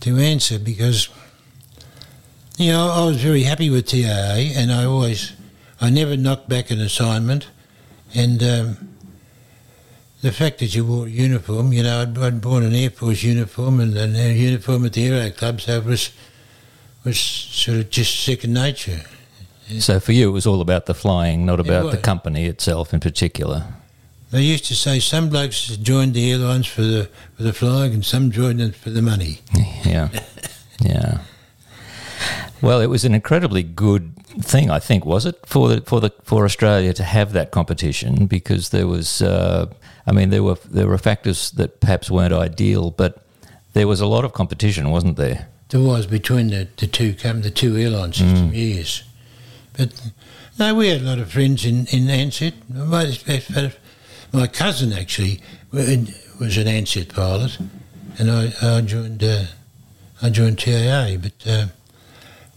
to 0.01 0.17
answer 0.17 0.59
because 0.59 1.09
you 2.59 2.73
know 2.73 2.91
I 2.91 3.05
was 3.07 3.23
very 3.23 3.45
happy 3.45 3.71
with 3.71 3.87
TAA 3.87 4.59
and 4.59 4.73
I 4.73 4.85
always 4.85 5.33
I 5.81 5.91
never 5.91 6.17
knocked 6.17 6.49
back 6.49 6.73
an 6.73 6.81
assignment 6.81 7.49
and 8.15 8.43
um, 8.43 8.97
the 10.23 10.33
fact 10.33 10.59
that 10.59 10.75
you 10.75 10.85
wore 10.85 11.07
a 11.07 11.11
uniform 11.11 11.73
you 11.73 11.85
know 11.85 12.03
I'd, 12.03 12.19
I'd 12.19 12.45
worn 12.45 12.65
an 12.65 12.75
Air 12.75 12.91
Force 12.91 13.23
uniform 13.23 13.79
and 13.79 13.97
a 13.97 14.33
uniform 14.33 14.87
at 14.87 14.95
the 14.95 15.07
Aero 15.07 15.31
Club 15.31 15.61
so 15.61 15.79
it 15.79 15.85
was 15.85 16.11
was 17.05 17.21
sort 17.21 17.79
of 17.79 17.91
just 17.91 18.25
second 18.25 18.53
nature. 18.53 19.03
So 19.79 20.01
for 20.01 20.13
you, 20.13 20.29
it 20.29 20.33
was 20.33 20.47
all 20.47 20.61
about 20.61 20.87
the 20.87 20.95
flying, 20.95 21.47
not 21.47 21.61
about 21.61 21.93
the 21.93 21.97
company 21.97 22.47
itself 22.47 22.93
in 22.93 22.99
particular. 23.01 23.65
They 24.31 24.43
used 24.43 24.65
to 24.67 24.75
say 24.75 24.99
some 25.01 25.29
blokes 25.29 25.69
joined 25.77 26.15
the 26.15 26.33
airlines 26.33 26.67
for 26.67 26.83
the 26.83 27.09
for 27.37 27.43
the 27.45 27.53
flying 27.53 27.95
and 27.95 28.05
some 28.05 28.31
joined 28.31 28.61
them 28.61 28.73
for 28.73 28.91
the 28.91 29.03
money. 29.03 29.41
Yeah, 29.85 30.09
yeah. 30.81 31.19
Well, 32.61 32.81
it 32.81 32.87
was 32.87 33.05
an 33.05 33.15
incredibly 33.15 33.63
good 33.63 34.13
thing, 34.41 34.69
I 34.69 34.81
think, 34.81 35.07
was 35.07 35.25
it 35.27 35.39
for 35.47 35.69
the, 35.69 35.81
for 35.83 36.01
the 36.01 36.11
for 36.25 36.45
Australia 36.45 36.93
to 36.95 37.05
have 37.05 37.33
that 37.35 37.51
competition 37.53 38.27
because 38.27 38.71
there 38.71 38.87
was, 38.89 39.23
uh, 39.23 39.67
I 40.07 40.13
mean, 40.13 40.31
there 40.31 40.43
were 40.43 40.57
there 40.69 40.89
were 40.89 40.99
factors 40.99 41.53
that 41.53 41.81
perhaps 41.81 42.11
weren't 42.11 42.33
ideal, 42.33 42.91
but 42.91 43.23
there 43.75 43.87
was 43.87 44.01
a 44.01 44.07
lot 44.07 44.25
of 44.25 44.33
competition, 44.33 44.91
wasn't 44.91 45.17
there? 45.17 45.47
There 45.69 45.81
was 45.81 46.07
between 46.07 46.49
the, 46.49 46.67
the 46.77 46.87
two 46.89 47.15
com- 47.15 47.43
the 47.43 47.51
two 47.51 47.77
airline 47.77 48.13
system, 48.13 48.51
yes. 48.53 49.05
But 49.77 49.93
no, 50.59 50.75
we 50.75 50.89
had 50.89 51.03
a 51.03 51.05
lot 51.05 51.19
of 51.21 51.31
friends 51.31 51.65
in 51.65 51.87
in 51.87 52.09
Ansett. 52.09 52.55
My, 54.37 54.47
cousin 54.47 54.93
actually 54.93 55.41
was 55.73 55.89
an 56.59 56.67
Ansett 56.67 57.09
pilot, 57.15 57.59
and 58.19 58.31
I, 58.31 58.53
I 58.61 58.83
joined 58.83 59.25
uh, 59.25 59.45
I 60.21 60.29
joined 60.29 60.59
TAA. 60.59 61.17
But 61.17 61.47
uh, 61.47 61.67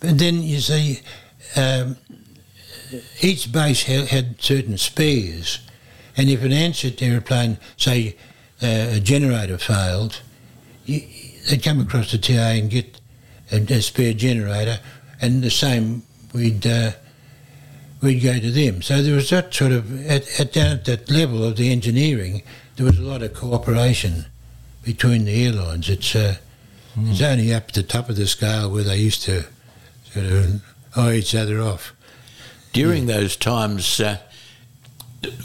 but 0.02 0.18
then 0.18 0.44
you 0.44 0.60
see, 0.60 1.00
um, 1.56 1.96
each 3.22 3.54
base 3.54 3.84
had, 3.84 4.10
had 4.10 4.42
certain 4.42 4.78
spares, 4.78 5.60
and 6.18 6.30
if 6.30 6.44
an 6.44 6.52
Ansett 6.52 7.02
aeroplane, 7.02 7.58
say, 7.78 8.18
uh, 8.62 8.98
a 8.98 9.00
generator 9.00 9.58
failed, 9.58 10.22
you, 10.86 11.08
they'd 11.50 11.64
come 11.64 11.80
across 11.80 12.12
the 12.12 12.18
TA 12.18 12.60
and 12.60 12.70
get 12.70 13.00
a, 13.54 13.56
a 13.56 13.82
spare 13.82 14.14
generator, 14.14 14.82
and 15.22 15.42
the 15.42 15.50
same 15.50 16.04
we'd 16.34 16.68
uh, 16.68 16.92
we'd 18.02 18.20
go 18.22 18.40
to 18.40 18.52
them. 18.52 18.82
So 18.82 19.02
there 19.02 19.16
was 19.16 19.30
that 19.30 19.54
sort 19.54 19.72
of 19.72 20.06
at, 20.08 20.40
at 20.40 20.54
down 20.54 20.72
at 20.72 20.86
that 20.86 21.10
level 21.10 21.44
of 21.44 21.58
the 21.58 21.72
engineering, 21.72 22.44
there 22.76 22.86
was 22.86 22.98
a 22.98 23.04
lot 23.04 23.22
of 23.22 23.34
cooperation 23.34 24.26
between 24.84 25.26
the 25.26 25.46
airlines. 25.46 25.90
It's 25.90 26.16
uh, 26.16 26.38
it's 26.98 27.22
only 27.22 27.54
up 27.54 27.70
at 27.70 27.74
the 27.74 27.84
top 27.84 28.10
of 28.10 28.16
the 28.16 28.28
scale 28.28 28.70
where 28.70 28.84
they 28.84 28.98
used 28.98 29.24
to 29.24 29.46
sort 30.12 30.26
of 30.26 30.64
eye 30.96 31.16
each 31.16 31.36
other 31.36 31.62
off. 31.62 31.94
During 32.74 33.06
those 33.06 33.36
times, 33.36 34.00
uh, 34.00 34.18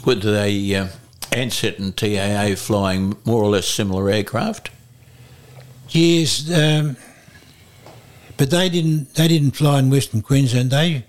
were 0.05 0.15
they 0.15 0.75
uh, 0.75 0.87
Ansett 1.31 1.79
and 1.79 1.95
TAA 1.95 2.55
flying 2.55 3.15
more 3.25 3.43
or 3.43 3.49
less 3.49 3.67
similar 3.67 4.09
aircraft? 4.09 4.69
Yes, 5.89 6.51
um, 6.51 6.97
but 8.37 8.49
they 8.49 8.69
didn't. 8.69 9.13
They 9.15 9.27
didn't 9.27 9.51
fly 9.51 9.79
in 9.79 9.89
Western 9.89 10.21
Queensland. 10.21 10.71
They 10.71 11.05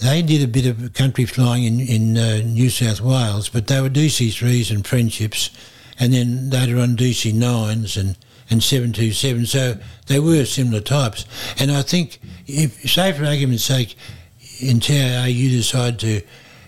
they 0.00 0.22
did 0.22 0.42
a 0.42 0.48
bit 0.48 0.66
of 0.66 0.92
country 0.94 1.24
flying 1.24 1.64
in 1.64 1.80
in 1.80 2.18
uh, 2.18 2.42
New 2.44 2.70
South 2.70 3.00
Wales, 3.00 3.48
but 3.48 3.66
they 3.66 3.80
were 3.80 3.90
DC 3.90 4.32
threes 4.32 4.70
and 4.70 4.86
friendships, 4.86 5.50
and 5.98 6.12
then 6.12 6.50
later 6.50 6.78
on 6.78 6.96
DC 6.96 7.32
nines 7.34 7.96
and 7.96 8.16
and 8.50 8.62
seven 8.62 8.92
two 8.92 9.12
seven. 9.12 9.46
So 9.46 9.76
they 10.06 10.20
were 10.20 10.44
similar 10.44 10.80
types. 10.80 11.24
And 11.58 11.70
I 11.70 11.82
think, 11.82 12.18
if 12.46 12.90
say 12.90 13.12
for 13.12 13.24
argument's 13.24 13.64
sake, 13.64 13.96
in 14.60 14.80
TAA 14.80 15.26
you 15.26 15.50
decide 15.50 15.98
to 16.00 16.22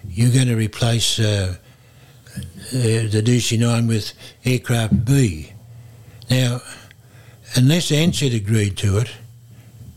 you're 0.08 0.32
going 0.32 0.48
to 0.48 0.56
replace 0.56 1.18
uh, 1.18 1.56
uh, 2.36 2.40
the 2.72 3.22
DC 3.24 3.58
nine 3.58 3.86
with 3.86 4.12
aircraft 4.44 5.04
B. 5.04 5.52
Now, 6.30 6.60
unless 7.54 7.90
Ansett 7.90 8.34
agreed 8.34 8.76
to 8.78 8.98
it, 8.98 9.10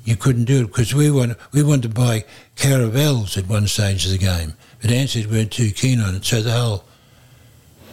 you 0.03 0.15
couldn't 0.15 0.45
do 0.45 0.63
it 0.63 0.67
because 0.67 0.93
we 0.93 1.09
want 1.09 1.37
we 1.51 1.63
wanted 1.63 1.83
to 1.83 1.89
buy 1.89 2.25
Caravelles 2.55 3.37
at 3.37 3.47
one 3.47 3.67
stage 3.67 4.05
of 4.05 4.11
the 4.11 4.17
game, 4.17 4.53
but 4.81 4.91
Ansett 4.91 5.27
weren't 5.29 5.51
too 5.51 5.71
keen 5.71 5.99
on 5.99 6.15
it, 6.15 6.23
so 6.25 6.41
the 6.41 6.51
whole 6.51 6.83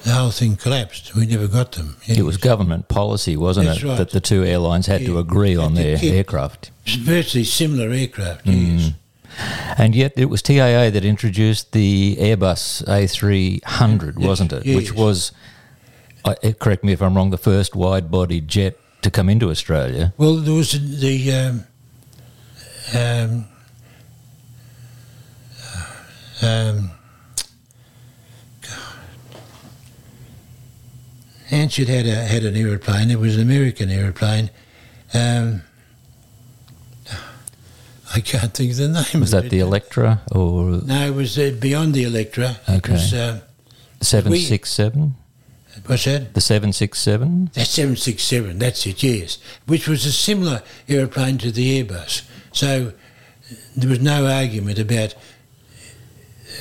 the 0.04 0.12
whole 0.12 0.30
thing 0.30 0.56
collapsed. 0.56 1.14
We 1.14 1.26
never 1.26 1.46
got 1.46 1.72
them. 1.72 1.96
It 2.06 2.22
was 2.22 2.36
government 2.38 2.88
policy, 2.88 3.36
wasn't 3.36 3.68
it, 3.68 3.82
right. 3.82 3.98
that 3.98 4.10
the 4.10 4.20
two 4.20 4.44
airlines 4.44 4.86
had 4.86 5.04
to 5.04 5.12
Yeah. 5.14 5.20
agree 5.20 5.56
on 5.56 5.74
to 5.74 5.82
their 5.82 5.98
aircraft. 6.02 6.70
It's 6.86 6.94
virtually 6.96 7.44
similar 7.44 7.90
aircraft. 7.90 8.46
Mm. 8.46 8.78
Yes. 8.78 8.92
And 9.78 9.94
yet 9.94 10.14
it 10.16 10.26
was 10.30 10.40
TAA 10.42 10.90
that 10.90 11.04
introduced 11.04 11.72
the 11.72 12.16
Airbus 12.18 12.82
A300, 12.88 14.14
Yes, 14.18 14.26
wasn't 14.26 14.52
it? 14.54 14.64
yes. 14.66 14.74
Which 14.76 14.92
was, 14.94 15.32
I- 16.24 16.36
eh, 16.42 16.52
correct 16.58 16.82
me 16.82 16.92
if 16.92 17.02
I'm 17.02 17.14
wrong, 17.14 17.28
the 17.30 17.36
first 17.38 17.76
wide-bodied 17.76 18.48
jet 18.48 18.78
to 19.02 19.10
come 19.10 19.28
into 19.28 19.50
Australia. 19.50 20.14
Well, 20.16 20.36
there 20.36 20.54
was 20.54 20.72
the 20.72 21.32
um, 21.32 21.64
um, 22.94 23.44
um, 26.42 26.90
Ansett 31.50 31.88
had 31.88 32.06
a, 32.06 32.14
had 32.14 32.44
an 32.44 32.56
aeroplane. 32.56 33.10
It 33.10 33.18
was 33.18 33.36
an 33.36 33.42
American 33.42 33.90
aeroplane. 33.90 34.50
Um, 35.12 35.62
I 38.14 38.20
can't 38.20 38.52
think 38.52 38.72
of 38.72 38.76
the 38.76 38.88
name. 38.88 39.20
Was 39.20 39.30
that 39.32 39.46
it. 39.46 39.48
the 39.50 39.60
Electra 39.60 40.22
or 40.32 40.80
No, 40.84 41.06
it 41.06 41.14
was 41.14 41.38
uh, 41.38 41.56
beyond 41.58 41.94
the 41.94 42.04
Electra. 42.04 42.56
Okay. 42.68 42.92
was, 42.92 43.14
uh, 43.14 43.40
767? 44.00 45.14
what's 45.86 46.04
that? 46.04 46.34
The 46.34 46.40
767? 46.40 47.50
That's 47.54 47.70
767, 47.70 48.58
that's 48.58 48.86
it, 48.86 49.02
yes. 49.02 49.38
Which 49.66 49.88
was 49.88 50.06
a 50.06 50.12
similar 50.12 50.62
aeroplane 50.88 51.38
to 51.38 51.50
the 51.50 51.82
Airbus. 51.82 52.22
So 52.52 52.92
there 53.76 53.88
was 53.88 54.00
no 54.00 54.26
argument 54.26 54.78
about 54.78 55.14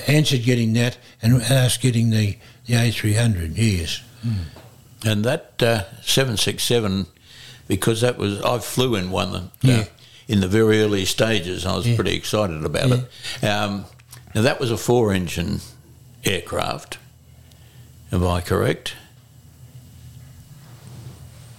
Ansett 0.07 0.43
getting 0.43 0.73
that 0.73 0.97
and 1.21 1.41
us 1.41 1.77
getting 1.77 2.09
the, 2.09 2.37
the 2.65 2.73
A300, 2.73 3.53
yes. 3.55 4.01
And 5.05 5.23
that 5.25 5.53
uh, 5.63 5.83
767, 6.01 7.05
because 7.67 8.01
that 8.01 8.17
was, 8.17 8.41
I 8.41 8.59
flew 8.59 8.95
in 8.95 9.11
one 9.11 9.31
that, 9.31 9.41
uh, 9.43 9.47
Yeah. 9.61 9.85
in 10.27 10.39
the 10.41 10.47
very 10.47 10.81
early 10.81 11.05
stages. 11.05 11.65
I 11.65 11.75
was 11.75 11.87
Yeah. 11.87 11.95
pretty 11.95 12.13
excited 12.15 12.63
about 12.65 12.91
it. 12.91 13.45
Um, 13.45 13.85
now, 14.35 14.41
that 14.41 14.59
was 14.59 14.71
a 14.71 14.77
four 14.77 15.13
engine 15.13 15.61
aircraft. 16.25 16.97
Am 18.11 18.25
I 18.27 18.41
correct? 18.41 18.93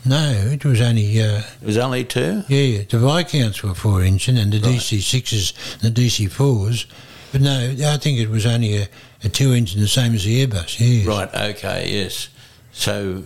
No, 0.04 0.30
it 0.50 0.64
was 0.64 0.80
only, 0.80 1.20
uh, 1.22 1.42
It 1.60 1.66
was 1.66 1.76
only 1.76 2.04
two? 2.04 2.44
yeah, 2.48 2.82
the 2.88 2.98
Viscounts 2.98 3.62
were 3.62 3.74
four 3.74 4.02
engine 4.02 4.36
and 4.38 4.52
the 4.52 4.58
DC6s 4.58 5.52
and 5.82 5.94
the 5.94 6.02
DC4s. 6.02 6.86
But 7.32 7.40
no, 7.42 7.74
I 7.86 7.96
think 7.96 8.18
it 8.18 8.28
was 8.28 8.44
only 8.44 8.76
a, 8.76 8.88
a 9.22 9.28
two 9.28 9.52
engine, 9.52 9.80
the 9.80 9.88
same 9.88 10.14
as 10.14 10.24
the 10.24 10.46
Airbus, 10.46 10.80
yes. 10.80 11.06
Right, 11.06 11.34
okay, 11.56 11.88
yes. 11.88 12.28
So, 12.72 13.24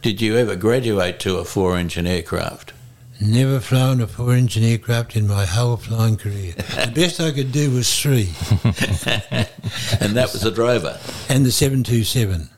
did 0.00 0.20
you 0.20 0.36
ever 0.36 0.56
graduate 0.56 1.20
to 1.20 1.36
a 1.36 1.44
four 1.44 1.76
engine 1.76 2.06
aircraft? 2.06 2.72
Never 3.20 3.60
flown 3.60 4.00
a 4.00 4.06
four 4.06 4.34
engine 4.34 4.64
aircraft 4.64 5.14
in 5.14 5.28
my 5.28 5.44
whole 5.44 5.76
flying 5.76 6.16
career. 6.16 6.52
the 6.54 6.92
best 6.94 7.20
I 7.20 7.30
could 7.30 7.52
do 7.52 7.70
was 7.70 8.00
three. 8.00 8.30
and 10.00 10.16
that 10.16 10.30
was 10.32 10.40
the 10.42 10.50
Drover. 10.50 10.98
and 11.28 11.46
the 11.46 11.52
727. 11.52 12.48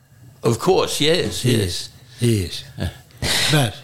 Of 0.42 0.58
course, 0.58 1.00
yes, 1.00 1.44
yes. 1.44 1.90
Yes. 2.20 2.64
but 3.52 3.76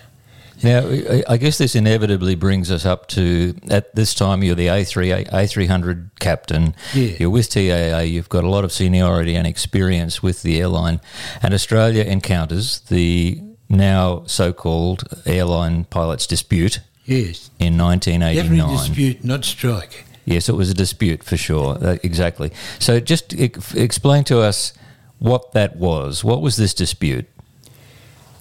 Now, 0.63 0.87
I- 1.27 1.37
guess 1.39 1.59
this 1.59 1.75
inevitably 1.75 2.35
brings 2.35 2.71
us 2.71 2.85
up 2.85 3.07
to 3.09 3.55
at 3.71 3.95
this 3.95 4.15
time 4.15 4.43
you're 4.43 4.55
the 4.55 4.67
A3 4.69 5.27
A300 5.33 6.11
captain. 6.19 6.75
Yeah. 6.93 7.17
You're 7.19 7.31
with 7.31 7.49
TAA. 7.49 8.01
You've 8.01 8.29
got 8.29 8.45
a 8.45 8.49
lot 8.49 8.65
of 8.65 8.73
seniority 8.73 9.37
and 9.37 9.47
experience 9.47 10.23
with 10.23 10.43
the 10.43 10.61
airline, 10.61 11.01
and 11.43 11.55
Australia 11.55 12.05
encounters 12.05 12.81
the 12.81 13.41
now 13.69 14.23
so-called 14.27 15.05
airline 15.25 15.85
pilots 15.85 16.27
dispute 16.27 16.81
yes, 17.07 17.51
in 17.59 17.79
1989. 17.79 18.35
definitely 18.35 18.77
dispute, 18.77 19.25
not 19.25 19.45
strike. 19.45 20.05
Yes, 20.27 20.49
it 20.49 20.55
was 20.57 20.71
a 20.71 20.75
dispute 20.75 21.25
for 21.25 21.37
sure. 21.37 21.79
Uh, 21.81 21.97
exactly. 22.03 22.53
So, 22.79 23.01
just 23.01 23.35
ex- 23.39 23.75
explain 23.75 24.25
to 24.25 24.41
us 24.41 24.75
what 25.19 25.53
that 25.53 25.77
was. 25.77 26.23
What 26.23 26.43
was 26.43 26.57
this 26.57 26.75
dispute? 26.75 27.27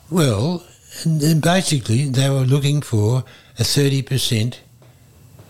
Well, 0.10 0.64
and 1.04 1.22
then 1.22 1.40
basically 1.40 2.06
they 2.06 2.30
were 2.30 2.42
looking 2.46 2.82
for 2.82 3.24
a 3.58 3.64
30% 3.64 4.58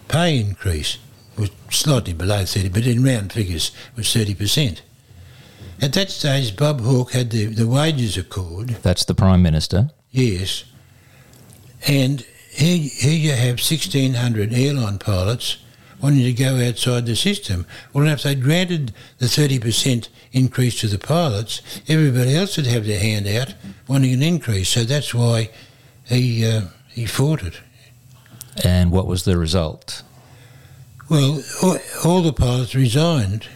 pay 0.07 0.39
increase, 0.39 0.97
was 1.37 1.51
slightly 1.69 2.13
below 2.13 2.45
30, 2.45 2.69
but 2.69 2.85
in 2.85 3.03
round 3.03 3.31
figures 3.31 3.71
was 3.95 4.05
30%. 4.07 4.81
At 5.81 5.93
that 5.93 6.09
stage, 6.09 6.55
Bob 6.57 6.81
Hawke 6.81 7.11
had 7.11 7.29
the, 7.31 7.45
the 7.45 7.67
wages 7.67 8.17
accord, 8.17 8.69
That's 8.81 9.05
the 9.05 9.15
prime 9.15 9.41
minister. 9.41 9.91
yes, 10.11 10.65
and 11.87 12.25
here, 12.51 12.77
here 12.77 13.13
you 13.13 13.31
have 13.31 13.55
1,600 13.59 14.53
airline 14.53 14.99
pilots 14.99 15.57
wanting 16.01 16.23
to 16.23 16.33
go 16.33 16.57
outside 16.57 17.05
the 17.05 17.15
system. 17.15 17.65
Well, 17.93 18.07
if 18.07 18.23
they 18.23 18.35
granted 18.35 18.93
the 19.17 19.25
30% 19.25 20.09
increase 20.31 20.79
to 20.81 20.87
the 20.87 20.97
pilots, 20.97 21.61
everybody 21.87 22.35
else 22.35 22.57
would 22.57 22.67
have 22.67 22.85
their 22.85 22.99
hand 22.99 23.27
out 23.27 23.55
wanting 23.87 24.13
an 24.13 24.23
increase. 24.23 24.69
So 24.69 24.83
that's 24.83 25.13
why 25.13 25.49
he, 26.05 26.45
uh, 26.45 26.61
he 26.89 27.05
fought 27.05 27.43
it. 27.43 27.59
And 28.63 28.91
what 28.91 29.07
was 29.07 29.23
the 29.23 29.37
result? 29.37 30.03
Well, 31.09 31.41
all, 32.05 32.21
the 32.21 32.33
pilots 32.33 32.75
resigned. 32.75 33.47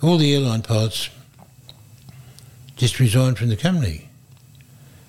All 0.00 0.16
the 0.16 0.34
airline 0.34 0.62
pilots 0.62 1.10
just 2.76 3.00
resigned 3.00 3.36
from 3.36 3.48
the 3.48 3.56
company. 3.56 4.08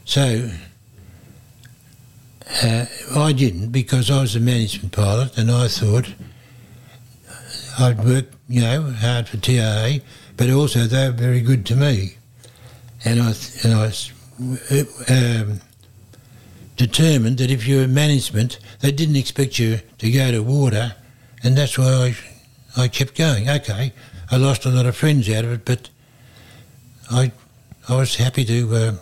So 0.06 0.50
uh, 2.64 2.86
I 3.16 3.32
didn't 3.34 3.70
because 3.70 4.10
I 4.10 4.22
was 4.22 4.36
a 4.36 4.40
management 4.40 4.94
pilot 4.94 5.38
and 5.38 5.52
I 5.52 5.68
thought 5.68 6.12
I'd 7.80 8.04
work, 8.04 8.26
you 8.50 8.62
know, 8.62 8.92
hard 8.92 9.30
for 9.30 9.38
TAA, 9.38 10.04
but 10.36 10.50
also 10.50 10.82
they 10.82 11.08
were 11.08 11.16
very 11.16 11.40
good 11.40 11.66
to 11.68 11.76
me. 11.76 12.16
And 13.06 13.22
I, 13.22 13.34
and 13.64 13.74
I 13.74 13.92
um, 15.14 15.62
determined 16.76 17.38
that 17.38 17.50
if 17.50 17.66
you 17.66 17.78
were 17.78 17.88
management, 17.88 18.60
they 18.82 18.92
didn't 18.92 19.16
expect 19.16 19.60
you 19.60 19.80
to 19.98 20.12
go 20.12 20.32
to 20.32 20.44
water, 20.44 20.96
and 21.42 21.58
that's 21.58 21.78
why 21.78 22.14
I, 22.76 22.84
I 22.84 22.88
kept 22.90 23.16
going. 23.16 23.50
Okay, 23.50 23.94
I 24.30 24.36
lost 24.36 24.66
a 24.66 24.70
lot 24.70 24.86
of 24.86 24.98
friends 24.98 25.30
out 25.30 25.46
of 25.46 25.52
it, 25.52 25.66
but 25.66 25.90
I, 27.10 27.32
I 27.88 27.96
was 27.96 28.16
happy 28.18 28.44
to 28.44 28.76
uh, 28.76 28.96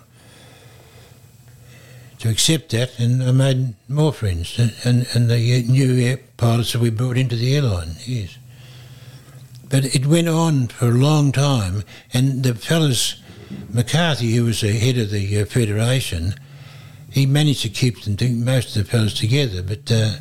to 2.19 2.29
accept 2.29 2.69
that, 2.71 2.99
and 2.99 3.23
I 3.23 3.31
made 3.31 3.73
more 3.89 4.13
friends, 4.13 4.57
and 4.59 4.73
and, 4.83 5.07
and 5.15 5.31
the 5.31 5.63
new 5.63 6.17
pilots 6.37 6.73
that 6.73 6.79
we 6.79 6.91
brought 6.91 7.17
into 7.17 7.35
the 7.35 7.55
airline. 7.55 7.95
Yes, 8.05 8.37
but 9.69 9.95
it 9.95 10.05
went 10.05 10.27
on 10.27 10.67
for 10.67 10.87
a 10.87 10.91
long 10.91 11.31
time, 11.31 11.83
and 12.13 12.43
the 12.43 12.55
fellas. 12.55 13.21
McCarthy, 13.73 14.35
who 14.35 14.43
was 14.43 14.59
the 14.59 14.73
head 14.73 14.97
of 14.97 15.09
the 15.09 15.39
uh, 15.39 15.45
federation, 15.45 16.35
he 17.11 17.25
managed 17.25 17.61
to 17.61 17.69
keep 17.69 18.01
them, 18.03 18.43
most 18.43 18.75
of 18.75 18.83
the 18.83 18.91
fellas 18.91 19.13
together, 19.13 19.63
but 19.63 19.89
uh, 19.89 20.17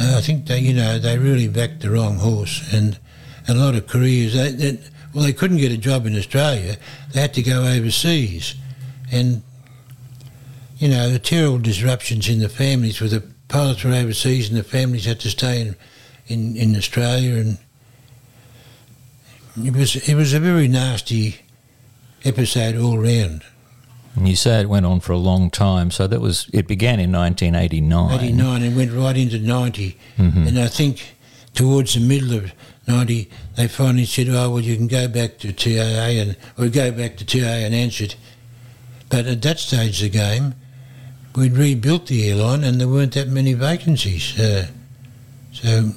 I 0.00 0.20
think 0.20 0.46
they, 0.46 0.60
you 0.60 0.72
know, 0.72 0.98
they 0.98 1.18
really 1.18 1.48
backed 1.48 1.80
the 1.80 1.90
wrong 1.90 2.16
horse, 2.16 2.72
and 2.72 2.98
a 3.48 3.54
lot 3.54 3.74
of 3.74 3.86
careers. 3.86 4.34
They, 4.34 4.52
they, 4.52 4.80
well, 5.12 5.24
they 5.24 5.32
couldn't 5.32 5.58
get 5.58 5.72
a 5.72 5.76
job 5.76 6.06
in 6.06 6.16
Australia; 6.16 6.76
they 7.12 7.20
had 7.20 7.34
to 7.34 7.42
go 7.42 7.64
overseas, 7.64 8.54
and 9.10 9.42
you 10.78 10.88
know, 10.88 11.10
the 11.10 11.18
terrible 11.18 11.58
disruptions 11.58 12.28
in 12.28 12.38
the 12.38 12.48
families 12.48 13.00
where 13.00 13.10
the 13.10 13.22
pilots 13.48 13.84
were 13.84 13.92
overseas 13.92 14.48
and 14.48 14.56
the 14.56 14.62
families 14.64 15.04
had 15.04 15.20
to 15.20 15.30
stay 15.30 15.60
in 15.60 15.76
in, 16.26 16.56
in 16.56 16.76
Australia, 16.76 17.34
and 17.34 17.58
it 19.56 19.74
was 19.74 19.96
it 20.08 20.14
was 20.14 20.32
a 20.34 20.40
very 20.40 20.68
nasty 20.68 21.36
episode 22.24 22.76
all 22.76 22.98
round. 22.98 23.42
And 24.16 24.28
you 24.28 24.34
say 24.36 24.60
it 24.60 24.68
went 24.68 24.86
on 24.86 25.00
for 25.00 25.12
a 25.12 25.18
long 25.18 25.50
time, 25.50 25.90
so 25.90 26.06
that 26.06 26.20
was 26.20 26.48
it 26.52 26.66
began 26.66 26.98
in 27.00 27.12
1989. 27.12 28.12
89 28.18 28.62
and 28.62 28.76
went 28.76 28.92
right 28.92 29.16
into 29.16 29.38
90. 29.38 29.96
Mhm. 30.18 30.48
And 30.48 30.58
I 30.58 30.66
think 30.66 31.14
towards 31.54 31.94
the 31.94 32.00
middle 32.00 32.32
of 32.34 32.52
90, 32.88 33.28
they 33.56 33.68
finally 33.68 34.04
said, 34.04 34.28
oh, 34.28 34.50
well, 34.50 34.60
you 34.60 34.76
can 34.76 34.88
go 34.88 35.06
back 35.06 35.38
to 35.38 35.52
TAA 35.52 36.20
and, 36.20 36.36
or 36.58 36.68
go 36.68 36.90
back 36.90 37.16
to 37.18 37.24
TAA 37.24 37.64
and 37.66 37.74
Ansett. 37.74 38.16
But 39.08 39.26
at 39.26 39.42
that 39.42 39.60
stage 39.60 40.02
of 40.02 40.10
the 40.12 40.18
game, 40.18 40.54
we'd 41.36 41.52
rebuilt 41.56 42.06
the 42.06 42.28
airline 42.28 42.64
and 42.64 42.80
there 42.80 42.88
weren't 42.88 43.14
that 43.14 43.28
many 43.28 43.52
vacancies. 43.54 44.38
Uh, 44.38 44.66
so, 45.52 45.92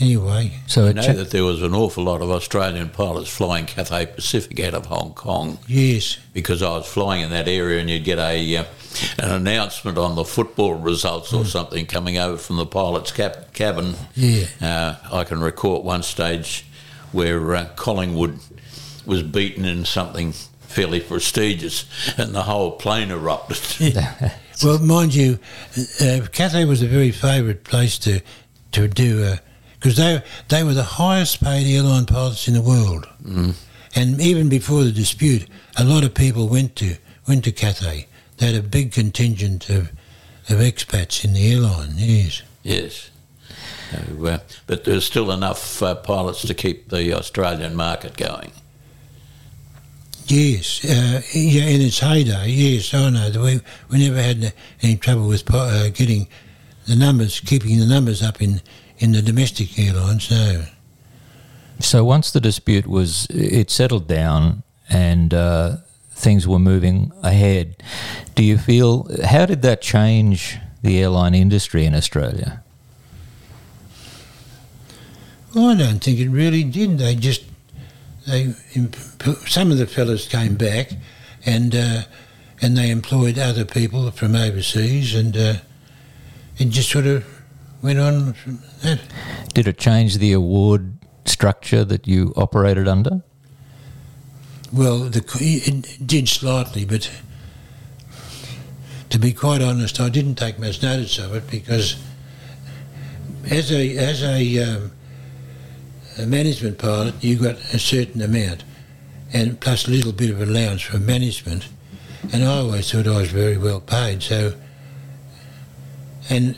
anyway, 0.00 0.52
So 0.66 0.86
I 0.86 0.92
know 0.92 1.02
cha- 1.02 1.12
that 1.14 1.30
there 1.30 1.44
was 1.44 1.62
an 1.62 1.74
awful 1.74 2.04
lot 2.04 2.22
of 2.22 2.30
Australian 2.30 2.88
pilots 2.90 3.28
flying 3.30 3.66
Cathay 3.66 4.06
Pacific 4.06 4.58
out 4.60 4.74
of 4.74 4.86
Hong 4.86 5.12
Kong 5.14 5.58
yes, 5.66 6.18
because 6.32 6.62
I 6.62 6.70
was 6.70 6.86
flying 6.86 7.22
in 7.22 7.30
that 7.30 7.48
area, 7.48 7.80
and 7.80 7.88
you'd 7.90 8.04
get 8.04 8.18
a 8.18 8.56
uh, 8.56 8.64
an 9.18 9.30
announcement 9.30 9.98
on 9.98 10.14
the 10.16 10.24
football 10.24 10.74
results 10.74 11.32
or 11.32 11.44
something 11.44 11.86
coming 11.86 12.18
over 12.18 12.36
from 12.38 12.56
the 12.56 12.66
pilot's 12.66 13.12
cap- 13.12 13.52
cabin. 13.52 13.94
yeah. 14.14 14.46
Uh, 14.60 14.96
I 15.12 15.24
can 15.24 15.40
recall 15.40 15.76
at 15.76 15.84
one 15.84 16.02
stage 16.02 16.64
where 17.12 17.54
uh, 17.54 17.64
Collingwood 17.76 18.38
was 19.06 19.22
beaten 19.22 19.64
in 19.64 19.84
something 19.84 20.32
fairly 20.60 21.00
prestigious, 21.00 21.86
and 22.18 22.34
the 22.34 22.42
whole 22.42 22.72
plane 22.72 23.10
erupted. 23.10 23.96
Well, 24.60 24.80
mind 24.80 25.14
you, 25.14 25.38
uh, 26.00 26.26
Cathay 26.32 26.64
was 26.64 26.82
a 26.82 26.88
very 26.88 27.12
favourite 27.12 27.62
place 27.62 27.96
to 28.00 28.20
to 28.72 28.88
do 28.88 29.22
because 29.78 29.96
they 29.96 30.22
they 30.48 30.62
were 30.62 30.74
the 30.74 30.82
highest 30.82 31.42
paid 31.42 31.66
airline 31.66 32.06
pilots 32.06 32.48
in 32.48 32.54
the 32.54 32.62
world, 32.62 33.06
mm. 33.22 33.54
and 33.94 34.20
even 34.20 34.48
before 34.48 34.84
the 34.84 34.92
dispute, 34.92 35.46
a 35.76 35.84
lot 35.84 36.04
of 36.04 36.14
people 36.14 36.48
went 36.48 36.76
to 36.76 36.96
went 37.26 37.44
to 37.44 37.52
Cathay. 37.52 38.06
They 38.38 38.46
had 38.46 38.54
a 38.54 38.62
big 38.62 38.92
contingent 38.92 39.68
of 39.70 39.90
of 40.48 40.58
expats 40.58 41.24
in 41.24 41.34
the 41.34 41.52
airline. 41.52 41.92
Yes, 41.96 42.42
yes. 42.62 43.10
So, 43.90 44.26
uh, 44.26 44.38
but 44.66 44.84
there's 44.84 45.04
still 45.04 45.30
enough 45.30 45.82
uh, 45.82 45.94
pilots 45.94 46.42
to 46.42 46.54
keep 46.54 46.90
the 46.90 47.14
Australian 47.14 47.74
market 47.74 48.16
going. 48.16 48.52
yes, 50.26 50.84
uh, 50.84 51.22
yeah. 51.32 51.64
In 51.64 51.80
its 51.80 52.00
heyday, 52.00 52.48
yes, 52.48 52.92
I 52.92 53.10
know. 53.10 53.30
We 53.42 53.60
we 53.90 54.06
never 54.06 54.20
had 54.20 54.52
any 54.82 54.96
trouble 54.96 55.28
with 55.28 55.44
uh, 55.52 55.88
getting 55.90 56.26
the 56.86 56.96
numbers, 56.96 57.40
keeping 57.40 57.78
the 57.78 57.86
numbers 57.86 58.22
up 58.22 58.42
in 58.42 58.60
in 58.98 59.12
the 59.12 59.22
domestic 59.22 59.78
airlines. 59.78 60.30
No. 60.30 60.64
So 61.80 62.04
once 62.04 62.30
the 62.30 62.40
dispute 62.40 62.86
was, 62.86 63.26
it 63.30 63.70
settled 63.70 64.08
down 64.08 64.62
and 64.88 65.32
uh, 65.32 65.76
things 66.10 66.46
were 66.46 66.58
moving 66.58 67.12
ahead. 67.22 67.82
Do 68.34 68.42
you 68.42 68.58
feel, 68.58 69.08
how 69.24 69.46
did 69.46 69.62
that 69.62 69.80
change 69.80 70.58
the 70.82 71.00
airline 71.00 71.34
industry 71.34 71.84
in 71.84 71.94
Australia? 71.94 72.62
Well, 75.54 75.70
I 75.70 75.76
don't 75.76 76.00
think 76.00 76.18
it 76.18 76.28
really 76.28 76.62
did. 76.62 76.98
They 76.98 77.14
just 77.14 77.42
they 78.26 78.52
some 79.46 79.70
of 79.70 79.78
the 79.78 79.86
fellas 79.86 80.28
came 80.28 80.56
back, 80.56 80.92
and 81.46 81.74
uh, 81.74 82.02
and 82.60 82.76
they 82.76 82.90
employed 82.90 83.38
other 83.38 83.64
people 83.64 84.10
from 84.10 84.34
overseas, 84.34 85.14
and 85.14 85.36
uh, 85.36 85.54
it 86.58 86.66
just 86.68 86.90
sort 86.90 87.06
of 87.06 87.24
went 87.82 87.98
on 87.98 88.32
from 88.34 88.62
that. 88.82 89.00
Did 89.54 89.68
it 89.68 89.78
change 89.78 90.18
the 90.18 90.32
award 90.32 90.98
structure 91.24 91.84
that 91.84 92.06
you 92.06 92.32
operated 92.36 92.88
under? 92.88 93.22
Well, 94.72 94.98
the, 94.98 95.24
it 95.40 96.06
did 96.06 96.28
slightly, 96.28 96.84
but 96.84 97.10
to 99.10 99.18
be 99.18 99.32
quite 99.32 99.62
honest, 99.62 100.00
I 100.00 100.08
didn't 100.08 100.34
take 100.34 100.58
much 100.58 100.82
notice 100.82 101.18
of 101.18 101.34
it 101.34 101.50
because 101.50 101.96
as 103.50 103.72
a 103.72 103.96
as 103.96 104.22
a, 104.22 104.58
um, 104.58 104.92
a 106.18 106.26
management 106.26 106.78
pilot, 106.78 107.14
you 107.22 107.36
got 107.36 107.56
a 107.72 107.78
certain 107.78 108.20
amount, 108.20 108.64
and 109.32 109.58
plus 109.58 109.88
a 109.88 109.90
little 109.90 110.12
bit 110.12 110.30
of 110.30 110.42
allowance 110.42 110.82
for 110.82 110.98
management, 110.98 111.68
and 112.32 112.44
I 112.44 112.58
always 112.58 112.92
thought 112.92 113.06
I 113.06 113.18
was 113.18 113.30
very 113.30 113.56
well 113.56 113.80
paid. 113.80 114.22
So, 114.22 114.52
and 116.28 116.56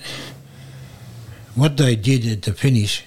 what 1.55 1.76
they 1.76 1.96
did 1.96 2.26
at 2.26 2.42
the 2.42 2.53
finish, 2.53 3.05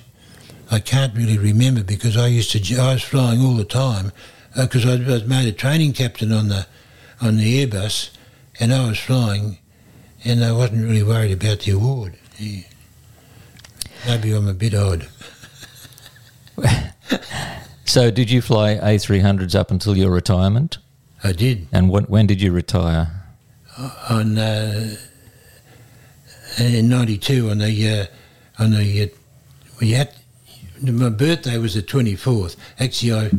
I 0.71 0.79
can't 0.79 1.15
really 1.15 1.37
remember 1.37 1.83
because 1.83 2.17
I 2.17 2.27
used 2.27 2.51
to 2.51 2.77
I 2.79 2.93
was 2.93 3.03
flying 3.03 3.41
all 3.41 3.55
the 3.55 3.65
time 3.65 4.11
because 4.55 4.85
I 4.85 4.95
was 4.95 5.25
made 5.25 5.47
a 5.47 5.51
training 5.51 5.93
captain 5.93 6.31
on 6.31 6.47
the 6.49 6.65
on 7.21 7.37
the 7.37 7.65
Airbus, 7.65 8.09
and 8.59 8.73
I 8.73 8.87
was 8.87 8.99
flying, 8.99 9.59
and 10.25 10.43
I 10.43 10.51
wasn't 10.51 10.83
really 10.83 11.03
worried 11.03 11.31
about 11.31 11.61
the 11.61 11.71
award. 11.71 12.17
Yeah. 12.37 12.63
Maybe 14.05 14.33
I'm 14.33 14.47
a 14.47 14.53
bit 14.53 14.73
odd. 14.73 15.07
So, 17.85 18.09
did 18.09 18.31
you 18.31 18.41
fly 18.41 18.75
A300s 18.77 19.53
up 19.53 19.69
until 19.69 19.95
your 19.95 20.09
retirement? 20.09 20.79
I 21.23 21.31
did 21.31 21.67
And 21.71 21.91
when, 21.91 22.05
when 22.05 22.25
did 22.25 22.41
you 22.41 22.51
retire? 22.51 23.11
on 24.09 24.37
uh, 24.39 24.95
in 26.57 26.89
'92 26.89 27.51
on 27.51 27.59
the 27.59 27.89
uh, 27.89 28.05
on 28.64 28.72
the 28.72 29.03
uh, 29.03 29.07
we 29.80 29.91
had 29.91 30.14
my 30.82 31.09
birthday 31.09 31.57
was 31.57 31.76
the 31.76 31.82
24th. 31.84 32.55
Actually, 32.80 33.14
I 33.14 33.32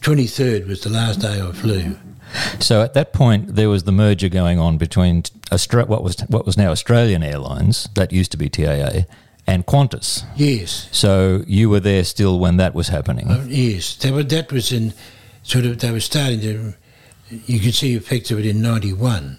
23rd 0.00 0.66
was 0.66 0.82
the 0.82 0.90
last 0.90 1.20
day 1.20 1.40
I 1.40 1.52
flew. 1.52 1.96
So, 2.60 2.82
at 2.82 2.92
that 2.94 3.12
point, 3.12 3.54
there 3.56 3.70
was 3.70 3.84
the 3.84 3.92
merger 3.92 4.28
going 4.28 4.58
on 4.58 4.76
between 4.76 5.22
Austra- 5.50 5.88
what 5.88 6.02
was 6.02 6.20
what 6.28 6.44
was 6.44 6.56
now 6.58 6.70
Australian 6.70 7.22
Airlines, 7.22 7.88
that 7.94 8.12
used 8.12 8.30
to 8.32 8.36
be 8.36 8.50
TAA, 8.50 9.06
and 9.46 9.64
Qantas. 9.64 10.24
Yes, 10.36 10.88
So, 10.92 11.42
you 11.46 11.70
were 11.70 11.80
there 11.80 12.04
still 12.04 12.38
when 12.38 12.58
that 12.58 12.74
was 12.74 12.88
happening. 12.88 13.28
uh, 13.30 13.44
yes. 13.48 13.96
That 13.96 14.12
was, 14.12 14.26
that 14.26 14.52
was 14.52 14.72
in 14.72 14.92
sort 15.42 15.64
of 15.64 15.78
they 15.78 15.90
were 15.90 16.00
starting 16.00 16.40
to. 16.40 16.74
You 17.30 17.60
could 17.60 17.74
see 17.74 17.94
effects 17.94 18.30
of 18.30 18.38
it 18.38 18.46
in 18.46 18.60
'91, 18.60 19.38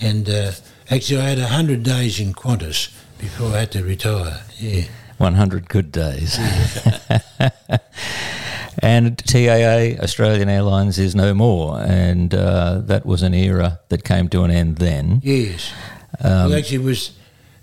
and 0.00 0.28
uh, 0.28 0.52
actually 0.90 1.20
I 1.20 1.28
had 1.30 1.38
hundred 1.38 1.82
days 1.82 2.20
in 2.20 2.34
Qantas 2.34 2.90
before 3.18 3.48
I 3.48 3.60
had 3.60 3.72
to 3.72 3.84
retire. 3.84 4.42
Yeah. 4.58 4.84
100 5.18 5.68
good 5.68 5.92
days. 5.92 6.38
and 8.82 9.18
TAA, 9.18 10.02
Australian 10.02 10.48
Airlines, 10.48 10.98
is 10.98 11.14
no 11.14 11.34
more. 11.34 11.80
And 11.80 12.34
uh, 12.34 12.80
that 12.84 13.06
was 13.06 13.22
an 13.22 13.34
era 13.34 13.80
that 13.88 14.04
came 14.04 14.28
to 14.30 14.42
an 14.42 14.50
end 14.50 14.76
then. 14.76 15.20
Yes. 15.24 15.72
Um, 16.20 16.50
well, 16.50 16.54
actually, 16.54 16.76
it 16.76 16.84
was 16.84 17.16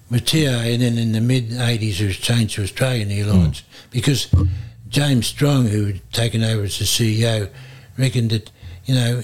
with 0.10 0.26
TA, 0.26 0.38
and 0.38 0.82
then 0.82 0.98
in 0.98 1.12
the 1.12 1.22
mid 1.22 1.50
80s, 1.50 2.00
it 2.00 2.08
was 2.08 2.18
changed 2.18 2.56
to 2.56 2.64
Australian 2.64 3.12
Airlines 3.12 3.64
because 3.90 4.34
James 4.90 5.28
Strong, 5.28 5.68
who 5.68 5.86
had 5.86 6.14
taken 6.14 6.44
over 6.44 6.64
as 6.64 6.80
the 6.80 6.86
CEO, 6.86 7.50
reckoned 7.98 8.32
that, 8.32 8.52
you 8.86 8.96
know, 8.96 9.22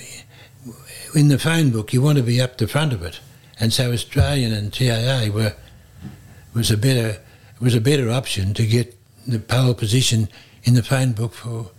in 1.15 1.27
the 1.27 1.39
phone 1.39 1.71
book, 1.71 1.93
you 1.93 2.01
want 2.01 2.17
to 2.17 2.23
be 2.23 2.41
up 2.41 2.57
the 2.57 2.67
front 2.67 2.93
of 2.93 3.03
it. 3.03 3.19
And 3.59 3.73
so 3.73 3.91
Australian 3.91 4.53
and 4.53 4.73
TAA 4.73 5.29
were 5.33 5.53
was 6.53 6.71
a 6.71 6.77
better 6.77 7.19
was 7.59 7.75
a 7.75 7.81
better 7.81 8.09
option 8.09 8.53
to 8.53 8.65
get 8.65 8.95
the 9.27 9.39
pole 9.39 9.73
position 9.73 10.29
in 10.63 10.73
the 10.75 10.83
phone 10.83 11.11
book 11.11 11.33
for 11.33 11.71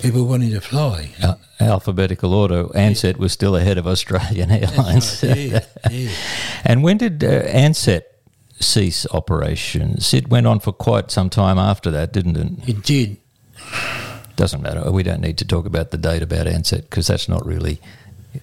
people 0.00 0.26
wanting 0.26 0.50
to 0.50 0.60
fly. 0.60 1.10
Al- 1.22 1.40
alphabetical 1.60 2.34
order, 2.34 2.64
Ansett 2.74 3.16
was 3.16 3.32
still 3.32 3.56
ahead 3.56 3.78
of 3.78 3.86
Australian 3.86 4.50
Airlines. 4.50 5.22
Right, 5.22 5.36
yeah, 5.36 5.64
yeah. 5.90 6.10
and 6.64 6.82
when 6.82 6.98
did 6.98 7.22
uh, 7.24 7.42
Ansett 7.44 8.02
cease 8.60 9.06
operations? 9.12 10.12
It 10.12 10.28
went 10.28 10.46
on 10.46 10.60
for 10.60 10.72
quite 10.72 11.10
some 11.10 11.30
time 11.30 11.58
after 11.58 11.90
that, 11.90 12.12
didn't 12.12 12.36
it? 12.36 12.68
It 12.68 12.82
did. 12.82 13.16
Doesn't 14.36 14.62
matter. 14.62 14.90
We 14.90 15.02
don't 15.02 15.20
need 15.20 15.38
to 15.38 15.44
talk 15.44 15.66
about 15.66 15.90
the 15.90 15.98
date 15.98 16.22
about 16.22 16.46
Ansett 16.46 16.82
because 16.82 17.06
that's 17.06 17.28
not 17.28 17.44
really. 17.46 17.80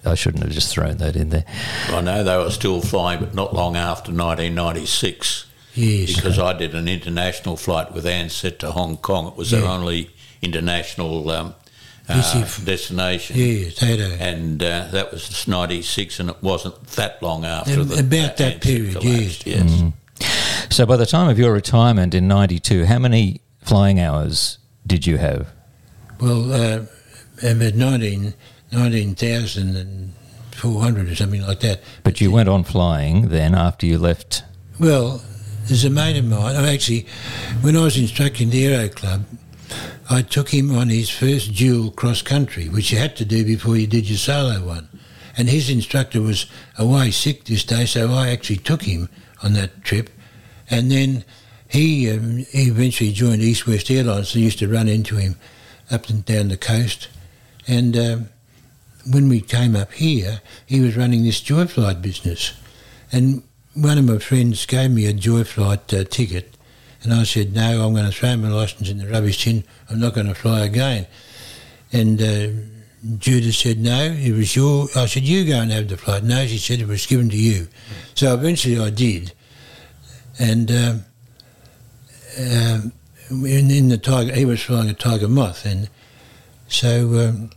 I 0.06 0.14
shouldn't 0.14 0.44
have 0.44 0.52
just 0.52 0.72
thrown 0.72 0.98
that 0.98 1.16
in 1.16 1.30
there. 1.30 1.46
I 1.88 2.02
know 2.02 2.24
they 2.24 2.38
were 2.38 2.52
still 2.52 2.80
flying, 2.80 3.20
but 3.20 3.34
not 3.34 3.56
long 3.56 3.76
after 3.76 4.12
1996. 4.12 5.48
Yes. 5.76 6.16
Because 6.16 6.40
I 6.40 6.54
did 6.54 6.74
an 6.76 6.88
international 6.88 7.56
flight 7.58 7.92
with 7.94 8.06
Ansett 8.06 8.58
to 8.60 8.72
Hong 8.72 8.98
Kong. 8.98 9.28
It 9.28 9.36
was 9.36 9.52
their 9.52 9.66
only 9.66 10.10
international 10.42 11.30
um, 11.30 11.54
Yes, 12.08 12.36
uh, 12.36 12.40
if- 12.40 12.66
destination. 12.66 13.36
Yeah, 13.38 13.70
Tato. 13.70 14.10
And 14.20 14.64
uh, 14.64 14.88
that 14.92 15.12
was 15.12 15.48
96, 15.48 16.20
and 16.20 16.30
it 16.32 16.42
wasn't 16.42 16.82
that 16.92 17.22
long 17.22 17.46
after 17.46 17.82
Ab- 17.82 17.88
the, 17.88 18.00
about 18.00 18.38
that 18.38 18.56
Ansett 18.58 18.62
period, 18.62 18.96
collapsed, 18.96 19.46
yes. 19.46 19.70
Mm. 19.72 19.94
So 20.72 20.86
by 20.88 20.96
the 20.98 21.06
time 21.06 21.30
of 21.30 21.38
your 21.40 21.54
retirement 21.54 22.14
in 22.16 22.28
'92, 22.28 22.86
how 22.86 22.98
many 23.00 23.42
flying 23.62 24.00
hours 24.00 24.58
did 24.88 25.06
you 25.06 25.18
have? 25.18 25.48
Well, 26.20 26.52
uh, 26.52 26.86
about 27.44 27.76
19 27.76 28.34
19,400 28.72 31.10
or 31.10 31.16
something 31.16 31.42
like 31.42 31.60
that. 31.62 31.82
But 32.04 32.22
you 32.22 32.32
went 32.32 32.50
on 32.50 32.64
flying 32.64 33.30
then 33.30 33.56
after 33.56 33.86
you 33.86 33.98
left. 33.98 34.44
Well, 34.80 35.22
there's 35.70 35.86
a 35.86 35.90
mate 35.90 36.18
of 36.18 36.26
mine. 36.26 36.56
I'm 36.56 36.66
actually, 36.66 37.06
when 37.62 37.78
I 37.78 37.84
was 37.84 37.96
instructing 37.96 38.50
the 38.50 38.66
Aero 38.66 38.90
Club, 38.90 39.24
I 40.10 40.24
took 40.24 40.50
him 40.50 40.76
on 40.76 40.90
his 40.90 41.12
first 41.12 41.54
dual 41.54 41.92
cross 41.92 42.24
country, 42.24 42.68
which 42.68 42.92
you 42.92 42.98
had 42.98 43.16
to 43.18 43.26
do 43.26 43.46
before 43.46 43.78
you 43.78 43.86
did 43.86 44.10
your 44.10 44.18
solo 44.18 44.66
one. 44.66 44.90
And 45.38 45.48
his 45.48 45.70
instructor 45.70 46.22
was 46.22 46.48
away 46.80 47.12
sick 47.12 47.46
this 47.46 47.64
day, 47.64 47.86
so 47.86 48.12
I 48.12 48.30
actually 48.30 48.58
took 48.58 48.82
him 48.82 49.10
on 49.44 49.54
that 49.54 49.84
trip. 49.84 50.10
And 50.72 50.92
then 50.92 51.24
he, 51.68 52.10
um, 52.10 52.38
he 52.52 52.64
eventually 52.64 53.12
joined 53.12 53.44
East 53.44 53.68
West 53.68 53.92
Airlines 53.92 54.34
and 54.34 54.44
used 54.44 54.60
to 54.60 54.68
run 54.68 54.88
into 54.88 55.18
him 55.18 55.36
up 55.92 56.10
and 56.10 56.26
down 56.26 56.48
the 56.48 56.58
coast. 56.58 57.10
And 57.68 57.96
um, 57.96 58.30
when 59.08 59.30
we 59.30 59.40
came 59.40 59.76
up 59.76 59.94
here, 59.94 60.42
he 60.66 60.82
was 60.82 60.98
running 60.98 61.24
this 61.24 61.42
joy 61.42 61.68
flight 61.68 62.02
business. 62.02 62.54
And 63.12 63.44
one 63.82 63.98
of 63.98 64.06
my 64.06 64.18
friends 64.18 64.66
gave 64.66 64.92
me 64.92 65.06
a 65.06 65.14
joy 65.14 65.44
flight 65.44 65.94
uh, 65.94 66.04
ticket, 66.04 66.56
and 67.02 67.14
I 67.14 67.24
said, 67.24 67.54
No, 67.54 67.86
I'm 67.86 67.94
going 67.94 68.06
to 68.06 68.12
throw 68.12 68.36
my 68.36 68.50
licence 68.50 68.90
in 68.90 68.98
the 68.98 69.08
rubbish 69.08 69.44
tin. 69.44 69.64
I'm 69.90 70.00
not 70.00 70.14
going 70.14 70.28
to 70.28 70.36
fly 70.36 70.66
again. 70.66 71.08
And 71.92 72.22
uh, 72.22 72.48
Judith 73.18 73.56
said, 73.56 73.80
No, 73.80 74.04
it 74.04 74.32
was 74.34 74.56
your. 74.56 74.88
I 74.96 75.06
said, 75.06 75.24
You 75.24 75.46
go 75.46 75.60
and 75.60 75.72
have 75.72 75.88
the 75.88 75.98
flight. 75.98 76.24
No, 76.24 76.46
she 76.46 76.58
said, 76.58 76.82
It 76.82 76.88
was 76.88 77.06
given 77.06 77.30
to 77.30 77.38
you. 77.38 77.68
So 78.16 78.34
eventually 78.34 78.80
I 78.80 78.90
did. 78.90 79.34
And 80.38 80.72
um, 80.72 81.06
um, 82.38 82.94
in, 83.30 83.72
in 83.72 83.90
the 83.90 83.98
Tiger, 83.98 84.34
he 84.34 84.46
was 84.46 84.62
flying 84.62 84.90
a 84.90 84.94
Tiger 84.94 85.28
Moth, 85.28 85.66
and 85.66 85.90
so 86.68 87.30
um, 87.30 87.50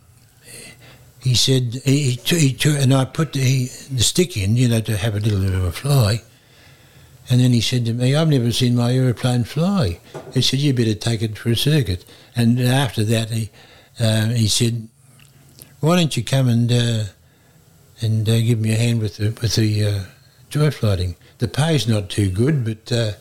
he 1.23 1.35
said 1.35 1.81
he, 1.85 2.11
he, 2.11 2.39
he 2.39 2.53
took, 2.53 2.77
and 2.77 2.93
I 2.93 3.05
put 3.05 3.33
the, 3.33 3.67
the 3.91 4.03
stick 4.03 4.37
in, 4.37 4.57
you 4.57 4.69
know, 4.69 4.81
to 4.81 4.97
have 4.97 5.15
a 5.15 5.21
little 5.21 5.41
bit 5.41 5.55
of 5.55 5.65
a 5.65 5.73
fly. 5.73 6.23
And 7.31 7.41
then 7.41 7.53
he 7.53 7.61
said 7.61 7.85
to 7.87 7.95
me, 7.95 8.17
"I've 8.17 8.29
never 8.29 8.51
seen 8.51 8.75
my 8.75 8.93
aeroplane 8.93 9.45
fly." 9.45 10.01
He 10.35 10.43
said, 10.43 10.59
"You 10.59 10.75
better 10.75 10.95
take 10.95 11.23
it 11.23 11.39
for 11.39 11.51
a 11.51 11.57
circuit." 11.57 12.05
And 12.35 12.61
after 12.61 13.05
that, 13.05 13.31
he 13.31 13.51
uh, 14.01 14.31
he 14.31 14.49
said, 14.49 14.89
"Why 15.79 15.97
don't 15.97 16.17
you 16.17 16.25
come 16.25 16.49
and 16.49 16.71
uh, 16.73 17.05
and 18.01 18.29
uh, 18.29 18.41
give 18.41 18.59
me 18.59 18.73
a 18.73 18.77
hand 18.77 19.01
with 19.01 19.19
the 19.19 19.31
with 19.41 19.55
the 19.55 19.85
uh, 19.85 20.05
joy 20.51 20.73
flighting? 20.73 21.15
The 21.39 21.49
pay's 21.49 21.87
not 21.87 22.11
too 22.11 22.31
good, 22.31 22.65
but." 22.65 22.91
Uh, 22.91 23.13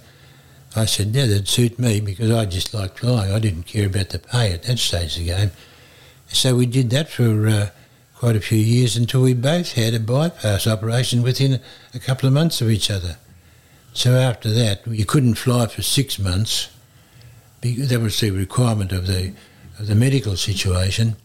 I 0.74 0.86
said, 0.86 1.08
yeah, 1.08 1.26
that'd 1.26 1.50
suit 1.50 1.78
me 1.80 2.00
because 2.00 2.32
I 2.32 2.46
just 2.46 2.74
liked 2.74 3.00
flying. 3.00 3.34
I 3.34 3.40
didn't 3.40 3.64
care 3.64 3.88
about 3.88 4.10
the 4.12 4.20
pay 4.20 4.54
at 4.54 4.64
that 4.64 4.80
stage 4.80 5.18
of 5.18 5.26
the 5.26 5.26
game. 5.26 5.52
So 6.30 6.56
we 6.56 6.66
did 6.66 6.92
that 6.92 7.10
for 7.10 7.50
uh, 7.50 7.70
quite 8.22 8.36
a 8.36 8.40
few 8.40 8.60
years 8.60 8.96
until 8.96 9.24
we 9.24 9.34
both 9.34 9.72
had 9.72 9.96
a 9.96 10.00
bypass 10.00 10.68
operation 10.68 11.24
within 11.24 11.60
a 11.92 11.98
couple 11.98 12.28
of 12.28 12.34
months 12.34 12.62
of 12.62 12.70
each 12.70 12.92
other. 12.92 13.18
So 13.94 14.14
after 14.14 14.52
that, 14.52 14.86
you 14.86 15.06
couldn't 15.06 15.40
fly 15.40 15.66
for 15.66 15.82
six 15.82 16.20
months. 16.20 16.70
That 17.62 18.00
was 18.00 18.20
the 18.20 18.30
requirement 18.30 18.92
of 18.92 19.08
the 19.08 19.34
of 19.80 19.88
the 19.88 19.96
medical 19.96 20.36
situation, 20.36 21.16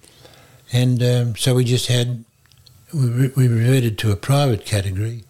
and 0.73 1.03
um, 1.03 1.37
so 1.37 1.55
we 1.57 1.65
just 1.65 1.89
had 1.89 2.25
we, 2.95 3.09
re- 3.09 3.33
we 3.37 3.47
reverted 3.47 3.99
to 3.99 4.11
a 4.11 4.17
private 4.17 4.65
category, 4.65 5.25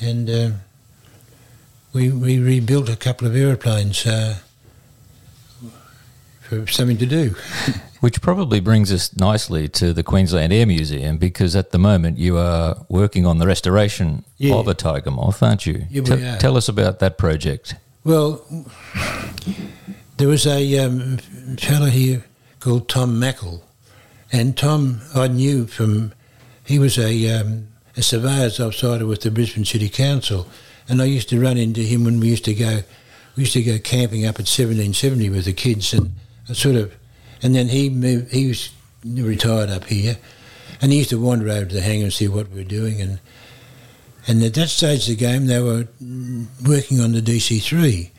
and 0.00 0.30
um 0.30 0.60
we 1.92 2.10
we 2.10 2.38
rebuilt 2.38 2.88
a 2.88 2.96
couple 2.96 3.26
of 3.26 3.36
aeroplanes 3.36 4.06
uh, 4.06 4.36
for 6.48 6.66
something 6.66 6.96
to 6.98 7.06
do. 7.06 7.34
Which 8.00 8.20
probably 8.20 8.60
brings 8.60 8.92
us 8.92 9.16
nicely 9.16 9.68
to 9.68 9.92
the 9.92 10.02
Queensland 10.02 10.52
Air 10.52 10.66
Museum 10.66 11.16
because 11.18 11.56
at 11.56 11.70
the 11.70 11.78
moment 11.78 12.18
you 12.18 12.38
are 12.38 12.76
working 12.88 13.26
on 13.26 13.38
the 13.38 13.46
restoration 13.46 14.24
Yeah. 14.36 14.54
of 14.54 14.68
a 14.68 14.74
tiger 14.74 15.10
moth, 15.10 15.42
aren't 15.42 15.66
you? 15.66 15.86
Yeah, 15.90 16.34
are. 16.34 16.38
Tell 16.38 16.56
us 16.56 16.68
about 16.68 16.98
that 17.00 17.18
project. 17.18 17.74
Well, 18.04 18.44
there 20.18 20.28
was 20.28 20.46
a 20.46 20.78
um, 20.78 21.18
fellow 21.58 21.86
here 21.86 22.24
called 22.60 22.88
Tom 22.88 23.18
Mackle, 23.18 23.64
and 24.32 24.56
Tom 24.56 25.00
I 25.14 25.28
knew 25.28 25.66
from 25.66 26.12
he 26.64 26.78
was 26.78 26.98
a, 26.98 27.40
um, 27.40 27.68
a 27.96 28.02
surveyor's 28.02 28.60
officer 28.60 29.04
with 29.06 29.22
the 29.22 29.30
Brisbane 29.30 29.64
City 29.64 29.88
Council, 29.88 30.46
and 30.88 31.02
I 31.02 31.06
used 31.06 31.28
to 31.30 31.40
run 31.40 31.56
into 31.56 31.80
him 31.80 32.04
when 32.04 32.20
we 32.20 32.28
used 32.28 32.44
to 32.44 32.54
go 32.54 32.82
we 33.36 33.42
used 33.42 33.52
to 33.52 33.62
go 33.62 33.78
camping 33.78 34.24
up 34.24 34.36
at 34.36 34.48
1770 34.48 35.28
with 35.30 35.44
the 35.44 35.52
kids, 35.52 35.92
and 35.92 36.14
sort 36.52 36.76
of, 36.76 36.94
and 37.42 37.54
then 37.54 37.68
he 37.68 37.90
moved 37.90 38.32
he 38.32 38.48
was 38.48 38.70
retired 39.04 39.70
up 39.70 39.84
here, 39.84 40.16
and 40.80 40.92
he 40.92 40.98
used 40.98 41.10
to 41.10 41.20
wander 41.20 41.48
over 41.48 41.66
to 41.66 41.74
the 41.74 41.80
hangar 41.80 42.04
and 42.04 42.12
see 42.12 42.28
what 42.28 42.50
we 42.50 42.58
were 42.58 42.68
doing, 42.68 43.00
and 43.00 43.18
and 44.26 44.42
at 44.42 44.54
that 44.54 44.68
stage 44.68 45.02
of 45.02 45.16
the 45.16 45.16
game, 45.16 45.46
they 45.46 45.60
were 45.60 45.86
working 46.66 47.00
on 47.00 47.12
the 47.12 47.22
DC3. 47.22 48.10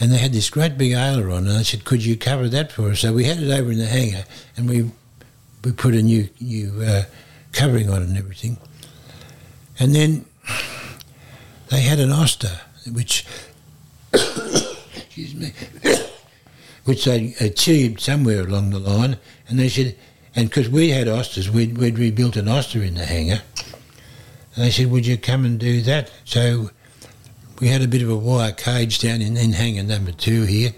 and 0.00 0.12
they 0.12 0.18
had 0.18 0.32
this 0.32 0.50
great 0.50 0.76
big 0.76 0.92
aileron, 0.92 1.46
and 1.46 1.56
I 1.56 1.62
said, 1.62 1.84
"Could 1.84 2.04
you 2.04 2.16
cover 2.16 2.48
that 2.48 2.72
for 2.72 2.90
us?" 2.90 3.00
So 3.00 3.12
we 3.12 3.24
had 3.24 3.42
it 3.42 3.50
over 3.50 3.70
in 3.72 3.78
the 3.78 3.86
hangar, 3.86 4.24
and 4.56 4.68
we 4.68 4.90
we 5.64 5.72
put 5.72 5.94
a 5.94 6.02
new 6.02 6.28
new 6.40 6.82
uh, 6.82 7.04
covering 7.52 7.88
on 7.90 8.02
it 8.02 8.08
and 8.08 8.18
everything. 8.18 8.58
And 9.78 9.94
then 9.94 10.24
they 11.70 11.80
had 11.80 11.98
an 11.98 12.12
Auster, 12.12 12.60
which 12.92 13.24
excuse 14.12 15.34
me, 15.34 15.52
which 16.86 17.04
they 17.04 17.34
achieved 17.40 18.00
somewhere 18.00 18.40
along 18.40 18.70
the 18.70 18.78
line, 18.78 19.18
and 19.48 19.58
they 19.58 19.68
said, 19.68 19.94
and 20.34 20.48
because 20.48 20.68
we 20.68 20.90
had 20.90 21.08
Austers, 21.08 21.50
we'd, 21.50 21.76
we'd 21.78 21.98
rebuilt 21.98 22.36
an 22.36 22.48
Auster 22.48 22.82
in 22.82 22.94
the 22.94 23.04
hangar, 23.04 23.42
and 24.54 24.64
they 24.64 24.70
said, 24.70 24.90
"Would 24.90 25.06
you 25.06 25.18
come 25.18 25.44
and 25.44 25.58
do 25.58 25.82
that?" 25.82 26.10
So 26.24 26.70
we 27.60 27.68
had 27.68 27.82
a 27.82 27.88
bit 27.88 28.02
of 28.02 28.10
a 28.10 28.16
wire 28.16 28.52
cage 28.52 28.98
down 28.98 29.20
in, 29.20 29.36
in 29.36 29.52
hangar 29.52 29.82
number 29.82 30.12
two 30.12 30.42
here, 30.44 30.72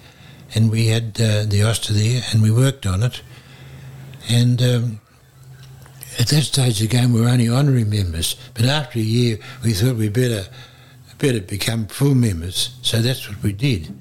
and 0.55 0.71
we 0.71 0.87
had 0.87 1.21
uh, 1.21 1.45
the 1.45 1.63
Auster 1.63 1.93
there, 1.93 2.23
and 2.33 2.43
we 2.43 2.51
worked 2.51 2.87
on 2.87 3.03
it. 3.03 3.21
And 4.31 4.63
um, 4.63 5.01
at 6.19 6.29
that 6.29 6.43
stage 6.43 6.89
game, 6.89 7.13
we 7.13 7.21
were 7.21 7.29
only 7.29 7.49
honorary 7.49 7.85
members, 7.85 8.37
but 8.55 8.65
after 8.65 8.99
a 8.99 9.03
year, 9.03 9.39
we 9.63 9.73
thought 9.73 9.97
we 9.97 10.09
better 10.09 10.47
better 11.19 11.41
become 11.41 11.87
full 11.89 12.15
members. 12.15 12.77
So 12.83 13.03
that's 13.03 13.29
what 13.29 13.43
we 13.43 13.53
did, 13.53 13.93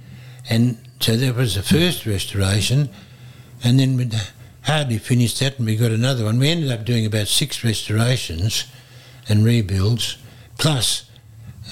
and 0.50 0.78
so 1.00 1.16
that 1.16 1.36
was 1.36 1.56
the 1.56 1.64
first 1.64 2.06
restoration, 2.06 2.90
and 3.64 3.80
then 3.80 3.98
we 3.98 4.10
hardly 4.64 4.98
finished 4.98 5.40
that, 5.40 5.58
and 5.58 5.66
we 5.66 5.76
got 5.76 5.92
another 5.92 6.26
one. 6.26 6.40
We 6.40 6.50
ended 6.50 6.72
up 6.72 6.86
doing 6.86 7.06
about 7.06 7.28
six 7.28 7.64
restorations 7.64 8.66
and 9.30 9.46
rebuilds, 9.46 10.18
plus 10.58 11.10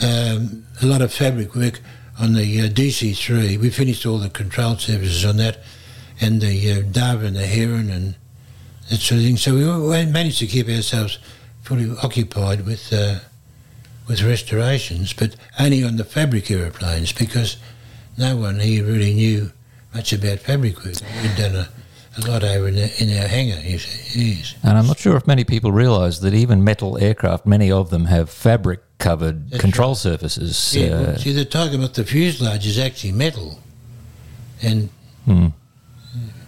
um, 0.02 0.66
a 0.82 0.86
lot 0.86 1.02
of 1.02 1.14
fabric 1.14 1.56
work 1.56 1.82
on 2.20 2.34
the 2.34 2.62
uh, 2.62 2.70
DC3. 2.70 3.58
We 3.58 3.70
finished 3.70 4.06
all 4.06 4.18
the 4.18 4.30
control 4.30 4.78
surfaces 4.78 5.26
on 5.26 5.38
that, 5.38 5.60
and 6.22 6.42
the 6.42 6.72
uh, 6.72 6.82
Dove 6.92 7.24
and 7.24 7.36
the 7.36 7.48
Heron 7.48 7.90
and 7.90 8.16
that 8.90 9.00
sort 9.00 9.20
of 9.20 9.26
thing. 9.26 9.38
So 9.38 9.56
we 9.56 10.06
managed 10.06 10.40
to 10.40 10.48
keep 10.48 10.70
ourselves 10.70 11.18
fully 11.64 11.92
occupied 12.04 12.66
with 12.66 12.94
uh, 12.94 13.20
with 14.08 14.22
restorations, 14.22 15.14
but 15.14 15.36
only 15.60 15.84
on 15.84 15.98
the 15.98 16.04
fabric 16.04 16.52
aeroplanes 16.52 17.12
because 17.12 17.58
no 18.18 18.38
one 18.38 18.60
here 18.60 18.84
really 18.86 19.14
knew 19.14 19.52
much 19.94 20.14
about 20.14 20.40
fabric 20.40 20.84
work. 20.84 20.96
We'd 21.22 21.36
done 21.36 21.56
a, 21.56 21.70
a 22.18 22.22
lot 22.30 22.44
over 22.44 22.68
in, 22.68 22.76
the, 22.76 23.04
in 23.04 23.18
our 23.18 23.28
hangar. 23.28 23.60
Yes. 23.64 24.56
And 24.64 24.78
I'm 24.78 24.88
not 24.88 25.00
sure 25.00 25.16
if 25.16 25.28
many 25.28 25.44
people 25.44 25.72
realise 25.72 26.20
that 26.20 26.34
even 26.34 26.64
metal 26.64 26.98
aircraft, 26.98 27.46
many 27.46 27.72
of 27.72 27.90
them 27.90 28.06
have 28.06 28.30
fabric 28.30 28.82
covered 28.98 29.50
That's 29.50 29.62
control 29.62 29.90
right. 29.90 29.98
surfaces. 29.98 30.76
Yeah, 30.76 30.88
uh, 30.88 31.02
well, 31.02 31.18
see, 31.18 31.34
the 31.34 31.46
Tiger 31.46 31.78
Moth, 31.78 31.94
the 31.94 32.06
fuselage 32.06 32.66
is 32.66 32.80
actually 32.80 33.12
metal, 33.12 33.60
and 34.62 34.90
hmm. 35.26 35.48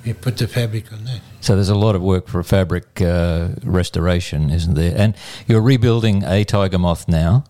you 0.04 0.14
put 0.14 0.38
the 0.38 0.48
fabric 0.48 0.92
on 0.94 1.04
that. 1.06 1.20
So 1.42 1.56
there's 1.56 1.70
a 1.70 1.76
lot 1.76 1.96
of 1.96 2.02
work 2.02 2.28
for 2.28 2.42
fabric 2.44 3.02
uh, 3.02 3.50
restoration, 3.64 4.50
isn't 4.50 4.74
there? 4.74 4.94
And 4.98 5.16
you're 5.48 5.62
rebuilding 5.62 6.24
a 6.24 6.44
Tiger 6.44 6.78
Moth 6.78 7.08
now. 7.08 7.44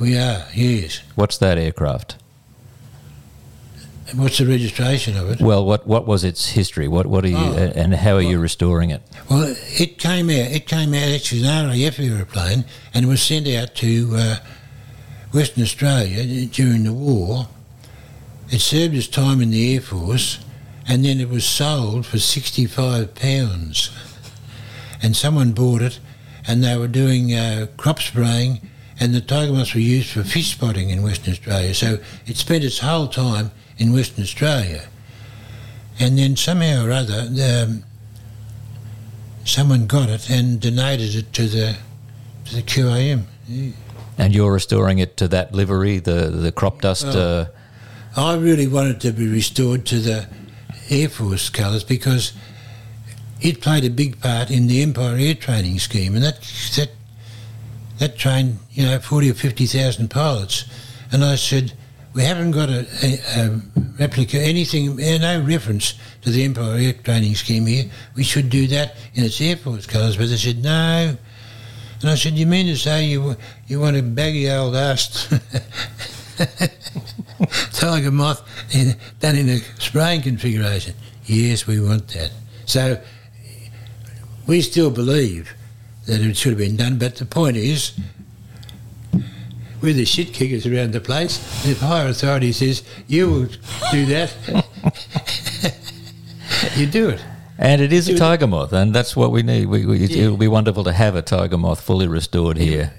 We 0.00 0.16
are, 0.16 0.46
yes. 0.54 1.02
What's 1.14 1.36
that 1.38 1.58
aircraft? 1.58 2.16
And 4.10 4.18
what's 4.20 4.38
the 4.38 4.46
registration 4.46 5.16
of 5.16 5.30
it? 5.30 5.40
Well, 5.40 5.64
what 5.64 5.86
what 5.86 6.06
was 6.06 6.24
its 6.24 6.50
history? 6.50 6.88
What 6.88 7.06
what 7.06 7.24
are 7.24 7.28
you 7.28 7.36
Oh. 7.36 7.52
uh, 7.52 7.72
and 7.74 7.94
how 7.94 8.14
are 8.16 8.22
you 8.22 8.38
restoring 8.40 8.90
it? 8.90 9.02
Well, 9.28 9.54
it 9.78 9.98
came 9.98 10.28
out. 10.30 10.50
It 10.50 10.66
came 10.66 10.94
out 10.94 11.08
actually 11.08 11.44
an 11.46 11.68
RAF 11.68 11.98
aeroplane, 12.00 12.64
and 12.92 13.04
it 13.04 13.08
was 13.08 13.22
sent 13.22 13.46
out 13.48 13.74
to 13.76 14.10
uh, 14.16 14.36
Western 15.32 15.62
Australia 15.62 16.46
during 16.46 16.84
the 16.84 16.92
war. 16.92 17.48
It 18.50 18.60
served 18.60 18.94
its 18.94 19.06
time 19.06 19.40
in 19.40 19.50
the 19.50 19.74
Air 19.74 19.80
Force, 19.80 20.40
and 20.88 21.04
then 21.04 21.20
it 21.20 21.28
was 21.28 21.44
sold 21.44 22.04
for 22.06 22.18
sixty-five 22.18 23.14
pounds. 23.14 23.90
And 25.02 25.16
someone 25.16 25.52
bought 25.52 25.82
it, 25.82 26.00
and 26.46 26.62
they 26.64 26.76
were 26.76 26.88
doing 26.88 27.32
uh, 27.32 27.68
crop 27.76 28.00
spraying, 28.00 28.60
and 28.98 29.14
the 29.14 29.20
tiger 29.20 29.52
moths 29.52 29.72
were 29.72 29.80
used 29.80 30.10
for 30.10 30.24
fish 30.24 30.50
spotting 30.52 30.90
in 30.90 31.02
Western 31.02 31.32
Australia. 31.32 31.74
So 31.74 31.98
it 32.26 32.36
spent 32.36 32.64
its 32.64 32.80
whole 32.80 33.06
time 33.06 33.52
in 33.80 33.92
Western 33.92 34.22
Australia. 34.22 34.84
And 35.98 36.16
then 36.18 36.36
somehow 36.36 36.86
or 36.86 36.92
other, 36.92 37.28
um, 37.42 37.82
someone 39.44 39.86
got 39.86 40.08
it 40.08 40.30
and 40.30 40.60
donated 40.60 41.14
it 41.14 41.32
to 41.32 41.48
the 41.48 41.76
to 42.44 42.56
the 42.56 42.62
QAM. 42.62 43.24
Yeah. 43.48 43.72
And 44.18 44.34
you're 44.34 44.52
restoring 44.52 44.98
it 44.98 45.16
to 45.16 45.28
that 45.28 45.52
livery, 45.52 45.98
the 45.98 46.28
the 46.28 46.52
crop 46.52 46.82
dust. 46.82 47.06
Oh. 47.06 47.18
Uh, 47.18 47.46
I 48.16 48.36
really 48.36 48.66
wanted 48.66 49.00
to 49.02 49.12
be 49.12 49.26
restored 49.26 49.86
to 49.86 49.98
the 49.98 50.28
Air 50.90 51.08
Force 51.08 51.48
colours 51.48 51.84
because 51.84 52.32
it 53.40 53.60
played 53.60 53.84
a 53.84 53.90
big 53.90 54.20
part 54.20 54.50
in 54.50 54.66
the 54.66 54.82
Empire 54.82 55.16
Air 55.16 55.34
Training 55.34 55.78
Scheme, 55.78 56.14
and 56.14 56.24
that 56.24 56.40
that 56.76 56.90
that 57.98 58.18
trained 58.18 58.58
you 58.72 58.84
know 58.84 58.98
forty 58.98 59.30
or 59.30 59.34
fifty 59.34 59.66
thousand 59.66 60.10
pilots. 60.10 60.64
And 61.12 61.24
I 61.24 61.36
said, 61.36 61.72
we 62.14 62.22
haven't 62.22 62.50
got 62.50 62.68
a, 62.68 62.86
a, 63.02 63.40
a 63.40 63.60
replica, 63.98 64.38
anything, 64.38 65.00
uh, 65.00 65.18
no 65.18 65.42
reference 65.42 65.94
to 66.22 66.30
the 66.30 66.44
Empire 66.44 66.76
Air 66.76 66.92
Training 66.92 67.34
Scheme 67.34 67.66
here. 67.66 67.84
We 68.16 68.24
should 68.24 68.50
do 68.50 68.66
that 68.68 68.96
in 69.14 69.24
its 69.24 69.40
Air 69.40 69.56
Force 69.56 69.86
colours. 69.86 70.16
But 70.16 70.28
they 70.28 70.36
said 70.36 70.62
no. 70.62 71.16
And 72.00 72.10
I 72.10 72.14
said, 72.14 72.34
you 72.34 72.46
mean 72.46 72.66
to 72.66 72.76
say 72.76 73.06
you 73.06 73.36
you 73.66 73.78
want 73.78 73.96
a 73.96 74.02
baggy 74.02 74.50
old 74.50 74.74
ass 74.74 75.28
tiger 77.72 78.10
moth 78.10 78.42
in, 78.74 78.96
done 79.20 79.36
in 79.36 79.48
a 79.48 79.58
spraying 79.78 80.22
configuration? 80.22 80.94
Yes, 81.26 81.66
we 81.66 81.80
want 81.80 82.08
that. 82.08 82.32
So 82.64 83.00
we 84.46 84.62
still 84.62 84.90
believe 84.90 85.54
that 86.06 86.20
it 86.20 86.36
should 86.36 86.52
have 86.52 86.58
been 86.58 86.76
done, 86.76 86.98
but 86.98 87.16
the 87.16 87.26
point 87.26 87.56
is, 87.56 87.92
we're 89.82 89.94
the 89.94 90.04
shit 90.04 90.32
kickers 90.32 90.66
around 90.66 90.92
the 90.92 91.00
place. 91.00 91.38
And 91.64 91.72
if 91.72 91.80
higher 91.80 92.08
authority 92.08 92.52
says 92.52 92.82
you 93.06 93.30
will 93.30 93.48
do 93.92 94.06
that, 94.06 94.34
you 96.76 96.86
do 96.86 97.08
it. 97.10 97.22
and 97.58 97.80
it 97.80 97.92
is 97.92 98.08
a 98.08 98.12
Do- 98.12 98.18
tiger 98.18 98.46
moth, 98.46 98.72
and 98.72 98.94
that's 98.94 99.16
what 99.16 99.32
we 99.32 99.42
need. 99.42 99.66
We, 99.66 99.86
we, 99.86 99.98
Yeah. 99.98 100.24
It'll 100.24 100.36
be 100.36 100.48
wonderful 100.48 100.84
to 100.84 100.92
have 100.92 101.14
a 101.16 101.22
tiger 101.22 101.58
moth 101.58 101.80
fully 101.80 102.08
restored 102.08 102.56
here. 102.56 102.92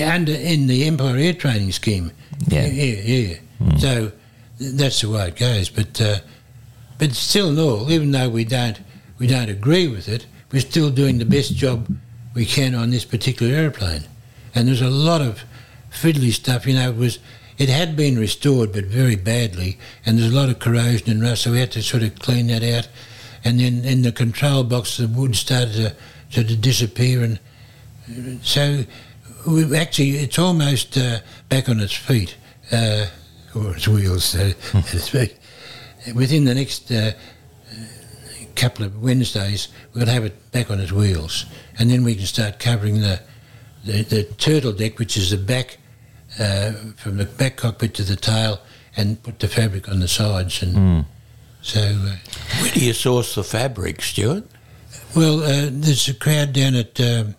Under 0.00 0.32
in 0.32 0.68
the 0.68 0.84
Empire 0.84 1.16
Air 1.16 1.32
Training 1.32 1.72
Scheme. 1.72 2.12
Yeah. 2.46 2.66
yeah, 2.66 3.00
yeah. 3.02 3.78
So 3.78 4.12
that's 4.60 5.00
the 5.00 5.10
way 5.10 5.28
it 5.28 5.36
goes. 5.36 5.70
But 5.70 6.00
uh, 6.00 6.18
but 6.98 7.12
still, 7.12 7.50
in 7.50 7.58
all, 7.58 7.90
even 7.90 8.12
though 8.12 8.28
we 8.28 8.44
don't 8.44 8.80
we 9.18 9.26
don't 9.26 9.48
agree 9.48 9.88
with 9.88 10.08
it, 10.08 10.26
we're 10.52 10.60
still 10.60 10.90
doing 10.90 11.18
the 11.18 11.24
best 11.24 11.54
job 11.56 11.92
we 12.34 12.46
can 12.46 12.74
on 12.76 12.90
this 12.90 13.04
particular 13.04 13.52
aeroplane. 13.52 14.04
And 14.54 14.68
there's 14.68 14.82
a 14.82 14.90
lot 14.90 15.20
of 15.20 15.42
fiddly 15.92 16.32
stuff. 16.32 16.66
You 16.66 16.74
know, 16.74 16.90
it 16.90 16.96
was 16.96 17.18
it 17.58 17.68
had 17.68 17.96
been 17.96 18.18
restored, 18.18 18.72
but 18.72 18.86
very 18.86 19.16
badly, 19.16 19.78
and 20.04 20.18
there's 20.18 20.32
a 20.32 20.34
lot 20.34 20.48
of 20.48 20.58
corrosion 20.58 21.10
and 21.10 21.22
rust. 21.22 21.42
So 21.42 21.52
we 21.52 21.60
had 21.60 21.72
to 21.72 21.82
sort 21.82 22.02
of 22.02 22.18
clean 22.18 22.48
that 22.48 22.62
out. 22.62 22.88
And 23.44 23.60
then 23.60 23.84
in 23.84 24.02
the 24.02 24.12
control 24.12 24.64
box, 24.64 24.96
the 24.96 25.08
wood 25.08 25.36
started 25.36 25.72
to 25.74 25.96
sort 26.30 26.50
of 26.50 26.60
disappear, 26.60 27.22
and 27.22 27.38
so 28.42 28.84
we 29.46 29.76
actually 29.76 30.10
it's 30.10 30.38
almost 30.38 30.96
uh, 30.96 31.18
back 31.48 31.68
on 31.68 31.80
its 31.80 31.94
feet, 31.94 32.36
uh, 32.70 33.06
or 33.54 33.76
its 33.76 33.88
wheels, 33.88 34.24
so 34.24 34.52
to 34.72 34.98
speak. 34.98 35.36
Within 36.14 36.44
the 36.44 36.54
next 36.54 36.90
uh, 36.90 37.12
couple 38.56 38.84
of 38.84 39.02
Wednesdays, 39.02 39.68
we'll 39.94 40.06
have 40.06 40.24
it 40.24 40.52
back 40.52 40.70
on 40.70 40.80
its 40.80 40.92
wheels, 40.92 41.46
and 41.78 41.90
then 41.90 42.04
we 42.04 42.14
can 42.14 42.26
start 42.26 42.58
covering 42.58 43.00
the 43.00 43.20
the, 43.84 44.02
the 44.02 44.22
turtle 44.22 44.72
deck, 44.72 44.98
which 44.98 45.16
is 45.16 45.30
the 45.30 45.36
back 45.36 45.78
uh, 46.38 46.72
from 46.96 47.16
the 47.18 47.24
back 47.24 47.56
cockpit 47.56 47.94
to 47.94 48.02
the 48.02 48.16
tail, 48.16 48.60
and 48.96 49.22
put 49.22 49.38
the 49.38 49.48
fabric 49.48 49.88
on 49.88 50.00
the 50.00 50.08
sides, 50.08 50.62
and 50.62 51.04
so. 51.62 51.80
Uh, 51.80 52.16
Where 52.60 52.72
do 52.72 52.84
you 52.84 52.92
source 52.92 53.34
the 53.34 53.44
fabric, 53.44 54.02
Stuart? 54.02 54.44
well, 55.14 55.42
uh, 55.42 55.68
there's 55.70 56.08
a 56.08 56.14
crowd 56.14 56.52
down 56.52 56.74
at 56.74 57.00
um, 57.00 57.34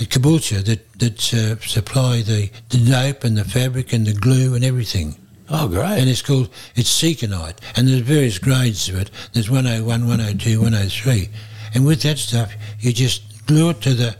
at 0.00 0.08
Caboolture 0.08 0.64
that 0.64 0.92
that 0.98 1.34
uh, 1.34 1.56
supply 1.60 2.22
the 2.22 2.50
the 2.70 2.78
dope 2.78 3.24
and 3.24 3.36
the 3.36 3.44
fabric 3.44 3.92
and 3.92 4.06
the 4.06 4.12
glue 4.14 4.54
and 4.54 4.64
everything. 4.64 5.16
Oh, 5.50 5.68
great. 5.68 5.98
And 5.98 6.08
it's 6.08 6.22
called 6.22 6.48
it's 6.74 6.88
Ceconite, 6.90 7.58
and 7.76 7.86
there's 7.88 8.00
various 8.00 8.38
grades 8.38 8.88
of 8.88 8.96
it. 8.96 9.10
There's 9.32 9.50
101, 9.50 10.06
102, 10.06 10.60
103, 10.60 11.28
and 11.74 11.84
with 11.84 12.02
that 12.02 12.18
stuff, 12.18 12.54
you 12.80 12.92
just 12.92 13.46
glue 13.46 13.70
it 13.70 13.80
to 13.82 13.94
the 13.94 14.16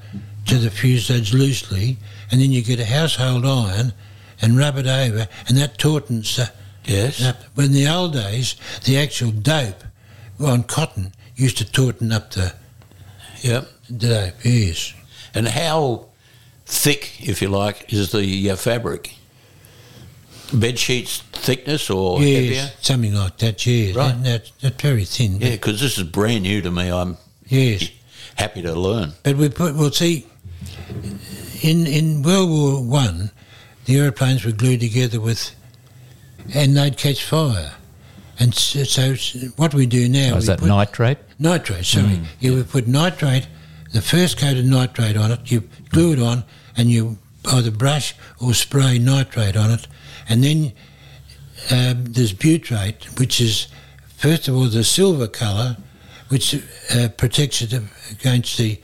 to 0.46 0.58
the 0.58 0.70
fuselage 0.70 1.32
loosely, 1.32 1.96
and 2.32 2.40
then 2.40 2.50
you 2.50 2.62
get 2.62 2.80
a 2.80 2.84
household 2.84 3.46
iron 3.46 3.92
and 4.40 4.58
rub 4.58 4.76
it 4.78 4.86
over, 4.88 5.28
and 5.46 5.56
that 5.58 5.78
tautens 5.78 6.34
the, 6.36 6.50
yes. 6.84 7.22
up. 7.22 7.36
But 7.54 7.66
in 7.66 7.72
the 7.72 7.86
old 7.86 8.14
days, 8.14 8.56
the 8.84 8.98
actual 8.98 9.30
dope 9.30 9.84
on 10.40 10.64
cotton 10.64 11.12
used 11.36 11.58
to 11.58 11.64
tauten 11.64 12.10
up 12.12 12.32
the, 12.32 12.54
Yep. 13.42 13.68
the 13.88 14.08
dope. 14.08 14.34
Yes. 14.44 14.94
And 15.34 15.46
how 15.46 16.06
thick, 16.66 17.20
if 17.28 17.40
you 17.42 17.48
like, 17.48 17.92
is 17.92 18.10
the 18.12 18.50
uh, 18.50 18.56
fabric? 18.56 19.14
Bed 20.52 20.78
sheets 20.78 21.22
thickness 21.32 21.88
or 21.88 22.20
yes, 22.20 22.28
heavier? 22.44 22.70
something 22.82 23.14
like 23.14 23.38
that. 23.38 23.64
Yes, 23.66 23.94
Right. 23.96 24.12
that, 24.22 24.24
that, 24.24 24.50
that's 24.60 24.82
very 24.82 25.04
thin. 25.04 25.40
Yeah, 25.40 25.50
because 25.52 25.80
this 25.80 25.96
is 25.98 26.04
brand 26.04 26.42
new 26.42 26.60
to 26.62 26.70
me. 26.70 26.90
I'm 26.90 27.16
Yes, 27.48 27.88
happy 28.34 28.60
to 28.62 28.72
learn. 28.74 29.12
but 29.22 29.36
we 29.36 29.48
put. 29.48 29.74
Well, 29.76 29.90
see, 29.92 30.26
in 31.62 31.86
in 31.86 32.22
World 32.22 32.50
War 32.50 32.82
One, 32.82 33.30
the 33.86 33.96
aeroplanes 33.98 34.44
were 34.44 34.52
glued 34.52 34.80
together 34.80 35.20
with, 35.20 35.54
and 36.54 36.76
they'd 36.76 36.96
catch 36.96 37.24
fire. 37.24 37.72
And 38.38 38.54
so, 38.54 38.82
so 38.84 39.14
what 39.56 39.72
we 39.74 39.86
do 39.86 40.08
now, 40.08 40.34
Oh, 40.34 40.38
is 40.38 40.46
that 40.46 40.58
put 40.58 40.68
nitrate? 40.68 41.18
nitrate. 41.38 41.84
Sorry, 41.84 42.20
you 42.40 42.54
would 42.56 42.70
put 42.70 42.88
nitrate, 42.88 43.46
the 43.92 44.02
first 44.02 44.38
coat 44.38 44.56
of 44.56 44.64
nitrate 44.64 45.16
on 45.16 45.30
it. 45.30 45.50
You 45.50 45.68
glue 45.90 46.12
it 46.14 46.18
on, 46.18 46.44
and 46.76 46.90
you 46.90 47.18
either 47.52 47.70
brush 47.70 48.14
or 48.40 48.54
spray 48.54 48.98
nitrate 48.98 49.56
on 49.56 49.70
it, 49.70 49.86
and 50.28 50.42
then 50.42 50.72
um, 51.70 52.04
there's 52.06 52.32
butyrate, 52.32 53.18
which 53.20 53.40
is 53.40 53.68
first 54.16 54.48
of 54.48 54.56
all 54.56 54.64
the 54.64 54.82
silver 54.84 55.28
colour, 55.28 55.76
which 56.28 56.54
uh, 56.94 57.08
protects 57.16 57.62
it 57.62 57.72
against 58.10 58.58
the 58.58 58.80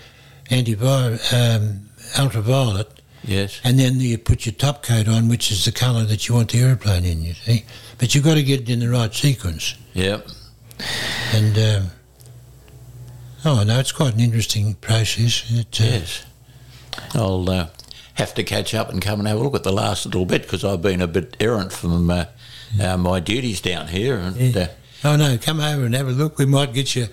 antivir- 0.51 1.19
um, 1.33 1.88
ultraviolet, 2.19 2.89
Yes. 3.25 3.61
and 3.65 3.79
then 3.79 4.01
you 4.01 4.17
put 4.19 4.47
your 4.47 4.55
top 4.55 4.83
coat 4.83 5.09
on, 5.09 5.29
which 5.29 5.51
is 5.51 5.65
the 5.65 5.73
colour 5.73 6.05
that 6.05 6.29
you 6.29 6.35
want 6.35 6.53
the 6.53 6.61
aeroplane 6.61 7.05
in. 7.05 7.23
You 7.23 7.35
see, 7.35 7.65
but 7.99 8.15
you've 8.15 8.25
got 8.25 8.35
to 8.35 8.43
get 8.43 8.61
it 8.63 8.71
in 8.71 8.79
the 8.81 8.89
right 8.89 9.13
sequence. 9.13 9.75
Yep. 9.95 10.29
And 11.35 11.59
um, 11.59 11.91
oh 13.45 13.65
no, 13.65 13.79
it's 13.79 13.93
quite 13.93 14.15
an 14.15 14.21
interesting 14.21 14.75
process. 14.75 15.45
It, 15.51 15.81
uh, 15.81 15.85
Yes. 15.85 16.25
I'll 17.15 17.49
uh, 17.49 17.69
have 18.15 18.35
to 18.35 18.43
catch 18.45 18.75
up 18.75 18.91
and 18.91 19.01
come 19.01 19.21
and 19.21 19.29
have 19.29 19.39
a 19.39 19.43
look 19.43 19.55
at 19.55 19.63
the 19.63 19.73
last 19.73 20.05
little 20.07 20.27
bit 20.27 20.43
because 20.43 20.65
I've 20.65 20.83
been 20.83 21.01
a 21.01 21.07
bit 21.07 21.37
errant 21.41 21.73
from 21.73 22.11
uh, 22.11 22.25
uh, 22.81 22.97
my 22.97 23.21
duties 23.21 23.61
down 23.61 23.89
here. 23.89 24.17
And 24.19 24.37
Yeah. 24.37 24.63
uh, 24.63 24.69
Oh 25.05 25.15
no, 25.15 25.39
come 25.39 25.61
over 25.61 25.85
and 25.85 25.95
have 25.95 26.09
a 26.09 26.11
look. 26.13 26.39
We 26.39 26.45
might 26.47 26.73
get 26.75 26.97
you 26.97 27.07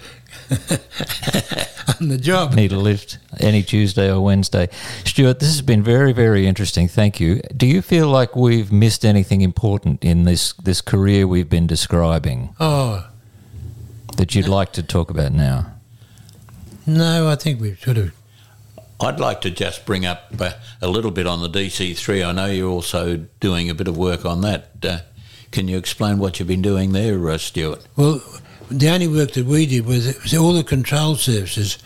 on 2.02 2.10
the 2.10 2.18
job. 2.18 2.54
Need 2.54 2.72
a 2.72 2.78
lift 2.78 3.18
any 3.40 3.64
Tuesday 3.64 4.12
or 4.12 4.22
Wednesday. 4.22 4.70
Stuart, 5.04 5.40
this 5.40 5.50
has 5.50 5.62
been 5.62 5.84
very, 5.84 6.14
very 6.14 6.48
interesting. 6.48 6.88
Thank 6.88 7.20
you. 7.20 7.42
Do 7.56 7.66
you 7.66 7.82
feel 7.82 8.08
like 8.08 8.36
we've 8.36 8.72
missed 8.72 9.06
anything 9.06 9.42
important 9.42 10.04
in 10.04 10.24
this, 10.24 10.54
this 10.54 10.82
career 10.82 11.28
we've 11.28 11.50
been 11.50 11.68
describing 11.68 12.56
Oh 12.60 13.08
that 14.18 14.34
you'd 14.34 14.48
like 14.48 14.72
to 14.74 14.84
talk 14.84 15.10
about 15.10 15.34
now? 15.34 15.72
no, 16.86 17.28
I 17.28 17.36
think 17.36 17.60
we've 17.60 17.80
sort 17.80 17.98
of. 17.98 18.14
I'd 19.02 19.20
like 19.20 19.42
to 19.42 19.52
just 19.52 19.86
bring 19.86 20.06
up 20.06 20.32
uh, 20.40 20.52
a 20.82 20.88
little 20.88 21.12
bit 21.12 21.28
on 21.28 21.42
the 21.42 21.50
DC3. 21.50 22.26
I 22.26 22.32
know 22.32 22.46
you're 22.46 22.70
also 22.70 23.18
doing 23.42 23.70
a 23.70 23.74
bit 23.76 23.90
of 23.90 23.98
work 23.98 24.24
on 24.24 24.40
that. 24.42 24.70
Uh, 24.82 25.00
can 25.52 25.68
you 25.68 25.78
explain 25.78 26.18
what 26.18 26.40
you've 26.40 26.48
been 26.48 26.62
doing 26.62 26.94
there, 26.94 27.30
uh, 27.30 27.38
Stuart? 27.38 27.86
Well, 27.98 28.22
the 28.70 28.90
only 28.90 29.08
work 29.08 29.32
that 29.34 29.46
we 29.46 29.66
did 29.66 29.86
was, 29.86 30.06
was 30.24 30.34
all 30.34 30.54
the 30.54 30.64
control 30.64 31.16
surfaces 31.16 31.78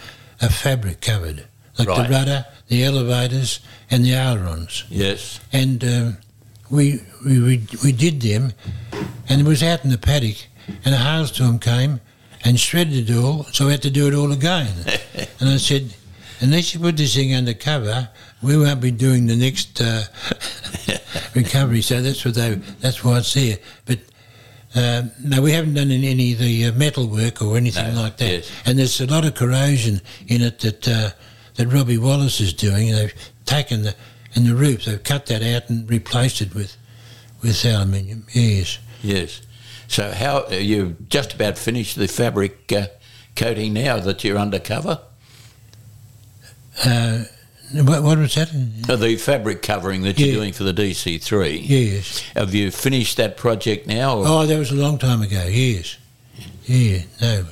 are 0.42 0.50
fabric 0.50 1.02
covered, 1.02 1.46
like 1.78 1.88
Right. 1.88 2.08
the 2.08 2.14
rudder, 2.14 2.46
the 2.68 2.84
elevators, 2.84 3.60
and 3.92 4.06
the 4.06 4.14
ailerons. 4.14 4.84
Yes. 4.90 5.40
and 5.52 5.84
um, 5.84 6.18
we, 6.70 7.02
we 7.26 7.40
we 7.40 7.68
we 7.84 7.92
did 7.92 8.22
them, 8.22 8.54
and 9.28 9.42
it 9.42 9.48
was 9.48 9.64
out 9.64 9.84
in 9.84 9.90
the 9.90 9.98
paddock, 9.98 10.38
and 10.86 10.94
a 10.94 10.98
hailstorm 10.98 11.58
came 11.60 12.00
and 12.46 12.60
shredded 12.60 13.10
it 13.10 13.16
all, 13.18 13.44
so 13.52 13.66
we 13.66 13.72
had 13.72 13.82
to 13.82 13.90
do 13.90 14.08
it 14.08 14.14
all 14.14 14.32
again. 14.32 14.72
and 15.40 15.50
I 15.50 15.58
said, 15.58 15.94
unless 16.42 16.74
you 16.74 16.80
put 16.80 16.96
this 16.96 17.16
thing 17.16 17.34
under 17.34 17.54
cover, 17.56 18.10
we 18.42 18.56
won't 18.58 18.80
be 18.82 18.92
doing 18.92 19.26
the 19.28 19.36
next 19.36 19.82
uh, 19.82 20.04
recovery. 21.36 21.82
So 21.82 22.02
that's 22.02 22.24
what 22.24 22.36
they 22.36 22.54
that's 22.80 23.04
why 23.04 23.18
it's 23.18 23.34
there. 23.34 23.58
But 23.86 24.00
um, 24.76 25.12
no, 25.24 25.42
we 25.42 25.52
haven't 25.52 25.74
done 25.74 25.90
any, 25.92 26.34
of 26.34 26.40
the 26.40 26.66
uh, 26.66 26.72
metal 26.74 27.08
work 27.08 27.42
or 27.42 27.58
anything 27.58 27.96
No, 27.96 28.02
like 28.02 28.18
that. 28.18 28.30
yes. 28.30 28.52
And 28.66 28.78
there's 28.78 29.02
a 29.02 29.08
lot 29.08 29.26
of 29.26 29.34
corrosion 29.36 30.02
in 30.28 30.42
it 30.42 30.60
that 30.60 30.88
uh, 30.88 31.10
that 31.56 31.68
Robbie 31.68 31.98
Wallace 31.98 32.40
is 32.40 32.54
doing. 32.54 32.92
They've 32.92 33.14
taken 33.46 33.82
the 33.84 33.96
and 34.36 34.46
the 34.46 34.56
roof. 34.56 34.86
They've 34.86 35.04
cut 35.04 35.26
that 35.28 35.42
out 35.42 35.70
and 35.70 35.90
replaced 35.90 36.42
it 36.42 36.54
with 36.54 36.78
with 37.42 37.66
aluminium. 37.66 38.26
Yes. 38.34 38.78
Yes. 39.02 39.42
So 39.88 40.12
how 40.12 40.48
you've 40.50 41.10
just 41.10 41.34
about 41.34 41.58
finished 41.58 41.96
the 41.98 42.08
fabric 42.08 42.72
uh, 42.72 42.88
coating 43.36 43.74
now 43.74 44.00
that 44.00 44.24
you're 44.24 44.38
undercover? 44.38 45.00
Uh, 46.86 47.24
what, 47.74 48.04
what 48.04 48.18
was 48.18 48.36
that? 48.36 48.50
Uh, 48.90 48.96
the 48.96 49.16
fabric 49.18 49.62
covering 49.62 50.02
that 50.04 50.20
you're 50.20 50.34
doing 50.36 50.54
for 50.54 50.64
the 50.64 50.74
DC3. 50.74 51.60
Yes. 51.64 52.20
Have 52.36 52.54
you 52.54 52.72
finished 52.72 53.18
that 53.18 53.38
project 53.38 53.88
now? 53.88 54.18
Or? 54.18 54.24
Oh, 54.28 54.46
that 54.46 54.58
was 54.58 54.72
a 54.72 54.76
long 54.76 54.98
time 54.98 55.22
ago. 55.22 55.46
Yes. 55.48 55.98
Yeah. 56.66 57.02
No. 57.22 57.46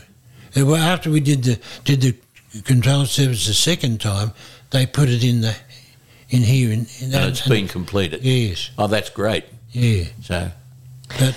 Uh, 0.56 0.66
Well, 0.66 0.76
after 0.76 1.10
we 1.12 1.20
did 1.20 1.44
the 1.44 1.60
did 1.84 2.02
the 2.02 2.62
control 2.62 3.06
surface 3.06 3.46
the 3.48 3.54
second 3.54 4.02
time, 4.02 4.32
they 4.72 4.86
put 4.86 5.10
it 5.10 5.24
in 5.24 5.42
the 5.42 5.56
in 6.30 6.42
here 6.42 6.72
in, 6.72 6.88
in 7.00 7.14
and 7.14 7.26
it's 7.30 7.48
been 7.48 7.68
completed. 7.68 8.22
Yes. 8.24 8.72
Oh, 8.78 8.88
that's 8.88 9.10
great. 9.10 9.46
Yeah. 9.72 10.06
So 10.24 10.52
But 11.20 11.36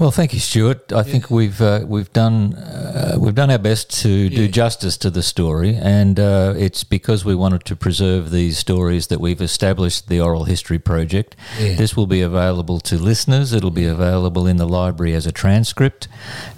Well, 0.00 0.10
thank 0.10 0.32
you, 0.32 0.40
Stuart. 0.40 0.90
I 0.92 1.02
think 1.02 1.30
we've 1.30 1.60
uh, 1.60 1.84
we've 1.86 2.12
done 2.14 2.54
uh, 2.54 3.16
we've 3.20 3.34
done 3.34 3.50
our 3.50 3.58
best 3.58 3.90
to 4.02 4.30
do 4.30 4.48
justice 4.48 4.96
to 4.96 5.10
the 5.10 5.22
story, 5.22 5.76
and 5.76 6.18
uh, 6.18 6.54
it's 6.56 6.82
because 6.82 7.26
we 7.26 7.34
wanted 7.34 7.66
to 7.66 7.76
preserve 7.76 8.30
these 8.30 8.56
stories 8.56 9.08
that 9.08 9.20
we've 9.20 9.42
established 9.42 10.08
the 10.08 10.18
Oral 10.18 10.44
History 10.44 10.78
Project. 10.78 11.36
Yeah. 11.60 11.74
This 11.74 11.94
will 11.94 12.06
be 12.06 12.22
available 12.22 12.80
to 12.80 12.96
listeners. 12.96 13.52
It'll 13.52 13.70
be 13.70 13.84
available 13.84 14.46
in 14.46 14.56
the 14.56 14.66
library 14.66 15.14
as 15.14 15.26
a 15.26 15.32
transcript, 15.32 16.08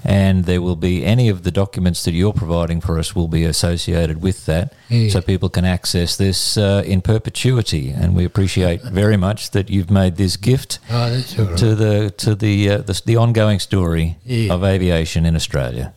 and 0.05 0.45
there 0.45 0.63
will 0.63 0.77
be 0.77 1.05
any 1.05 1.29
of 1.29 1.43
the 1.43 1.51
documents 1.51 2.05
that 2.05 2.13
you're 2.13 2.33
providing 2.33 2.81
for 2.81 3.01
us 3.01 3.17
will 3.17 3.29
be 3.29 3.45
associated 3.45 4.23
with 4.23 4.47
that, 4.47 4.73
so 5.11 5.21
people 5.21 5.49
can 5.49 5.65
access 5.65 6.17
this 6.17 6.57
uh, 6.57 6.85
in 6.87 7.03
perpetuity. 7.03 7.91
And 7.91 8.15
we 8.15 8.25
appreciate 8.25 8.83
very 8.83 9.17
much 9.17 9.51
that 9.51 9.69
you've 9.71 9.91
made 9.91 10.17
this 10.17 10.37
gift 10.37 10.79
oh, 10.89 11.11
right. 11.11 11.59
to 11.59 11.75
the 11.75 12.11
to 12.19 12.37
the 12.37 12.71
uh, 12.71 12.79
the, 12.79 13.03
the 13.05 13.17
ongoing 13.35 13.59
story 13.59 14.17
Yeah. 14.25 14.53
of 14.55 14.63
aviation 14.63 15.27
in 15.27 15.35
Australia. 15.35 15.93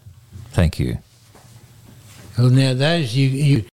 Thank 0.53 0.79
you. 0.79 0.97
Well, 2.37 2.49
now 2.49 2.73
those 2.73 3.15
you 3.15 3.29
you 3.29 3.61